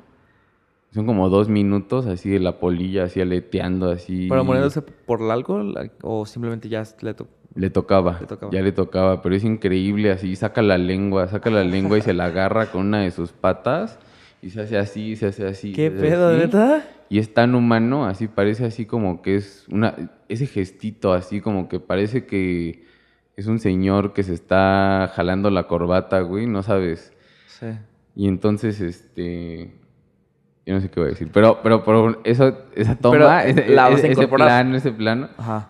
son 0.93 1.07
como 1.07 1.27
dos 1.29 1.49
minutos 1.49 2.05
así 2.05 2.29
de 2.29 2.39
la 2.39 2.59
polilla 2.59 3.05
así 3.05 3.19
aleteando 3.19 3.89
así. 3.89 4.27
¿Pero 4.29 4.43
muriéndose 4.43 4.83
por 4.83 5.21
algo 5.31 5.73
o 6.03 6.25
simplemente 6.27 6.69
ya 6.69 6.83
le? 7.01 7.15
Le 7.55 7.69
tocaba, 7.71 8.17
Le 8.21 8.27
tocaba. 8.27 8.51
ya 8.53 8.61
le 8.61 8.71
tocaba, 8.71 9.21
pero 9.23 9.33
es 9.35 9.43
increíble, 9.43 10.11
así 10.11 10.35
saca 10.35 10.61
la 10.61 10.77
lengua, 10.77 11.27
saca 11.29 11.49
la 11.49 11.63
lengua 11.63 11.97
y 11.97 12.01
se 12.01 12.13
la 12.13 12.25
agarra 12.25 12.67
con 12.71 12.85
una 12.87 13.01
de 13.01 13.09
sus 13.11 13.31
patas 13.31 13.97
y 14.41 14.49
se 14.49 14.61
hace 14.61 14.77
así, 14.77 15.15
se 15.15 15.27
hace 15.27 15.45
así. 15.47 15.73
¿Qué 15.73 15.91
pedo, 15.91 16.35
neta? 16.35 16.83
Y 17.09 17.19
es 17.19 17.33
tan 17.33 17.55
humano, 17.55 18.05
así 18.05 18.27
parece 18.27 18.65
así 18.65 18.85
como 18.85 19.21
que 19.21 19.35
es 19.35 19.65
una, 19.69 19.95
ese 20.29 20.47
gestito 20.47 21.13
así 21.13 21.41
como 21.41 21.67
que 21.67 21.79
parece 21.79 22.25
que 22.25 22.85
es 23.35 23.47
un 23.47 23.59
señor 23.59 24.13
que 24.13 24.23
se 24.23 24.33
está 24.33 25.11
jalando 25.13 25.49
la 25.49 25.67
corbata, 25.67 26.21
güey, 26.21 26.47
no 26.47 26.63
sabes. 26.63 27.13
Sí. 27.47 27.67
Y 28.15 28.27
entonces, 28.27 28.81
este, 28.81 29.71
yo 30.65 30.73
no 30.73 30.81
sé 30.81 30.89
qué 30.89 30.99
voy 30.99 31.07
a 31.07 31.11
decir, 31.11 31.29
pero, 31.31 31.59
pero, 31.61 31.83
pero 31.83 32.21
eso, 32.23 32.57
esa 32.75 32.95
toma, 32.95 33.11
Pero, 33.13 33.31
ese, 33.39 33.69
la 33.69 33.89
plano, 34.29 34.77
ese 34.77 34.91
plano, 34.91 35.29
Ajá. 35.37 35.69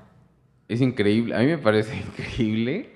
es 0.68 0.80
increíble, 0.80 1.36
a 1.36 1.40
mí 1.40 1.48
me 1.48 1.58
parece 1.58 1.96
increíble. 2.20 2.91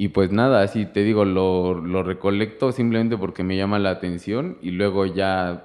Y 0.00 0.08
pues 0.08 0.30
nada, 0.30 0.62
así 0.62 0.86
te 0.86 1.02
digo, 1.02 1.24
lo, 1.24 1.74
lo 1.74 2.04
recolecto 2.04 2.70
simplemente 2.70 3.16
porque 3.18 3.42
me 3.42 3.56
llama 3.56 3.80
la 3.80 3.90
atención 3.90 4.56
y 4.62 4.70
luego 4.70 5.06
ya 5.06 5.64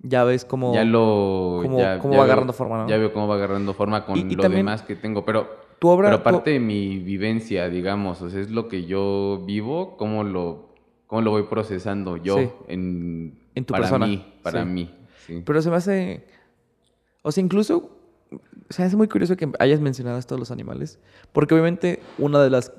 Ya 0.00 0.24
ves 0.24 0.44
cómo... 0.44 0.74
ya 0.74 0.84
lo 0.84 1.60
cómo- 1.62 1.78
ya- 1.78 1.98
cómo 2.00 2.14
ya 2.14 2.18
va 2.18 2.24
veo- 2.24 2.32
agarrando 2.32 2.52
forma, 2.52 2.78
¿no? 2.82 2.88
Ya 2.88 2.98
veo 2.98 3.12
cómo 3.12 3.28
va 3.28 3.36
agarrando 3.36 3.72
forma 3.74 4.04
con 4.04 4.18
Y- 4.18 4.32
y 4.32 4.36
lo 4.36 4.42
también 4.42 4.66
demás 4.66 4.82
que 4.82 4.96
tengo, 4.96 5.24
pero 5.24 5.48
Tu 5.78 5.88
obra... 5.88 6.08
pero 6.08 6.16
tu- 6.22 6.28
aparte 6.28 6.50
de 6.50 6.58
mi 6.60 6.98
vivencia, 6.98 7.68
digamos, 7.68 8.20
o 8.22 8.28
sea, 8.28 8.40
es 8.40 8.50
lo 8.50 8.66
que 8.68 8.84
yo 8.86 9.42
vivo, 9.46 9.96
cómo 9.96 10.24
lo 10.24 10.66
cómo 11.06 11.22
lo 11.22 11.30
voy 11.30 11.44
procesando 11.44 12.16
yo 12.16 12.38
Sí. 12.38 12.48
en, 12.66 13.38
En 13.54 13.64
tu 13.64 13.70
para 13.70 13.82
persona, 13.84 14.06
mí, 14.06 14.34
para 14.42 14.64
sí. 14.64 14.68
mí, 14.68 14.90
sí. 15.26 15.42
Pero 15.46 15.62
se 15.62 15.70
me 15.70 15.76
hace... 15.76 16.26
O 17.22 17.30
sea, 17.30 17.44
incluso... 17.44 17.95
Se 18.70 18.82
me 18.82 18.86
hace 18.86 18.96
muy 18.96 19.08
curioso 19.08 19.36
que 19.36 19.50
hayas 19.58 19.80
mencionado 19.80 20.18
esto 20.18 20.34
de 20.34 20.40
los 20.40 20.50
animales. 20.50 20.98
Porque 21.32 21.54
obviamente 21.54 22.00
una 22.18 22.42
de 22.42 22.50
las 22.50 22.72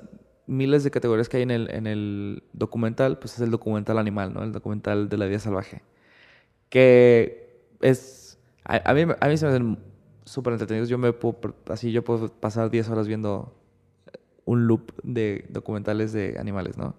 miles 0.46 0.84
de 0.84 0.90
categorías 0.90 1.28
que 1.28 1.38
hay 1.38 1.42
en 1.42 1.50
el, 1.50 1.70
en 1.70 1.86
el 1.86 2.42
documental, 2.52 3.18
pues 3.18 3.34
es 3.34 3.40
el 3.40 3.50
documental 3.50 3.98
animal, 3.98 4.32
¿no? 4.34 4.42
El 4.42 4.52
documental 4.52 5.08
de 5.08 5.16
la 5.16 5.26
vida 5.26 5.38
salvaje. 5.38 5.82
Que 6.68 7.62
es... 7.80 8.38
A, 8.64 8.90
a 8.90 8.94
mí, 8.94 9.02
a 9.20 9.28
mí 9.28 9.36
se 9.36 9.46
me 9.46 9.50
hacen 9.52 9.78
súper 10.24 10.52
entretenidos. 10.52 10.88
Yo 10.88 10.98
me 10.98 11.12
puedo... 11.12 11.54
Así 11.68 11.92
yo 11.92 12.04
puedo 12.04 12.28
pasar 12.28 12.70
10 12.70 12.88
horas 12.90 13.06
viendo 13.08 13.54
un 14.44 14.66
loop 14.66 14.92
de 15.02 15.46
documentales 15.50 16.12
de 16.12 16.36
animales, 16.38 16.76
¿no? 16.78 16.94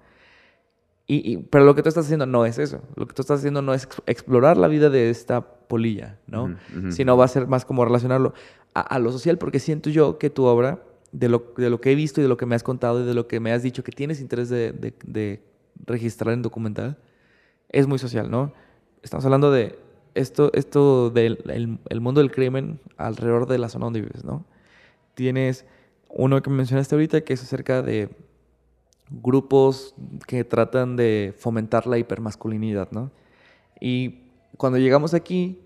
Y, 1.08 1.34
y- 1.34 1.38
pero 1.38 1.66
lo 1.66 1.74
que 1.74 1.82
tú 1.82 1.90
estás 1.90 2.06
haciendo 2.06 2.28
no 2.28 2.46
es 2.46 2.60
eso. 2.60 2.82
Lo 2.96 3.08
que 3.08 3.14
tú 3.16 3.24
estás 3.24 3.40
haciendo 3.40 3.62
no 3.64 3.74
es 3.74 3.86
ex- 3.86 4.02
explorar 4.06 4.58
la 4.58 4.68
vida 4.68 4.90
de 4.92 5.10
esta 5.10 5.42
polilla, 5.42 6.20
¿no? 6.28 6.44
Ujú, 6.46 6.56
ujú. 6.80 6.92
Sino 6.92 7.18
va 7.18 7.26
a 7.26 7.28
ser 7.28 7.48
más 7.48 7.66
como 7.66 7.84
relacionarlo 7.84 8.34
a, 8.82 9.00
lo 9.00 9.12
social, 9.12 9.38
porque 9.38 9.60
siento 9.60 9.90
yo 9.90 10.18
que 10.18 10.30
tu 10.30 10.44
obra, 10.46 10.84
de 11.12 11.28
lo, 11.30 11.54
de 11.58 11.70
lo 11.70 11.82
que 11.82 11.92
he 11.92 11.96
visto 11.96 12.22
y 12.22 12.24
de 12.24 12.30
lo 12.30 12.38
que 12.38 12.46
me 12.46 12.56
has 12.56 12.64
contado 12.64 13.02
y 13.02 13.06
de 13.06 13.14
lo 13.16 13.28
que 13.28 13.40
me 13.40 13.52
has 13.52 13.64
dicho 13.64 13.84
que 13.84 13.92
tienes 13.92 14.22
interés 14.22 14.50
de, 14.50 14.72
de- 14.72 14.94
de 15.06 15.42
registrar 15.86 16.34
en 16.34 16.42
documental, 16.42 16.98
es 17.70 17.88
muy 17.88 17.98
social, 18.00 18.30
¿no? 18.30 18.54
Estamos 19.02 19.26
hablando 19.26 19.52
de 19.52 19.78
esto, 20.16 20.52
esto 20.54 21.10
del 21.10 21.40
el, 21.48 21.80
el 21.90 22.02
mundo 22.02 22.22
del 22.22 22.32
crimen 22.32 22.80
alrededor 22.98 23.48
de 23.48 23.58
la 23.58 23.70
zona 23.70 23.86
donde 23.86 24.02
vives, 24.02 24.24
¿no? 24.24 24.46
Tienes 25.16 25.66
uno 26.10 26.42
que 26.42 26.50
mencionaste 26.50 26.96
ahorita 26.96 27.22
que 27.22 27.34
es 27.34 27.44
acerca 27.44 27.82
de 27.82 28.10
grupos 29.10 29.96
que 30.28 30.44
tratan 30.44 30.96
de 30.96 31.34
fomentar 31.38 31.88
la 31.88 31.98
hipermasculinidad, 31.98 32.92
¿no? 32.92 33.12
Y 33.80 34.26
cuando 34.58 34.78
llegamos 34.78 35.14
aquí, 35.14 35.60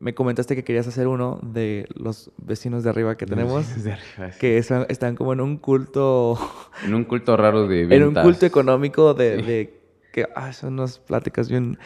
me 0.00 0.14
comentaste 0.14 0.54
que 0.54 0.64
querías 0.64 0.86
hacer 0.86 1.08
uno 1.08 1.40
de 1.42 1.86
los 1.94 2.30
vecinos 2.36 2.84
de 2.84 2.90
arriba 2.90 3.16
que 3.16 3.26
tenemos, 3.26 3.74
Desde 3.74 3.92
arriba, 3.92 4.32
sí. 4.32 4.38
que 4.38 4.58
están 4.58 5.16
como 5.16 5.32
en 5.32 5.40
un 5.40 5.56
culto, 5.56 6.38
en 6.84 6.94
un 6.94 7.04
culto 7.04 7.36
raro 7.36 7.66
de 7.66 7.86
ventas. 7.86 7.96
en 7.96 8.04
un 8.04 8.14
culto 8.22 8.46
económico 8.46 9.14
de, 9.14 9.36
Sí. 9.40 9.42
de 9.42 9.80
que 10.12 10.28
ah, 10.34 10.52
son 10.52 10.74
unas 10.74 10.98
pláticas 10.98 11.48
bien... 11.48 11.78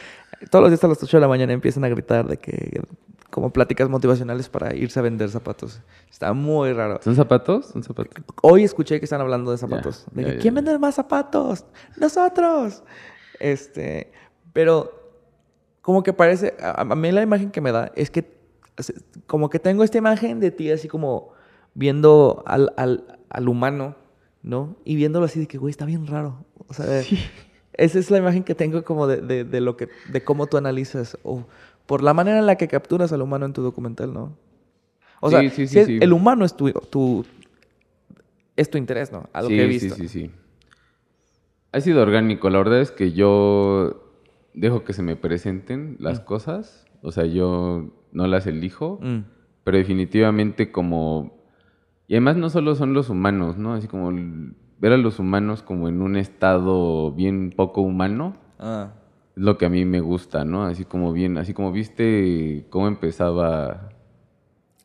Todos 0.51 0.63
los 0.63 0.71
días 0.73 0.83
a 0.85 0.89
las 0.89 1.03
8 1.03 1.17
de 1.17 1.21
la 1.21 1.29
mañana 1.29 1.53
empiezan 1.53 1.85
a 1.85 1.89
gritar 1.89 2.27
de 2.27 2.37
que 2.37 2.83
como 3.31 3.51
pláticas 3.51 3.89
motivacionales 3.89 4.49
para 4.51 4.75
irse 4.77 4.99
a 4.99 5.03
vender 5.03 5.31
zapatos. 5.31 5.81
Está 6.11 6.33
muy 6.35 6.73
raro. 6.75 7.01
¿Son 7.03 7.17
zapatos? 7.17 7.67
¿Son 7.67 7.83
zapatos? 7.83 8.13
Hoy 8.43 8.63
escuché 8.65 8.99
que 8.99 9.07
están 9.07 9.23
hablando 9.23 9.51
de 9.53 9.57
zapatos. 9.59 10.05
De 10.13 10.25
que, 10.25 10.39
¿quién 10.39 10.55
vende 10.55 10.79
más 10.79 10.97
zapatos? 10.97 11.65
¡Nosotros! 11.97 12.83
Este, 13.41 14.13
pero 14.53 15.01
como 15.83 16.03
que 16.03 16.12
parece, 16.12 16.55
a, 16.61 16.80
a 16.80 16.95
mí 16.95 17.12
la 17.12 17.22
imagen 17.22 17.51
que 17.51 17.61
me 17.61 17.72
da 17.72 17.93
es 17.95 18.11
que 18.11 18.41
como 19.26 19.51
que 19.51 19.59
tengo 19.59 19.85
esta 19.85 19.99
imagen 19.99 20.41
de 20.41 20.51
ti 20.51 20.70
así 20.70 20.89
como 20.89 21.33
viendo 21.74 22.43
al, 22.47 22.72
al, 22.76 23.18
al 23.28 23.49
humano, 23.49 23.97
¿no? 24.43 24.76
Y 24.85 24.97
viéndolo 24.97 25.26
así 25.26 25.41
de 25.41 25.47
que, 25.47 25.59
güey, 25.59 25.70
está 25.70 25.85
bien 25.85 26.07
raro. 26.07 26.45
O 26.68 26.74
sea, 26.74 27.03
esa 27.74 27.99
es 27.99 28.11
la 28.11 28.18
imagen 28.18 28.45
que 28.45 28.55
tengo 28.55 28.83
como 28.85 29.07
de, 29.07 29.20
de, 29.20 29.45
de 29.45 29.61
lo 29.61 29.76
que, 29.76 29.89
de 30.11 30.22
cómo 30.24 30.47
tú 30.47 30.57
analizas 30.57 31.18
o 31.22 31.45
por 31.87 32.03
la 32.03 32.14
manera 32.14 32.39
en 32.39 32.47
la 32.47 32.57
que 32.57 32.68
capturas 32.68 33.12
al 33.12 33.22
humano 33.22 33.45
en 33.47 33.53
tu 33.53 33.62
documental, 33.62 34.12
¿no? 34.14 34.37
O 35.20 35.28
Sí, 35.30 35.37
sea, 35.37 35.51
sí, 35.51 35.66
si 35.68 35.78
es- 35.80 35.89
el 36.03 36.12
humano 36.12 36.45
es 36.45 36.55
tu, 36.57 36.70
tu, 36.72 37.24
es 38.57 38.70
tu 38.70 38.78
interés, 38.78 39.12
¿no? 39.12 39.28
A 39.33 39.43
lo 39.43 39.49
que 39.49 39.62
he 39.62 39.66
visto. 39.66 39.95
Sí, 39.95 40.09
sí, 40.09 40.20
sí. 40.26 40.30
Ha 41.72 41.80
sido 41.80 42.03
orgánico. 42.03 42.51
La 42.51 42.59
verdad 42.59 42.80
es 42.80 42.91
que 42.91 43.12
yo 43.12 44.01
dejo 44.55 44.84
que 44.84 44.92
se 44.92 45.03
me 45.03 45.16
presenten 45.16 45.96
las 45.98 46.20
cosas. 46.20 46.86
O 47.03 47.12
sea, 47.12 47.24
yo 47.24 47.90
no 48.12 48.26
las 48.26 48.46
elijo. 48.46 48.98
Mm. 49.03 49.24
Pero 49.64 49.78
definitivamente 49.78 50.72
como... 50.72 51.40
Y 52.09 52.14
además 52.14 52.36
no 52.36 52.50
solo 52.50 52.74
son 52.74 52.94
los 52.94 53.09
humanos, 53.11 53.57
¿no? 53.57 53.74
Así 53.74 53.88
como 53.88 54.12
ver 54.78 54.92
a 54.92 54.96
los 54.96 55.18
humanos 55.18 55.62
como 55.62 55.88
en 55.88 56.03
un 56.03 56.16
estado 56.16 57.12
bien 57.12 57.53
poco 57.57 57.80
humano. 57.80 58.36
Ah, 58.59 58.94
Es 59.36 59.42
lo 59.42 59.57
que 59.57 59.66
a 59.66 59.68
mí 59.68 59.84
me 59.84 60.00
gusta, 60.00 60.44
¿no? 60.44 60.64
Así 60.64 60.84
como 60.84 61.12
bien, 61.12 61.38
así 61.38 61.55
como 61.55 61.72
viste 61.72 62.66
cómo 62.68 62.88
empezaba 62.88 63.90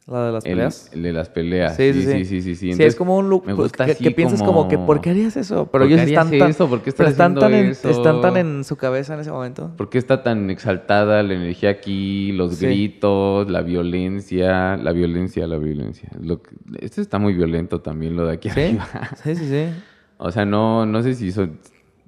La 0.07 0.25
de 0.27 0.31
las 0.31 0.45
El- 0.45 0.51
peleas. 0.53 0.89
El, 0.93 1.03
de 1.03 1.11
las 1.13 1.29
peleas. 1.29 1.75
Sí, 1.75 1.91
sí, 1.91 2.01
sí, 2.03 2.25
sí. 2.25 2.41
sí, 2.41 2.55
sí, 2.55 2.65
Entonces, 2.67 2.87
es 2.87 2.95
como 2.95 3.17
un 3.17 3.29
look 3.29 3.43
pues, 3.53 3.73
que, 3.73 4.11
piensas 4.11 4.41
como... 4.41 4.69
que, 4.69 4.77
¿por 4.77 5.01
qué 5.01 5.09
harías 5.09 5.35
eso? 5.35 5.67
Pero 5.69 5.83
¿Por 5.83 5.87
qué 5.89 5.93
ellos 5.95 6.07
están 6.07 6.29
tan... 6.39 6.49
eso? 6.49 6.69
¿Por 6.69 6.81
qué 6.81 6.89
estás 6.91 7.09
están 7.11 7.35
tan, 7.35 7.53
en, 7.53 7.65
eso? 7.67 7.89
están 7.89 8.21
tan 8.21 8.37
en 8.37 8.63
su 8.63 8.77
cabeza 8.77 9.15
en 9.15 9.19
ese 9.19 9.31
momento. 9.31 9.71
¿Por 9.75 9.89
qué 9.89 9.97
está 9.97 10.23
tan 10.23 10.49
exaltada 10.49 11.21
la 11.23 11.33
energía 11.33 11.71
aquí, 11.71 12.31
los 12.31 12.61
gritos, 12.61 13.49
la 13.51 13.61
violencia, 13.61 14.77
la 14.77 14.91
violencia, 14.93 15.45
la 15.45 15.57
violencia? 15.57 16.09
Lo 16.21 16.41
que- 16.41 16.55
este 16.79 17.01
está 17.01 17.19
muy 17.19 17.33
violento 17.33 17.81
también, 17.81 18.15
lo 18.15 18.25
de 18.27 18.33
aquí 18.33 18.47
arriba. 18.49 18.87
Sí, 19.23 19.35
sí, 19.35 19.47
sí. 19.47 19.65
O 20.19 20.31
sea, 20.31 20.45
no, 20.45 20.85
no 20.87 21.03
sé 21.03 21.13
si 21.13 21.31
son- 21.31 21.59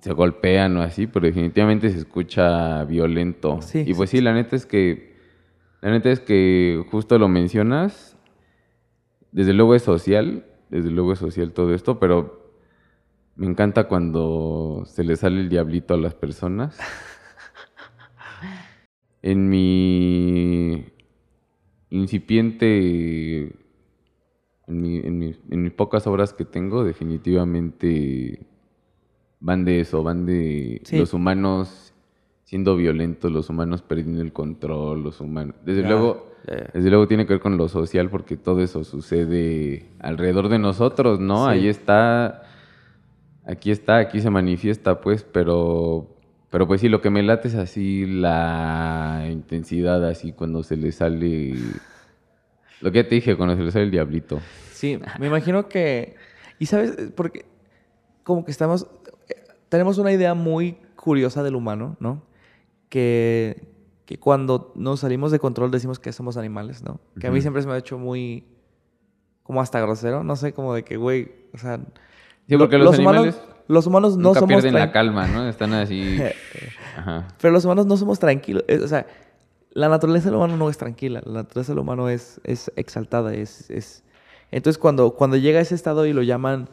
se 0.02 0.14
golpean 0.14 0.76
o 0.78 0.82
así, 0.82 1.06
pero 1.06 1.28
definitivamente 1.28 1.92
se 1.92 1.98
escucha 2.00 2.84
violento. 2.86 3.60
Sí, 3.62 3.84
y 3.86 3.94
pues 3.94 4.10
sí, 4.10 4.20
la 4.22 4.34
neta 4.34 4.56
es 4.56 4.66
que, 4.66 5.09
la 5.82 5.92
neta 5.92 6.10
es 6.12 6.20
que 6.20 6.84
justo 6.92 7.18
lo 7.18 7.28
mencionas, 7.28 8.16
desde 9.32 9.54
luego 9.54 9.76
es 9.76 9.84
social, 9.84 10.46
desde 10.70 10.90
luego 10.92 11.14
es 11.14 11.20
social 11.20 11.54
todo 11.54 11.74
esto, 11.74 12.00
pero 12.00 12.54
me 13.36 13.46
encanta 13.48 13.88
cuando 13.88 14.84
se 14.86 15.04
le 15.04 15.16
sale 15.16 15.40
el 15.42 15.50
diablito 15.50 15.94
a 15.94 15.98
las 15.98 16.14
personas. 16.16 16.78
En 19.22 19.50
mi 19.50 20.86
incipiente, 21.90 23.42
en, 24.68 24.82
mi- 24.82 25.00
en 25.00 25.20
mi- 25.20 25.36
en 25.50 25.64
mis 25.64 25.74
pocas 25.74 26.08
obras 26.08 26.32
que 26.34 26.46
tengo, 26.46 26.86
definitivamente 26.86 28.46
van 29.42 29.66
de 29.66 29.82
eso, 29.82 30.04
van 30.04 30.26
de 30.26 30.82
Sí. 30.86 30.98
los 30.98 31.14
humanos 31.14 31.89
siendo 32.50 32.76
violentos, 32.76 33.32
los 33.32 33.48
humanos 33.52 33.84
perdiendo 33.84 34.24
el 34.24 34.34
control, 34.34 35.04
los 35.04 35.22
humanos... 35.22 35.56
Desde 35.64 35.84
Ya, 35.84 35.90
luego... 35.90 36.28
Desde 36.74 36.90
luego 36.90 37.08
tiene 37.08 37.28
que 37.28 37.34
ver 37.34 37.42
con 37.42 37.58
lo 37.58 37.68
social 37.68 38.10
porque 38.10 38.36
todo 38.36 38.62
eso 38.64 38.84
sucede 38.84 39.86
alrededor 40.00 40.50
de 40.50 40.58
nosotros, 40.58 41.20
¿no? 41.20 41.46
Sí. 41.46 41.52
Ahí 41.52 41.68
está, 41.68 42.42
aquí 43.46 43.70
está, 43.70 43.98
aquí 43.98 44.20
se 44.20 44.32
manifiesta, 44.32 45.00
pues, 45.00 45.24
pero, 45.24 46.08
pero 46.50 46.66
pues 46.66 46.82
sí, 46.82 46.90
lo 46.90 47.02
que 47.02 47.12
me 47.12 47.22
late 47.22 47.50
es 47.50 47.56
así 47.56 48.08
la 48.08 49.28
intensidad, 49.30 50.04
así 50.08 50.32
cuando 50.32 50.64
se 50.64 50.76
le 50.76 50.92
sale, 50.92 51.54
lo 52.82 52.92
que 52.92 53.04
ya 53.04 53.08
te 53.08 53.14
dije, 53.14 53.38
cuando 53.38 53.56
se 53.56 53.62
le 53.62 53.70
sale 53.70 53.86
el 53.86 53.92
diablito. 53.92 54.40
Sí, 54.72 54.98
me 55.20 55.28
imagino 55.28 55.70
que... 55.70 56.16
Y 56.58 56.66
sabes, 56.66 57.12
porque 57.16 57.46
como 58.24 58.44
que 58.44 58.50
estamos... 58.50 58.88
eh, 59.28 59.36
Tenemos 59.68 60.00
una 60.00 60.12
idea 60.12 60.34
muy 60.34 60.78
curiosa 60.96 61.44
del 61.44 61.54
humano, 61.54 61.96
¿no? 62.00 62.28
Que, 62.90 63.68
que 64.06 64.20
cuando 64.20 64.74
nos 64.76 65.02
salimos 65.02 65.32
de 65.32 65.40
control 65.40 65.72
decimos 65.72 66.00
que 66.00 66.12
somos 66.12 66.38
animales, 66.38 66.84
¿no? 66.84 67.00
Que 67.20 67.28
a 67.28 67.32
mí 67.32 67.42
siempre 67.42 67.62
se 67.62 67.68
me 67.68 67.76
ha 67.76 67.78
hecho 67.78 67.98
muy... 67.98 68.46
Como 69.44 69.62
hasta 69.62 69.80
grosero, 69.80 70.24
no 70.24 70.36
sé, 70.36 70.54
como 70.54 70.74
de 70.74 70.84
que, 70.84 70.98
güey, 70.98 71.32
o 71.54 71.58
sea... 71.58 71.80
Sí, 72.48 72.58
porque 72.58 72.78
los 72.78 72.98
humanos, 73.00 73.22
animales 73.28 73.50
los 73.70 73.86
humanos 73.86 74.18
no 74.18 74.30
Nunca 74.30 74.40
somos... 74.40 74.56
pierden 74.56 74.74
la 74.74 74.92
calma, 74.92 75.28
¿no? 75.28 75.48
Están 75.48 75.74
así, 75.74 76.20
ajá. 76.98 77.28
Pero 77.40 77.54
los 77.54 77.64
humanos 77.66 77.86
no 77.86 77.98
somos 77.98 78.18
tranquilos. 78.18 78.64
Es- 78.68 78.82
o 78.82 78.88
sea, 78.88 79.06
la 79.72 79.90
naturaleza 79.90 80.30
del 80.30 80.38
humano 80.38 80.58
no 80.58 80.72
es 80.72 80.78
tranquila. 80.80 81.22
La 81.24 81.44
naturaleza 81.44 81.74
del 81.74 81.80
humano 81.80 82.10
es, 82.10 82.42
es 82.44 82.72
exaltada. 82.76 83.36
Es, 83.36 83.70
es... 83.70 84.04
Entonces, 84.50 84.80
cuando, 84.80 85.12
cuando 85.12 85.38
llega 85.38 85.60
a 85.60 85.62
ese 85.62 85.76
estado 85.76 86.08
y 86.08 86.14
lo 86.14 86.24
llaman 86.24 86.68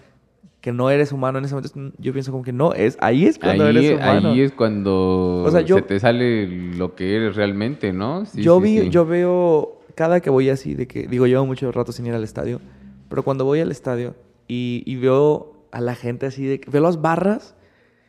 que 0.67 0.73
no 0.73 0.91
eres 0.91 1.13
humano 1.13 1.39
en 1.39 1.45
ese 1.45 1.55
momento, 1.55 1.95
yo 1.97 2.13
pienso 2.13 2.33
como 2.33 2.43
que 2.43 2.53
no, 2.53 2.73
es, 2.73 2.99
ahí 3.01 3.25
es 3.25 3.39
cuando 3.39 3.67
Ahí, 3.67 3.77
eres 3.77 3.93
humano. 4.01 4.31
ahí 4.31 4.41
es 4.41 4.51
cuando 4.51 5.45
O 5.45 5.49
sea, 5.53 5.61
yo- 5.61 5.77
se 5.77 5.83
te 5.83 6.01
sale 6.01 6.49
lo 6.75 6.97
que 6.97 7.15
eres 7.15 7.37
realmente, 7.37 7.93
¿no? 7.93 8.27
Sí, 8.27 8.43
yo, 8.43 8.57
sí, 8.59 8.63
vi, 8.65 8.81
sí. 8.81 8.91
yo 8.91 9.07
veo, 9.07 9.81
cada 9.95 10.19
que 10.21 10.29
voy 10.29 10.49
así, 10.49 10.75
de 10.75 10.89
que, 10.89 11.07
digo, 11.07 11.29
llevo 11.29 11.47
mucho 11.47 11.71
rato 11.71 11.93
sin 11.93 12.07
ir 12.07 12.15
al 12.15 12.25
estadio, 12.25 12.61
pero 13.09 13.23
cuando 13.23 13.45
voy 13.45 13.61
al 13.61 13.71
estadio 13.71 14.17
y, 14.49 14.83
y 14.87 14.97
veo 14.97 15.69
a 15.71 15.81
la 15.81 15.95
gente 15.95 16.27
así, 16.27 16.45
de 16.45 16.61
veo 16.67 16.83
las 16.83 17.01
barras, 17.01 17.55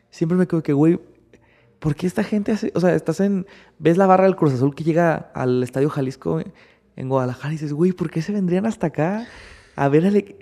siempre 0.10 0.36
me 0.36 0.48
quedo 0.48 0.64
que, 0.64 0.74
güey, 0.74 1.00
¿por 1.78 1.94
qué 1.94 2.08
esta 2.08 2.24
gente 2.24 2.54
hace? 2.54 2.72
O 2.74 2.80
sea, 2.80 2.96
estás 2.96 3.20
en, 3.20 3.46
ves 3.78 3.98
la 3.98 4.08
barra 4.08 4.24
del 4.24 4.36
Cruz 4.36 4.54
Azul 4.54 4.74
que 4.74 4.84
llega 4.84 5.30
al 5.36 5.62
Estadio 5.62 5.92
Jalisco 5.92 6.42
en 6.96 7.08
Guadalajara 7.08 7.50
y 7.54 7.58
dices, 7.58 7.72
güey, 7.74 7.92
¿por 7.92 8.10
qué 8.10 8.24
se 8.24 8.32
vendrían 8.34 8.66
hasta 8.66 8.88
acá 8.88 9.28
a 9.76 9.90
ver 9.90 10.08
al... 10.08 10.36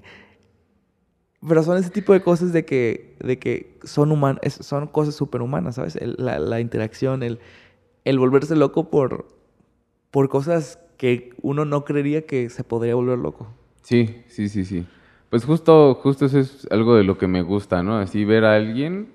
equ-?" 1.46 1.50
Pero 1.50 1.64
son 1.64 1.78
ese 1.78 1.89
tipo 1.89 2.14
de 2.14 2.22
cosas 2.22 2.52
de 2.54 2.66
que, 2.66 3.16
de 3.20 3.38
que 3.39 3.78
son 3.84 4.12
humanas, 4.12 4.39
son 4.62 4.88
cosas 4.88 5.16
superhumanas, 5.16 5.76
¿sabes? 5.76 5.98
La, 6.18 6.39
la 6.39 6.60
interacción, 6.60 7.24
el, 7.24 7.39
el 8.04 8.20
volverse 8.20 8.56
loco 8.56 8.89
por, 8.89 9.28
por 10.12 10.30
cosas 10.30 10.80
que 10.98 11.34
uno 11.41 11.66
no 11.66 11.84
creería 11.86 12.26
que 12.26 12.50
se 12.50 12.64
podría 12.64 12.96
volver 12.96 13.20
loco. 13.20 13.48
Sí, 13.82 14.24
sí, 14.28 14.50
sí, 14.50 14.66
sí. 14.66 14.86
Pues 15.36 15.43
justo, 15.43 15.95
justo 15.95 16.27
eso 16.27 16.39
es 16.39 16.65
algo 16.71 16.95
de 16.95 17.03
lo 17.03 17.17
que 17.17 17.27
me 17.27 17.41
gusta, 17.41 17.83
¿no? 17.83 17.97
Así 17.97 18.23
ver 18.23 18.45
a 18.45 18.55
alguien 18.55 19.09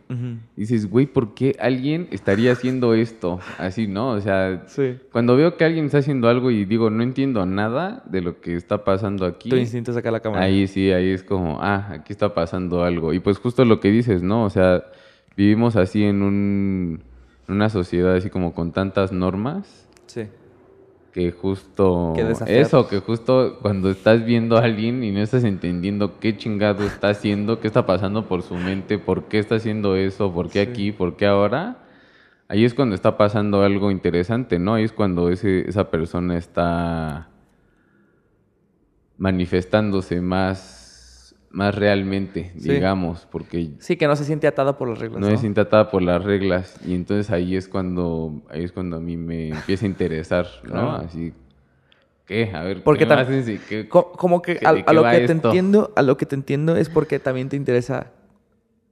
y 0.54 0.60
dices, 0.60 0.90
güey, 0.90 1.06
¿por 1.06 1.32
qué 1.32 1.56
alguien 1.58 2.08
estaría 2.10 2.52
haciendo 2.52 2.92
esto? 2.92 3.40
Así, 3.56 3.86
¿no? 3.86 4.10
O 4.10 4.20
sea, 4.20 4.64
Sí. 4.66 4.96
cuando 5.12 5.34
veo 5.34 5.56
que 5.56 5.64
alguien 5.64 5.86
está 5.86 5.96
haciendo 5.96 6.28
algo 6.28 6.50
y 6.50 6.66
digo, 6.66 6.90
no 6.90 7.02
entiendo 7.02 7.46
nada 7.46 8.02
de 8.04 8.20
lo 8.20 8.38
que 8.42 8.54
está 8.54 8.84
pasando 8.84 9.24
aquí, 9.24 9.48
Tu 9.48 9.56
instinto 9.56 9.92
es 9.92 9.94
sacar 9.94 10.12
la 10.12 10.20
cámara. 10.20 10.44
ahí 10.44 10.66
sí, 10.66 10.92
ahí 10.92 11.08
es 11.08 11.22
como, 11.22 11.58
ah, 11.62 11.88
aquí 11.90 12.12
está 12.12 12.34
pasando 12.34 12.84
algo. 12.84 13.14
Y 13.14 13.20
pues 13.20 13.38
justo 13.38 13.64
lo 13.64 13.80
que 13.80 13.90
dices, 13.90 14.22
¿no? 14.22 14.44
O 14.44 14.50
sea, 14.50 14.84
vivimos 15.38 15.74
así 15.76 16.04
en 16.04 16.20
un, 16.20 17.00
en 17.48 17.54
una 17.54 17.70
sociedad 17.70 18.14
así 18.14 18.28
como 18.28 18.52
con 18.52 18.72
tantas 18.72 19.10
normas 19.10 19.88
Sí. 20.04 20.26
Que 21.12 21.32
justo 21.32 22.14
eso, 22.46 22.88
que 22.88 23.00
justo 23.00 23.58
cuando 23.60 23.90
estás 23.90 24.24
viendo 24.24 24.56
a 24.56 24.64
alguien 24.64 25.02
y 25.02 25.10
no 25.10 25.20
estás 25.20 25.42
entendiendo 25.44 26.20
qué 26.20 26.36
chingado 26.36 26.84
está 26.84 27.08
haciendo, 27.08 27.58
qué 27.60 27.66
está 27.66 27.84
pasando 27.84 28.26
por 28.26 28.42
su 28.42 28.54
mente, 28.54 28.98
por 28.98 29.24
qué 29.24 29.38
está 29.38 29.56
haciendo 29.56 29.96
eso, 29.96 30.32
por 30.32 30.48
qué 30.50 30.64
Sí. 30.64 30.70
aquí, 30.70 30.92
por 30.92 31.16
qué 31.16 31.26
ahora, 31.26 31.78
ahí 32.48 32.64
es 32.64 32.74
cuando 32.74 32.94
está 32.94 33.16
pasando 33.16 33.62
algo 33.62 33.90
interesante, 33.90 34.58
¿no? 34.58 34.74
Ahí 34.74 34.84
es 34.84 34.92
cuando 34.92 35.30
ese, 35.30 35.68
esa 35.68 35.90
persona 35.90 36.36
está 36.38 37.28
manifestándose 39.18 40.20
más, 40.20 40.79
más 41.50 41.74
realmente, 41.74 42.52
Sí. 42.56 42.72
digamos, 42.72 43.26
porque 43.30 43.70
Sí, 43.78 43.96
que 43.96 44.06
no 44.06 44.16
se 44.16 44.24
siente 44.24 44.46
atada 44.46 44.78
por 44.78 44.88
las 44.88 44.98
reglas. 44.98 45.20
no 45.20 45.28
No, 45.28 45.34
es 45.34 45.58
atada 45.58 45.90
por 45.90 46.02
las 46.02 46.22
reglas 46.22 46.76
y 46.86 46.94
entonces 46.94 47.30
ahí 47.30 47.56
es 47.56 47.68
cuando 47.68 48.42
ahí 48.48 48.62
es 48.62 48.72
cuando 48.72 48.96
a 48.96 49.00
mí 49.00 49.16
me 49.16 49.48
empieza 49.50 49.84
a 49.84 49.88
interesar, 49.88 50.46
¿no? 50.64 50.92
Así 50.92 51.34
¿qué? 52.26 52.52
A 52.54 52.62
ver, 52.62 52.84
Porque 52.84 53.06
¿qué 53.68 53.88
Como 53.88 54.40
que 54.42 54.54
¿De 54.54 54.66
a, 54.66 54.92
lo 54.92 55.02
que 55.02 55.20
te 55.26 55.32
entiendo, 55.32 55.92
a 55.96 56.02
lo 56.02 56.16
que 56.16 56.26
te 56.26 56.36
entiendo 56.36 56.76
es 56.76 56.88
porque 56.88 57.18
también 57.18 57.48
te 57.48 57.56
interesa, 57.56 58.12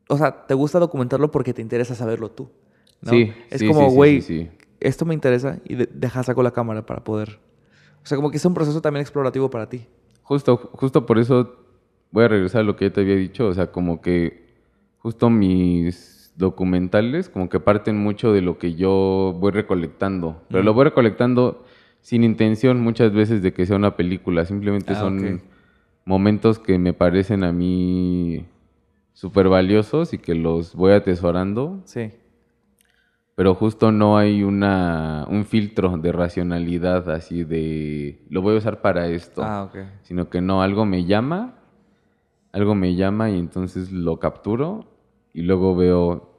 o 0.09 0.19
sea, 0.19 0.47
te 0.47 0.55
gusta 0.55 0.81
documentarlo 0.81 1.31
porque 1.31 1.55
te 1.55 1.63
interesa 1.63 1.95
saberlo 1.95 2.31
tú. 2.33 2.51
¿no? 3.01 3.11
Sí, 3.11 3.33
es 3.51 3.61
sí, 3.61 3.67
como, 3.69 3.89
güey, 3.91 4.21
sí. 4.23 4.51
esto 4.81 5.05
me 5.05 5.15
interesa 5.15 5.61
y 5.65 5.77
de- 5.77 5.89
deja 5.93 6.25
saco 6.25 6.43
la 6.43 6.51
cámara 6.51 6.85
para 6.85 7.05
poder. 7.05 7.39
O 8.03 8.07
sea, 8.07 8.17
como 8.17 8.33
que 8.33 8.39
es 8.39 8.45
un 8.45 8.55
proceso 8.55 8.81
también 8.81 9.03
explorativo 9.03 9.49
para 9.51 9.69
ti. 9.69 9.87
Justo 10.23 10.57
justo 10.57 11.07
por 11.07 11.19
eso 11.19 11.68
voy 12.11 12.25
a 12.25 12.29
regresar 12.29 12.63
a 12.63 12.65
lo 12.65 12.77
que 12.77 12.87
ya 12.87 12.93
te 12.93 13.01
había 13.03 13.17
dicho, 13.17 13.47
o 13.47 13.55
sea, 13.55 13.71
como 13.73 14.01
que 14.01 14.47
justo 14.99 15.31
mis 15.31 16.33
documentales 16.37 17.29
como 17.29 17.49
que 17.49 17.59
parten 17.61 17.97
mucho 17.99 18.33
de 18.33 18.43
lo 18.43 18.59
que 18.59 18.75
yo 18.75 19.37
voy 19.41 19.51
recolectando, 19.53 20.43
pero 20.49 20.63
lo 20.63 20.73
voy 20.73 20.85
recolectando 20.85 21.65
sin 22.01 22.23
intención 22.23 22.81
muchas 22.81 23.13
veces 23.13 23.43
de 23.43 23.53
que 23.53 23.67
sea 23.67 23.77
una 23.77 23.97
película, 23.97 24.45
simplemente 24.45 24.93
Ah, 24.93 24.97
son 25.01 25.43
momentos 26.05 26.59
que 26.61 26.79
me 26.79 26.93
parecen 26.93 27.43
a 27.45 27.53
mí 27.53 28.47
súper 29.15 29.49
valiosos 29.49 30.15
y 30.15 30.19
que 30.19 30.35
los 30.37 30.75
voy 30.77 30.93
atesorando, 30.93 31.81
Sí. 31.85 32.13
pero 33.35 33.55
justo 33.57 33.91
no 33.93 34.17
hay 34.17 34.43
una, 34.45 35.27
un 35.29 35.45
filtro 35.45 35.97
de 35.99 36.13
racionalidad 36.13 37.11
así 37.11 37.43
de 37.45 38.23
lo 38.31 38.43
voy 38.43 38.55
a 38.55 38.59
usar 38.59 38.81
para 38.81 39.09
esto, 39.09 39.43
Ah, 39.45 39.65
ok. 39.65 39.77
sino 40.03 40.29
que 40.31 40.41
no, 40.41 40.63
algo 40.63 40.87
me 40.87 41.05
llama, 41.05 41.58
algo 42.53 42.75
me 42.75 42.95
llama 42.95 43.31
y 43.31 43.39
entonces 43.39 43.93
lo 43.93 44.19
capturo 44.19 44.87
y 45.33 45.43
luego 45.43 45.77
veo, 45.77 46.31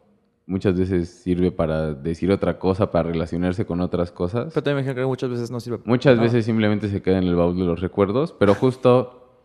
muchas 0.45 0.77
veces 0.77 1.09
sirve 1.09 1.51
para 1.51 1.93
decir 1.93 2.31
otra 2.31 2.59
cosa, 2.59 2.91
para 2.91 3.09
relacionarse 3.09 3.65
con 3.65 3.81
otras 3.81 4.11
cosas. 4.11 4.51
Pero 4.53 4.63
también 4.63 4.85
imagino 4.85 4.95
que 4.95 5.07
muchas 5.07 5.29
veces 5.29 5.51
no 5.51 5.59
sirve. 5.59 5.79
Muchas 5.85 6.15
nada. 6.15 6.23
veces 6.23 6.45
simplemente 6.45 6.89
se 6.89 7.01
queda 7.01 7.19
en 7.19 7.25
el 7.25 7.35
baúl 7.35 7.57
de 7.57 7.65
los 7.65 7.79
recuerdos, 7.79 8.33
pero 8.33 8.55
justo, 8.55 9.37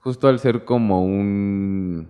justo 0.00 0.28
al 0.28 0.38
ser 0.38 0.64
como 0.64 1.04
un, 1.04 2.08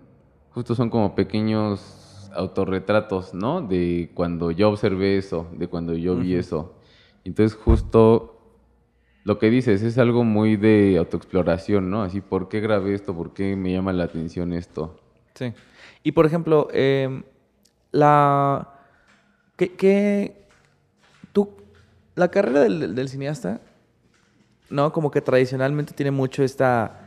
justo 0.51 0.75
son 0.75 0.91
como 0.91 1.15
pequeños 1.15 2.31
autorretratos, 2.35 3.35
¿no? 3.35 3.61
De 3.61 4.11
cuando 4.15 4.51
yo 4.51 4.71
observé 4.71 5.19
eso, 5.19 5.47
de 5.53 5.69
cuando 5.69 5.95
yo 5.95 6.17
vi 6.17 6.35
eso. 6.35 6.75
Entonces 7.25 7.57
justo 7.57 8.32
lo 9.25 9.39
que 9.39 9.51
dices 9.51 9.83
es 9.83 9.99
algo 9.99 10.25
muy 10.25 10.57
de 10.57 10.97
autoexploración, 10.99 11.91
¿no? 11.91 12.03
Así, 12.03 12.21
¿por 12.21 12.49
qué 12.49 12.61
grabé 12.61 12.95
esto? 12.95 13.15
¿Por 13.15 13.33
qué 13.33 13.55
me 13.57 13.73
llama 13.73 13.93
la 13.93 14.05
atención 14.05 14.53
esto? 14.53 14.99
Sí. 15.35 15.53
Y 16.03 16.13
por 16.13 16.27
ejemplo, 16.27 16.69
em, 16.73 17.23
la. 17.93 18.69
¿Qué, 19.57 19.75
qué- 19.75 20.45
tú, 21.33 21.51
la 22.17 22.29
carrera 22.29 22.61
del, 22.61 23.09
cineasta, 23.09 23.61
¿no? 24.71 24.93
Como 24.93 25.11
que 25.11 25.21
tradicionalmente 25.21 25.93
tiene 25.95 26.11
mucho 26.11 26.43
esta... 26.43 26.99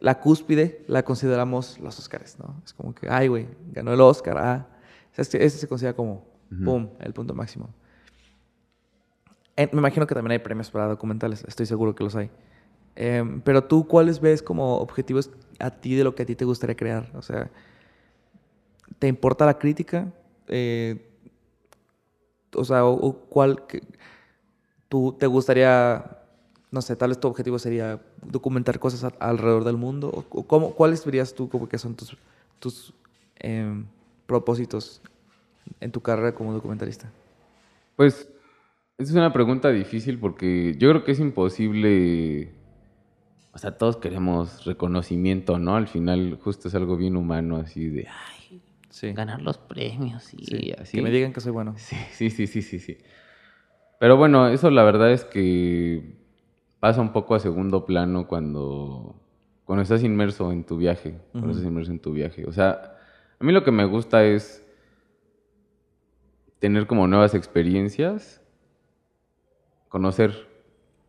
La 0.00 0.20
cúspide 0.20 0.84
la 0.86 1.02
consideramos 1.02 1.78
los 1.80 1.98
Oscars, 1.98 2.38
¿no? 2.38 2.60
Es 2.64 2.72
como 2.72 2.94
que, 2.94 3.08
ay, 3.10 3.28
güey, 3.28 3.46
ganó 3.72 3.92
el 3.92 4.00
Oscar, 4.00 4.38
ah. 4.38 4.66
O 5.12 5.14
sea, 5.14 5.22
este, 5.22 5.44
este 5.44 5.58
se 5.58 5.68
considera 5.68 5.94
como, 5.94 6.24
boom, 6.50 6.90
el 7.00 7.12
punto 7.12 7.34
máximo. 7.34 7.70
Eh, 9.56 9.68
me 9.72 9.78
imagino 9.78 10.06
que 10.06 10.14
también 10.14 10.32
hay 10.32 10.38
premios 10.38 10.70
para 10.70 10.88
documentales, 10.88 11.44
estoy 11.46 11.66
seguro 11.66 11.94
que 11.94 12.04
los 12.04 12.16
hay. 12.16 12.30
Em, 12.96 13.40
pero 13.40 13.64
tú, 13.64 13.86
¿cuáles 13.86 14.20
ves 14.20 14.42
como 14.42 14.78
objetivos 14.78 15.30
a 15.58 15.70
ti 15.70 15.94
de 15.94 16.04
lo 16.04 16.14
que 16.14 16.22
a 16.22 16.26
ti 16.26 16.34
te 16.34 16.44
gustaría 16.44 16.76
crear? 16.76 17.10
O 17.14 17.22
sea, 17.22 17.50
¿te 18.98 19.08
importa 19.08 19.46
la 19.46 19.58
crítica? 19.58 20.12
Eh, 20.48 21.10
o 22.54 22.64
sea, 22.64 22.84
o, 22.84 23.12
cuál 23.28 23.62
tú 24.88 25.16
te 25.18 25.26
gustaría, 25.26 26.18
no 26.70 26.82
sé, 26.82 26.96
tal 26.96 27.10
vez 27.10 27.18
tu 27.18 27.28
objetivo 27.28 27.58
sería 27.58 28.00
documentar 28.22 28.78
cosas 28.78 29.12
alrededor 29.18 29.64
del 29.64 29.76
mundo. 29.76 30.10
O, 30.30 30.42
cómo, 30.44 30.74
¿Cuáles 30.74 31.04
dirías 31.04 31.34
tú 31.34 31.48
como 31.48 31.68
que 31.68 31.78
son 31.78 31.94
tus, 31.94 32.16
tus 32.58 32.92
em, 33.38 33.86
propósitos 34.26 35.00
en 35.80 35.90
tu 35.90 36.00
carrera 36.00 36.34
como 36.34 36.52
documentalista? 36.52 37.10
Pues 37.96 38.28
es 38.98 39.12
una 39.12 39.32
pregunta 39.32 39.70
difícil 39.70 40.18
porque 40.18 40.74
yo 40.78 40.90
creo 40.90 41.04
que 41.04 41.12
es 41.12 41.20
imposible 41.20 42.52
o 43.54 43.58
sea, 43.58 43.78
todos 43.78 43.98
queremos 43.98 44.64
reconocimiento, 44.64 45.60
¿no? 45.60 45.76
Al 45.76 45.86
final 45.86 46.38
justo 46.42 46.66
es 46.66 46.74
algo 46.74 46.96
bien 46.96 47.16
humano, 47.16 47.56
así 47.56 47.88
de, 47.88 48.08
ay, 48.08 48.60
ganar 49.12 49.42
los 49.42 49.58
premios 49.58 50.34
y 50.34 50.72
así. 50.72 50.96
Que 50.96 51.02
me 51.02 51.10
digan 51.10 51.32
que 51.32 51.40
soy 51.40 51.52
bueno. 51.52 51.74
Sí, 51.78 51.96
sí, 52.10 52.30
sí, 52.30 52.48
sí, 52.48 52.62
sí, 52.62 52.80
sí. 52.80 52.98
Pero 54.00 54.16
bueno, 54.16 54.48
eso 54.48 54.70
la 54.72 54.82
verdad 54.82 55.12
es 55.12 55.24
que 55.24 56.16
pasa 56.80 57.00
un 57.00 57.12
poco 57.12 57.36
a 57.36 57.38
segundo 57.38 57.86
plano 57.86 58.26
cuando, 58.26 59.14
cuando 59.64 59.84
estás 59.84 60.02
inmerso 60.02 60.50
en 60.50 60.64
tu 60.64 60.76
viaje, 60.76 61.20
cuando 61.30 61.52
estás 61.52 61.64
inmerso 61.64 61.92
en 61.92 62.00
tu 62.00 62.12
viaje. 62.12 62.46
O 62.46 62.52
sea, 62.52 62.96
a 63.38 63.44
mí 63.44 63.52
lo 63.52 63.62
que 63.62 63.70
me 63.70 63.84
gusta 63.84 64.24
es 64.24 64.66
tener 66.58 66.88
como 66.88 67.06
nuevas 67.06 67.36
experiencias, 67.36 68.43
conocer 69.94 70.48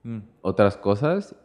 mm. 0.04 0.20
otras 0.44 0.78
cosas 0.78 1.36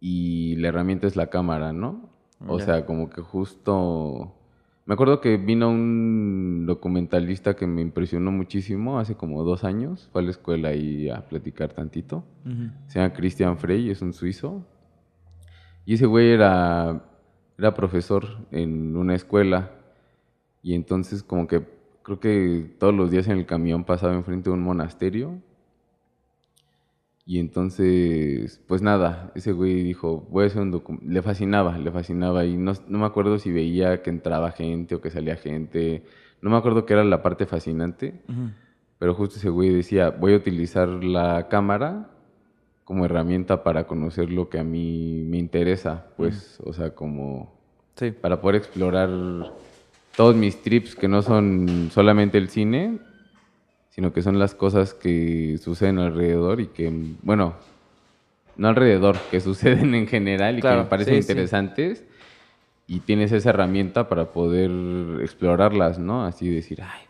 y 0.00 0.56
la 0.56 0.70
herramienta 0.70 1.06
es 1.06 1.14
la 1.14 1.28
cámara, 1.28 1.72
¿no? 1.72 2.10
O 2.48 2.58
sea, 2.58 2.84
como 2.84 3.08
que 3.10 3.20
justo... 3.20 4.34
Me 4.84 4.94
acuerdo 4.94 5.20
que 5.20 5.36
vino 5.36 5.70
un 5.70 6.66
documentalista 6.66 7.54
que 7.54 7.68
me 7.68 7.80
impresionó 7.80 8.32
muchísimo 8.32 8.98
hace 8.98 9.14
como 9.14 9.44
dos 9.44 9.62
años. 9.62 10.08
Fue 10.10 10.20
a 10.20 10.24
la 10.24 10.32
escuela 10.32 10.70
ahí 10.70 11.08
a 11.08 11.20
platicar 11.28 11.72
tantito. 11.72 12.24
Se 12.88 12.98
llama 12.98 13.14
Christian 13.14 13.56
Frey, 13.56 13.90
es 13.90 14.02
un 14.02 14.12
suizo. 14.12 14.66
Y 15.86 15.94
ese 15.94 16.06
güey 16.06 16.32
era, 16.32 17.04
era 17.56 17.72
profesor 17.72 18.24
en 18.50 18.96
una 18.96 19.14
escuela. 19.14 19.70
Y 20.60 20.74
entonces 20.74 21.22
como 21.22 21.46
que 21.46 21.64
creo 22.02 22.18
que 22.18 22.74
todos 22.80 22.92
los 22.92 23.12
días 23.12 23.28
en 23.28 23.38
el 23.38 23.46
camión 23.46 23.84
pasaba 23.84 24.14
enfrente 24.14 24.50
de 24.50 24.54
un 24.54 24.62
monasterio 24.64 25.40
y 27.24 27.38
entonces, 27.38 28.60
pues 28.66 28.82
nada, 28.82 29.30
ese 29.36 29.52
güey 29.52 29.82
dijo, 29.84 30.26
voy 30.30 30.44
a 30.44 30.46
hacer 30.48 30.60
un 30.60 30.72
documental. 30.72 31.12
Le 31.12 31.22
fascinaba, 31.22 31.78
le 31.78 31.90
fascinaba. 31.92 32.44
Y 32.44 32.56
no, 32.56 32.72
no, 32.88 32.98
me 32.98 33.06
acuerdo 33.06 33.38
si 33.38 33.52
veía 33.52 34.02
que 34.02 34.10
entraba 34.10 34.50
gente 34.50 34.96
o 34.96 35.00
que 35.00 35.10
salía 35.10 35.36
gente. 35.36 36.04
No 36.40 36.50
me 36.50 36.56
acuerdo 36.56 36.84
qué 36.84 36.94
era 36.94 37.04
la 37.04 37.22
parte 37.22 37.46
fascinante. 37.46 38.22
Pero 38.98 39.14
justo 39.14 39.36
ese 39.36 39.50
güey 39.50 39.70
decía, 39.70 40.10
voy 40.10 40.34
a 40.34 40.36
utilizar 40.36 40.88
la 40.88 41.48
cámara 41.48 42.10
como 42.84 43.04
herramienta 43.04 43.62
para 43.62 43.86
conocer 43.86 44.30
lo 44.30 44.48
que 44.48 44.58
a 44.58 44.64
mí 44.64 45.22
me 45.24 45.38
interesa. 45.38 46.08
Pues, 46.16 46.60
o 46.64 46.72
sea, 46.72 46.94
como... 46.94 47.60
Sí. 47.94 48.10
Para 48.10 48.40
poder 48.40 48.56
explorar 48.56 49.08
todos 50.16 50.34
mis 50.34 50.60
trips 50.60 50.96
que 50.96 51.06
no 51.06 51.22
son 51.22 51.90
solamente 51.92 52.38
el 52.38 52.48
cine, 52.48 52.98
sino 53.92 54.12
que 54.14 54.22
son 54.22 54.38
las 54.38 54.54
cosas 54.54 54.94
que 54.94 55.58
suceden 55.58 55.98
alrededor 55.98 56.60
y 56.60 56.68
que, 56.68 56.90
bueno, 57.22 57.54
no 58.56 58.68
alrededor, 58.68 59.18
que 59.30 59.40
suceden 59.48 59.94
en 59.94 60.06
general 60.06 60.58
y 60.58 60.62
que 60.62 60.68
me 60.68 60.84
parecen 60.84 61.16
interesantes. 61.16 62.02
Y 62.86 63.00
tienes 63.00 63.32
esa 63.32 63.50
herramienta 63.50 64.08
para 64.08 64.32
poder 64.32 64.70
explorarlas, 65.22 65.98
¿no? 65.98 66.24
Así 66.24 66.48
decir, 66.48 66.82
ay, 66.82 67.02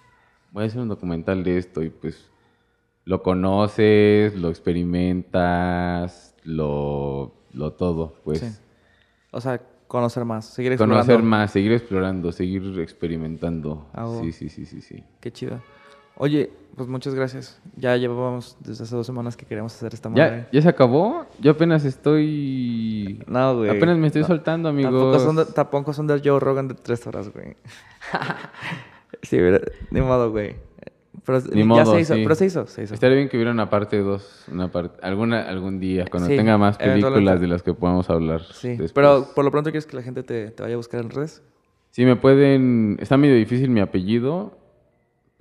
voy 0.51 0.65
a 0.65 0.67
hacer 0.67 0.81
un 0.81 0.89
documental 0.89 1.45
de 1.45 1.57
esto 1.57 1.83
y 1.83 1.89
pues 1.89 2.29
lo 3.05 3.23
conoces, 3.23 4.35
lo 4.37 4.49
experimentas, 4.51 6.35
lo, 6.43 7.33
lo 7.53 7.73
todo, 7.73 8.15
pues. 8.25 8.61
O 9.31 9.41
sea, 9.41 9.63
conocer 9.87 10.25
más, 10.25 10.47
seguir 10.47 10.73
explorando. 10.73 11.07
Conocer 11.07 11.23
más, 11.25 11.53
seguir 11.53 11.73
explorando, 11.73 12.33
seguir 12.33 12.81
experimentando. 12.81 13.87
Sí, 14.21 14.33
sí, 14.33 14.49
sí, 14.49 14.67
sí, 14.67 14.81
sí. 14.81 15.05
Qué 15.21 15.33
chido. 15.33 15.61
Oye, 16.17 16.51
pues 16.77 16.89
muchas 16.89 17.15
gracias. 17.15 17.61
Ya 17.77 17.97
llevábamos 17.97 18.57
desde 18.61 18.85
hace 18.85 18.97
dos 18.97 19.07
semanas 19.07 19.37
que 19.37 19.45
queríamos 19.45 19.75
hacer 19.75 19.93
esta 19.93 20.09
madre. 20.09 20.47
¿Ya, 20.53 20.63
se 20.63 20.69
acabó? 20.69 21.27
Yo 21.39 21.53
apenas 21.53 21.85
estoy... 21.85 23.23
No, 23.27 23.57
güey. 23.57 23.71
Apenas 23.71 23.99
me 23.99 24.07
estoy 24.07 24.25
soltando, 24.25 24.69
amigos. 24.69 25.55
Tampoco 25.55 25.93
son, 25.93 26.07
de, 26.07 26.21
Joe 26.25 26.41
Rogan 26.41 26.69
de 26.69 26.75
tres 26.75 27.07
horas, 27.07 27.31
güey. 27.33 27.57
sí, 29.23 29.39
ni 29.91 30.01
modo, 30.01 30.31
güey. 30.31 30.57
Pero 31.25 31.41
ni 31.53 31.63
modo, 31.63 31.79
ya 31.79 31.87
se 31.87 32.01
hizo, 32.01 32.15
pero 32.15 32.35
se 32.35 32.47
hizo, 32.47 32.67
se 32.67 32.83
hizo. 32.85 32.95
Estaría 32.95 33.17
bien 33.17 33.29
que 33.29 33.37
hubiera 33.37 33.53
una 33.53 33.71
parte 33.71 33.99
dos, 33.99 34.45
una 34.51 34.73
parte, 34.73 34.99
alguna, 35.07 35.43
algún 35.43 35.79
día, 35.79 36.07
cuando 36.11 36.29
tenga 36.29 36.59
más 36.59 36.79
películas 36.79 37.41
de 37.41 37.47
las 37.47 37.63
que 37.63 37.75
podamos 37.75 38.11
hablar. 38.11 38.43
Sí, 38.53 38.77
pero 38.93 39.29
por 39.35 39.45
lo 39.45 39.51
pronto 39.51 39.71
quieres 39.71 39.87
que 39.87 39.95
la 39.95 40.03
gente 40.03 40.23
te, 40.23 40.51
te 40.51 40.63
vaya 40.63 40.75
a 40.75 40.79
buscar 40.79 41.01
en 41.01 41.11
redes. 41.11 41.43
Sí, 41.91 42.07
me 42.07 42.17
pueden... 42.17 42.97
Está 43.01 43.19
medio 43.19 43.37
difícil 43.37 43.69
mi 43.69 43.81
apellido 43.81 44.62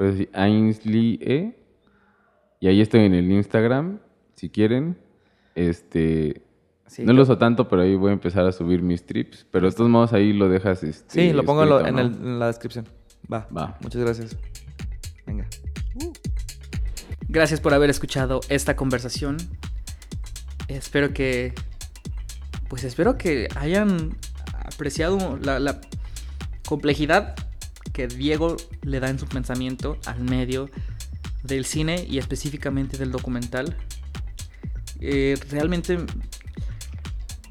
pues 0.01 0.27
Ainsley 0.33 1.19
E. 1.21 1.55
Y 2.59 2.67
ahí 2.67 2.81
estoy 2.81 3.01
en 3.01 3.13
el 3.13 3.31
Instagram, 3.31 3.99
si 4.33 4.49
quieren. 4.49 4.97
Este. 5.53 6.41
no 6.97 7.13
lo 7.13 7.21
uso 7.21 7.37
tanto, 7.37 7.67
pero 7.67 7.83
ahí 7.83 7.93
voy 7.93 8.09
a 8.09 8.13
empezar 8.13 8.47
a 8.47 8.51
subir 8.51 8.81
mis 8.81 9.05
trips. 9.05 9.45
Pero 9.51 9.69
de 9.69 9.75
todos 9.75 9.91
modos 9.91 10.11
ahí 10.13 10.33
lo 10.33 10.49
dejas. 10.49 10.81
Este, 10.81 11.29
sí, 11.29 11.33
lo 11.33 11.43
pongo 11.43 11.85
en, 11.85 12.39
la 12.39 12.47
descripción. 12.47 12.87
Va. 13.31 13.47
Va. 13.55 13.77
Muchas 13.81 14.01
gracias. 14.01 14.37
Venga. 15.27 15.45
Gracias 17.27 17.61
por 17.61 17.75
haber 17.75 17.91
escuchado 17.91 18.39
esta 18.49 18.75
conversación. 18.75 19.37
Espero 20.67 21.13
que. 21.13 21.53
Pues 22.69 22.85
espero 22.85 23.19
que 23.19 23.49
hayan 23.55 24.17
apreciado 24.65 25.37
la, 25.43 25.59
la 25.59 25.79
complejidad 26.65 27.35
que 27.93 28.07
Diego 28.07 28.57
le 28.81 28.99
da 28.99 29.09
en 29.09 29.19
su 29.19 29.27
pensamiento 29.27 29.97
al 30.05 30.21
medio 30.21 30.69
del 31.43 31.65
cine 31.65 32.05
y 32.07 32.17
específicamente 32.17 32.97
del 32.97 33.11
documental. 33.11 33.75
Eh, 34.99 35.37
realmente, 35.49 35.97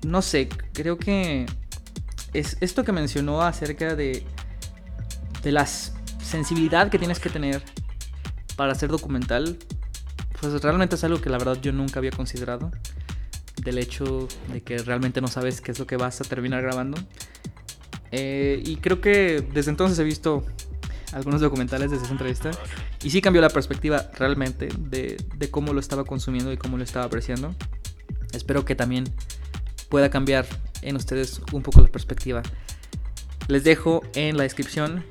no 0.07 0.23
sé, 0.23 0.49
creo 0.73 0.99
que 0.99 1.47
es 2.33 2.57
esto 2.61 2.85
que 2.85 2.93
mencionó 2.93 3.43
acerca 3.43 3.95
de, 3.97 4.25
de 5.43 5.53
la 5.53 5.67
sensibilidad 5.67 6.91
que 6.91 6.99
tienes 6.99 7.19
que 7.19 7.29
tener 7.29 7.63
para 8.57 8.73
hacer 8.73 8.91
documental, 8.91 9.59
pues 10.41 10.63
realmente 10.63 10.95
es 10.95 11.05
algo 11.05 11.21
que 11.21 11.31
la 11.31 11.39
verdad 11.39 11.59
yo 11.61 11.73
nunca 11.73 11.99
había 11.99 12.13
considerado. 12.13 12.71
Del 13.57 13.79
hecho 13.79 14.27
de 14.53 14.63
que 14.63 14.79
realmente 14.79 15.21
no 15.21 15.29
sabes 15.29 15.61
qué 15.61 15.73
es 15.73 15.79
lo 15.79 15.87
que 15.87 15.97
vas 15.97 16.21
a 16.21 16.25
terminar 16.25 16.63
grabando. 16.63 16.99
Eh, 18.13 18.63
y 18.65 18.77
creo 18.77 19.01
que 19.01 19.45
desde 19.53 19.71
entonces 19.71 19.99
he 19.99 20.05
visto 20.05 20.45
algunos 21.13 21.41
documentales 21.41 21.91
desde 21.91 22.05
esa 22.05 22.13
entrevista 22.13 22.51
y 23.03 23.11
sí 23.11 23.21
cambió 23.21 23.43
la 23.43 23.51
perspectiva 23.51 24.11
realmente 24.17 24.69
de, 24.79 25.17
cómo 25.51 25.73
lo 25.73 25.81
estaba 25.81 26.05
consumiendo 26.05 26.53
y 26.53 26.57
cómo 26.57 26.77
lo 26.77 26.85
estaba 26.85 27.07
apreciando. 27.07 27.55
Espero 28.33 28.65
que 28.65 28.75
también 28.75 29.05
pueda 29.89 30.11
cambiar 30.11 30.47
en 30.83 30.97
ustedes 30.97 31.41
un 31.53 31.63
poco 31.63 31.81
la 31.81 31.89
perspectiva. 31.89 32.43
Les 33.49 33.65
dejo 33.65 34.03
en 34.15 34.37
la 34.37 34.45
descripción 34.45 35.05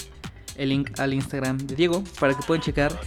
el 0.56 0.70
link 0.70 1.00
al 1.00 1.14
Instagram 1.14 1.58
de 1.58 1.76
Diego 1.76 2.04
para 2.20 2.34
que 2.34 2.44
puedan 2.44 2.62
checar. 2.62 2.98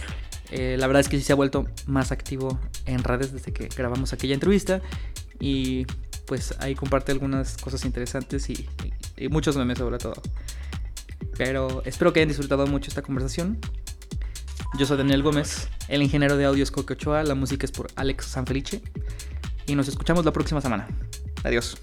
Eh, 0.51 0.75
la 0.77 0.85
verdad 0.85 1.01
es 1.01 1.09
que 1.09 1.17
sí 1.17 1.23
se 1.23 1.33
ha 1.33 1.35
vuelto 1.35 1.65
más 1.87 2.11
activo 2.11 2.59
en 2.85 3.03
redes 3.03 3.31
desde 3.31 3.51
que 3.53 3.69
grabamos 3.75 4.13
aquella 4.13 4.35
entrevista 4.35 4.81
y 5.39 5.87
pues 6.25 6.55
ahí 6.59 6.75
comparte 6.75 7.11
algunas 7.11 7.57
cosas 7.57 7.85
interesantes 7.85 8.49
y, 8.49 8.67
y 9.17 9.27
muchos 9.29 9.57
memes 9.57 9.77
sobre 9.77 9.97
todo. 9.97 10.21
Pero 11.37 11.81
espero 11.85 12.13
que 12.13 12.19
hayan 12.19 12.29
disfrutado 12.29 12.67
mucho 12.67 12.89
esta 12.89 13.01
conversación. 13.01 13.59
Yo 14.77 14.85
soy 14.85 14.97
Daniel 14.97 15.21
Gómez, 15.21 15.69
el 15.87 16.01
ingeniero 16.01 16.35
de 16.35 16.45
audio 16.45 16.63
es 16.63 16.71
Coque 16.71 16.93
Ochoa, 16.93 17.23
la 17.23 17.35
música 17.35 17.65
es 17.65 17.71
por 17.71 17.87
Alex 17.95 18.25
Sanfelice 18.25 18.81
y 19.67 19.75
nos 19.75 19.87
escuchamos 19.87 20.25
la 20.25 20.33
próxima 20.33 20.61
semana. 20.61 20.87
Adiós. 21.43 21.77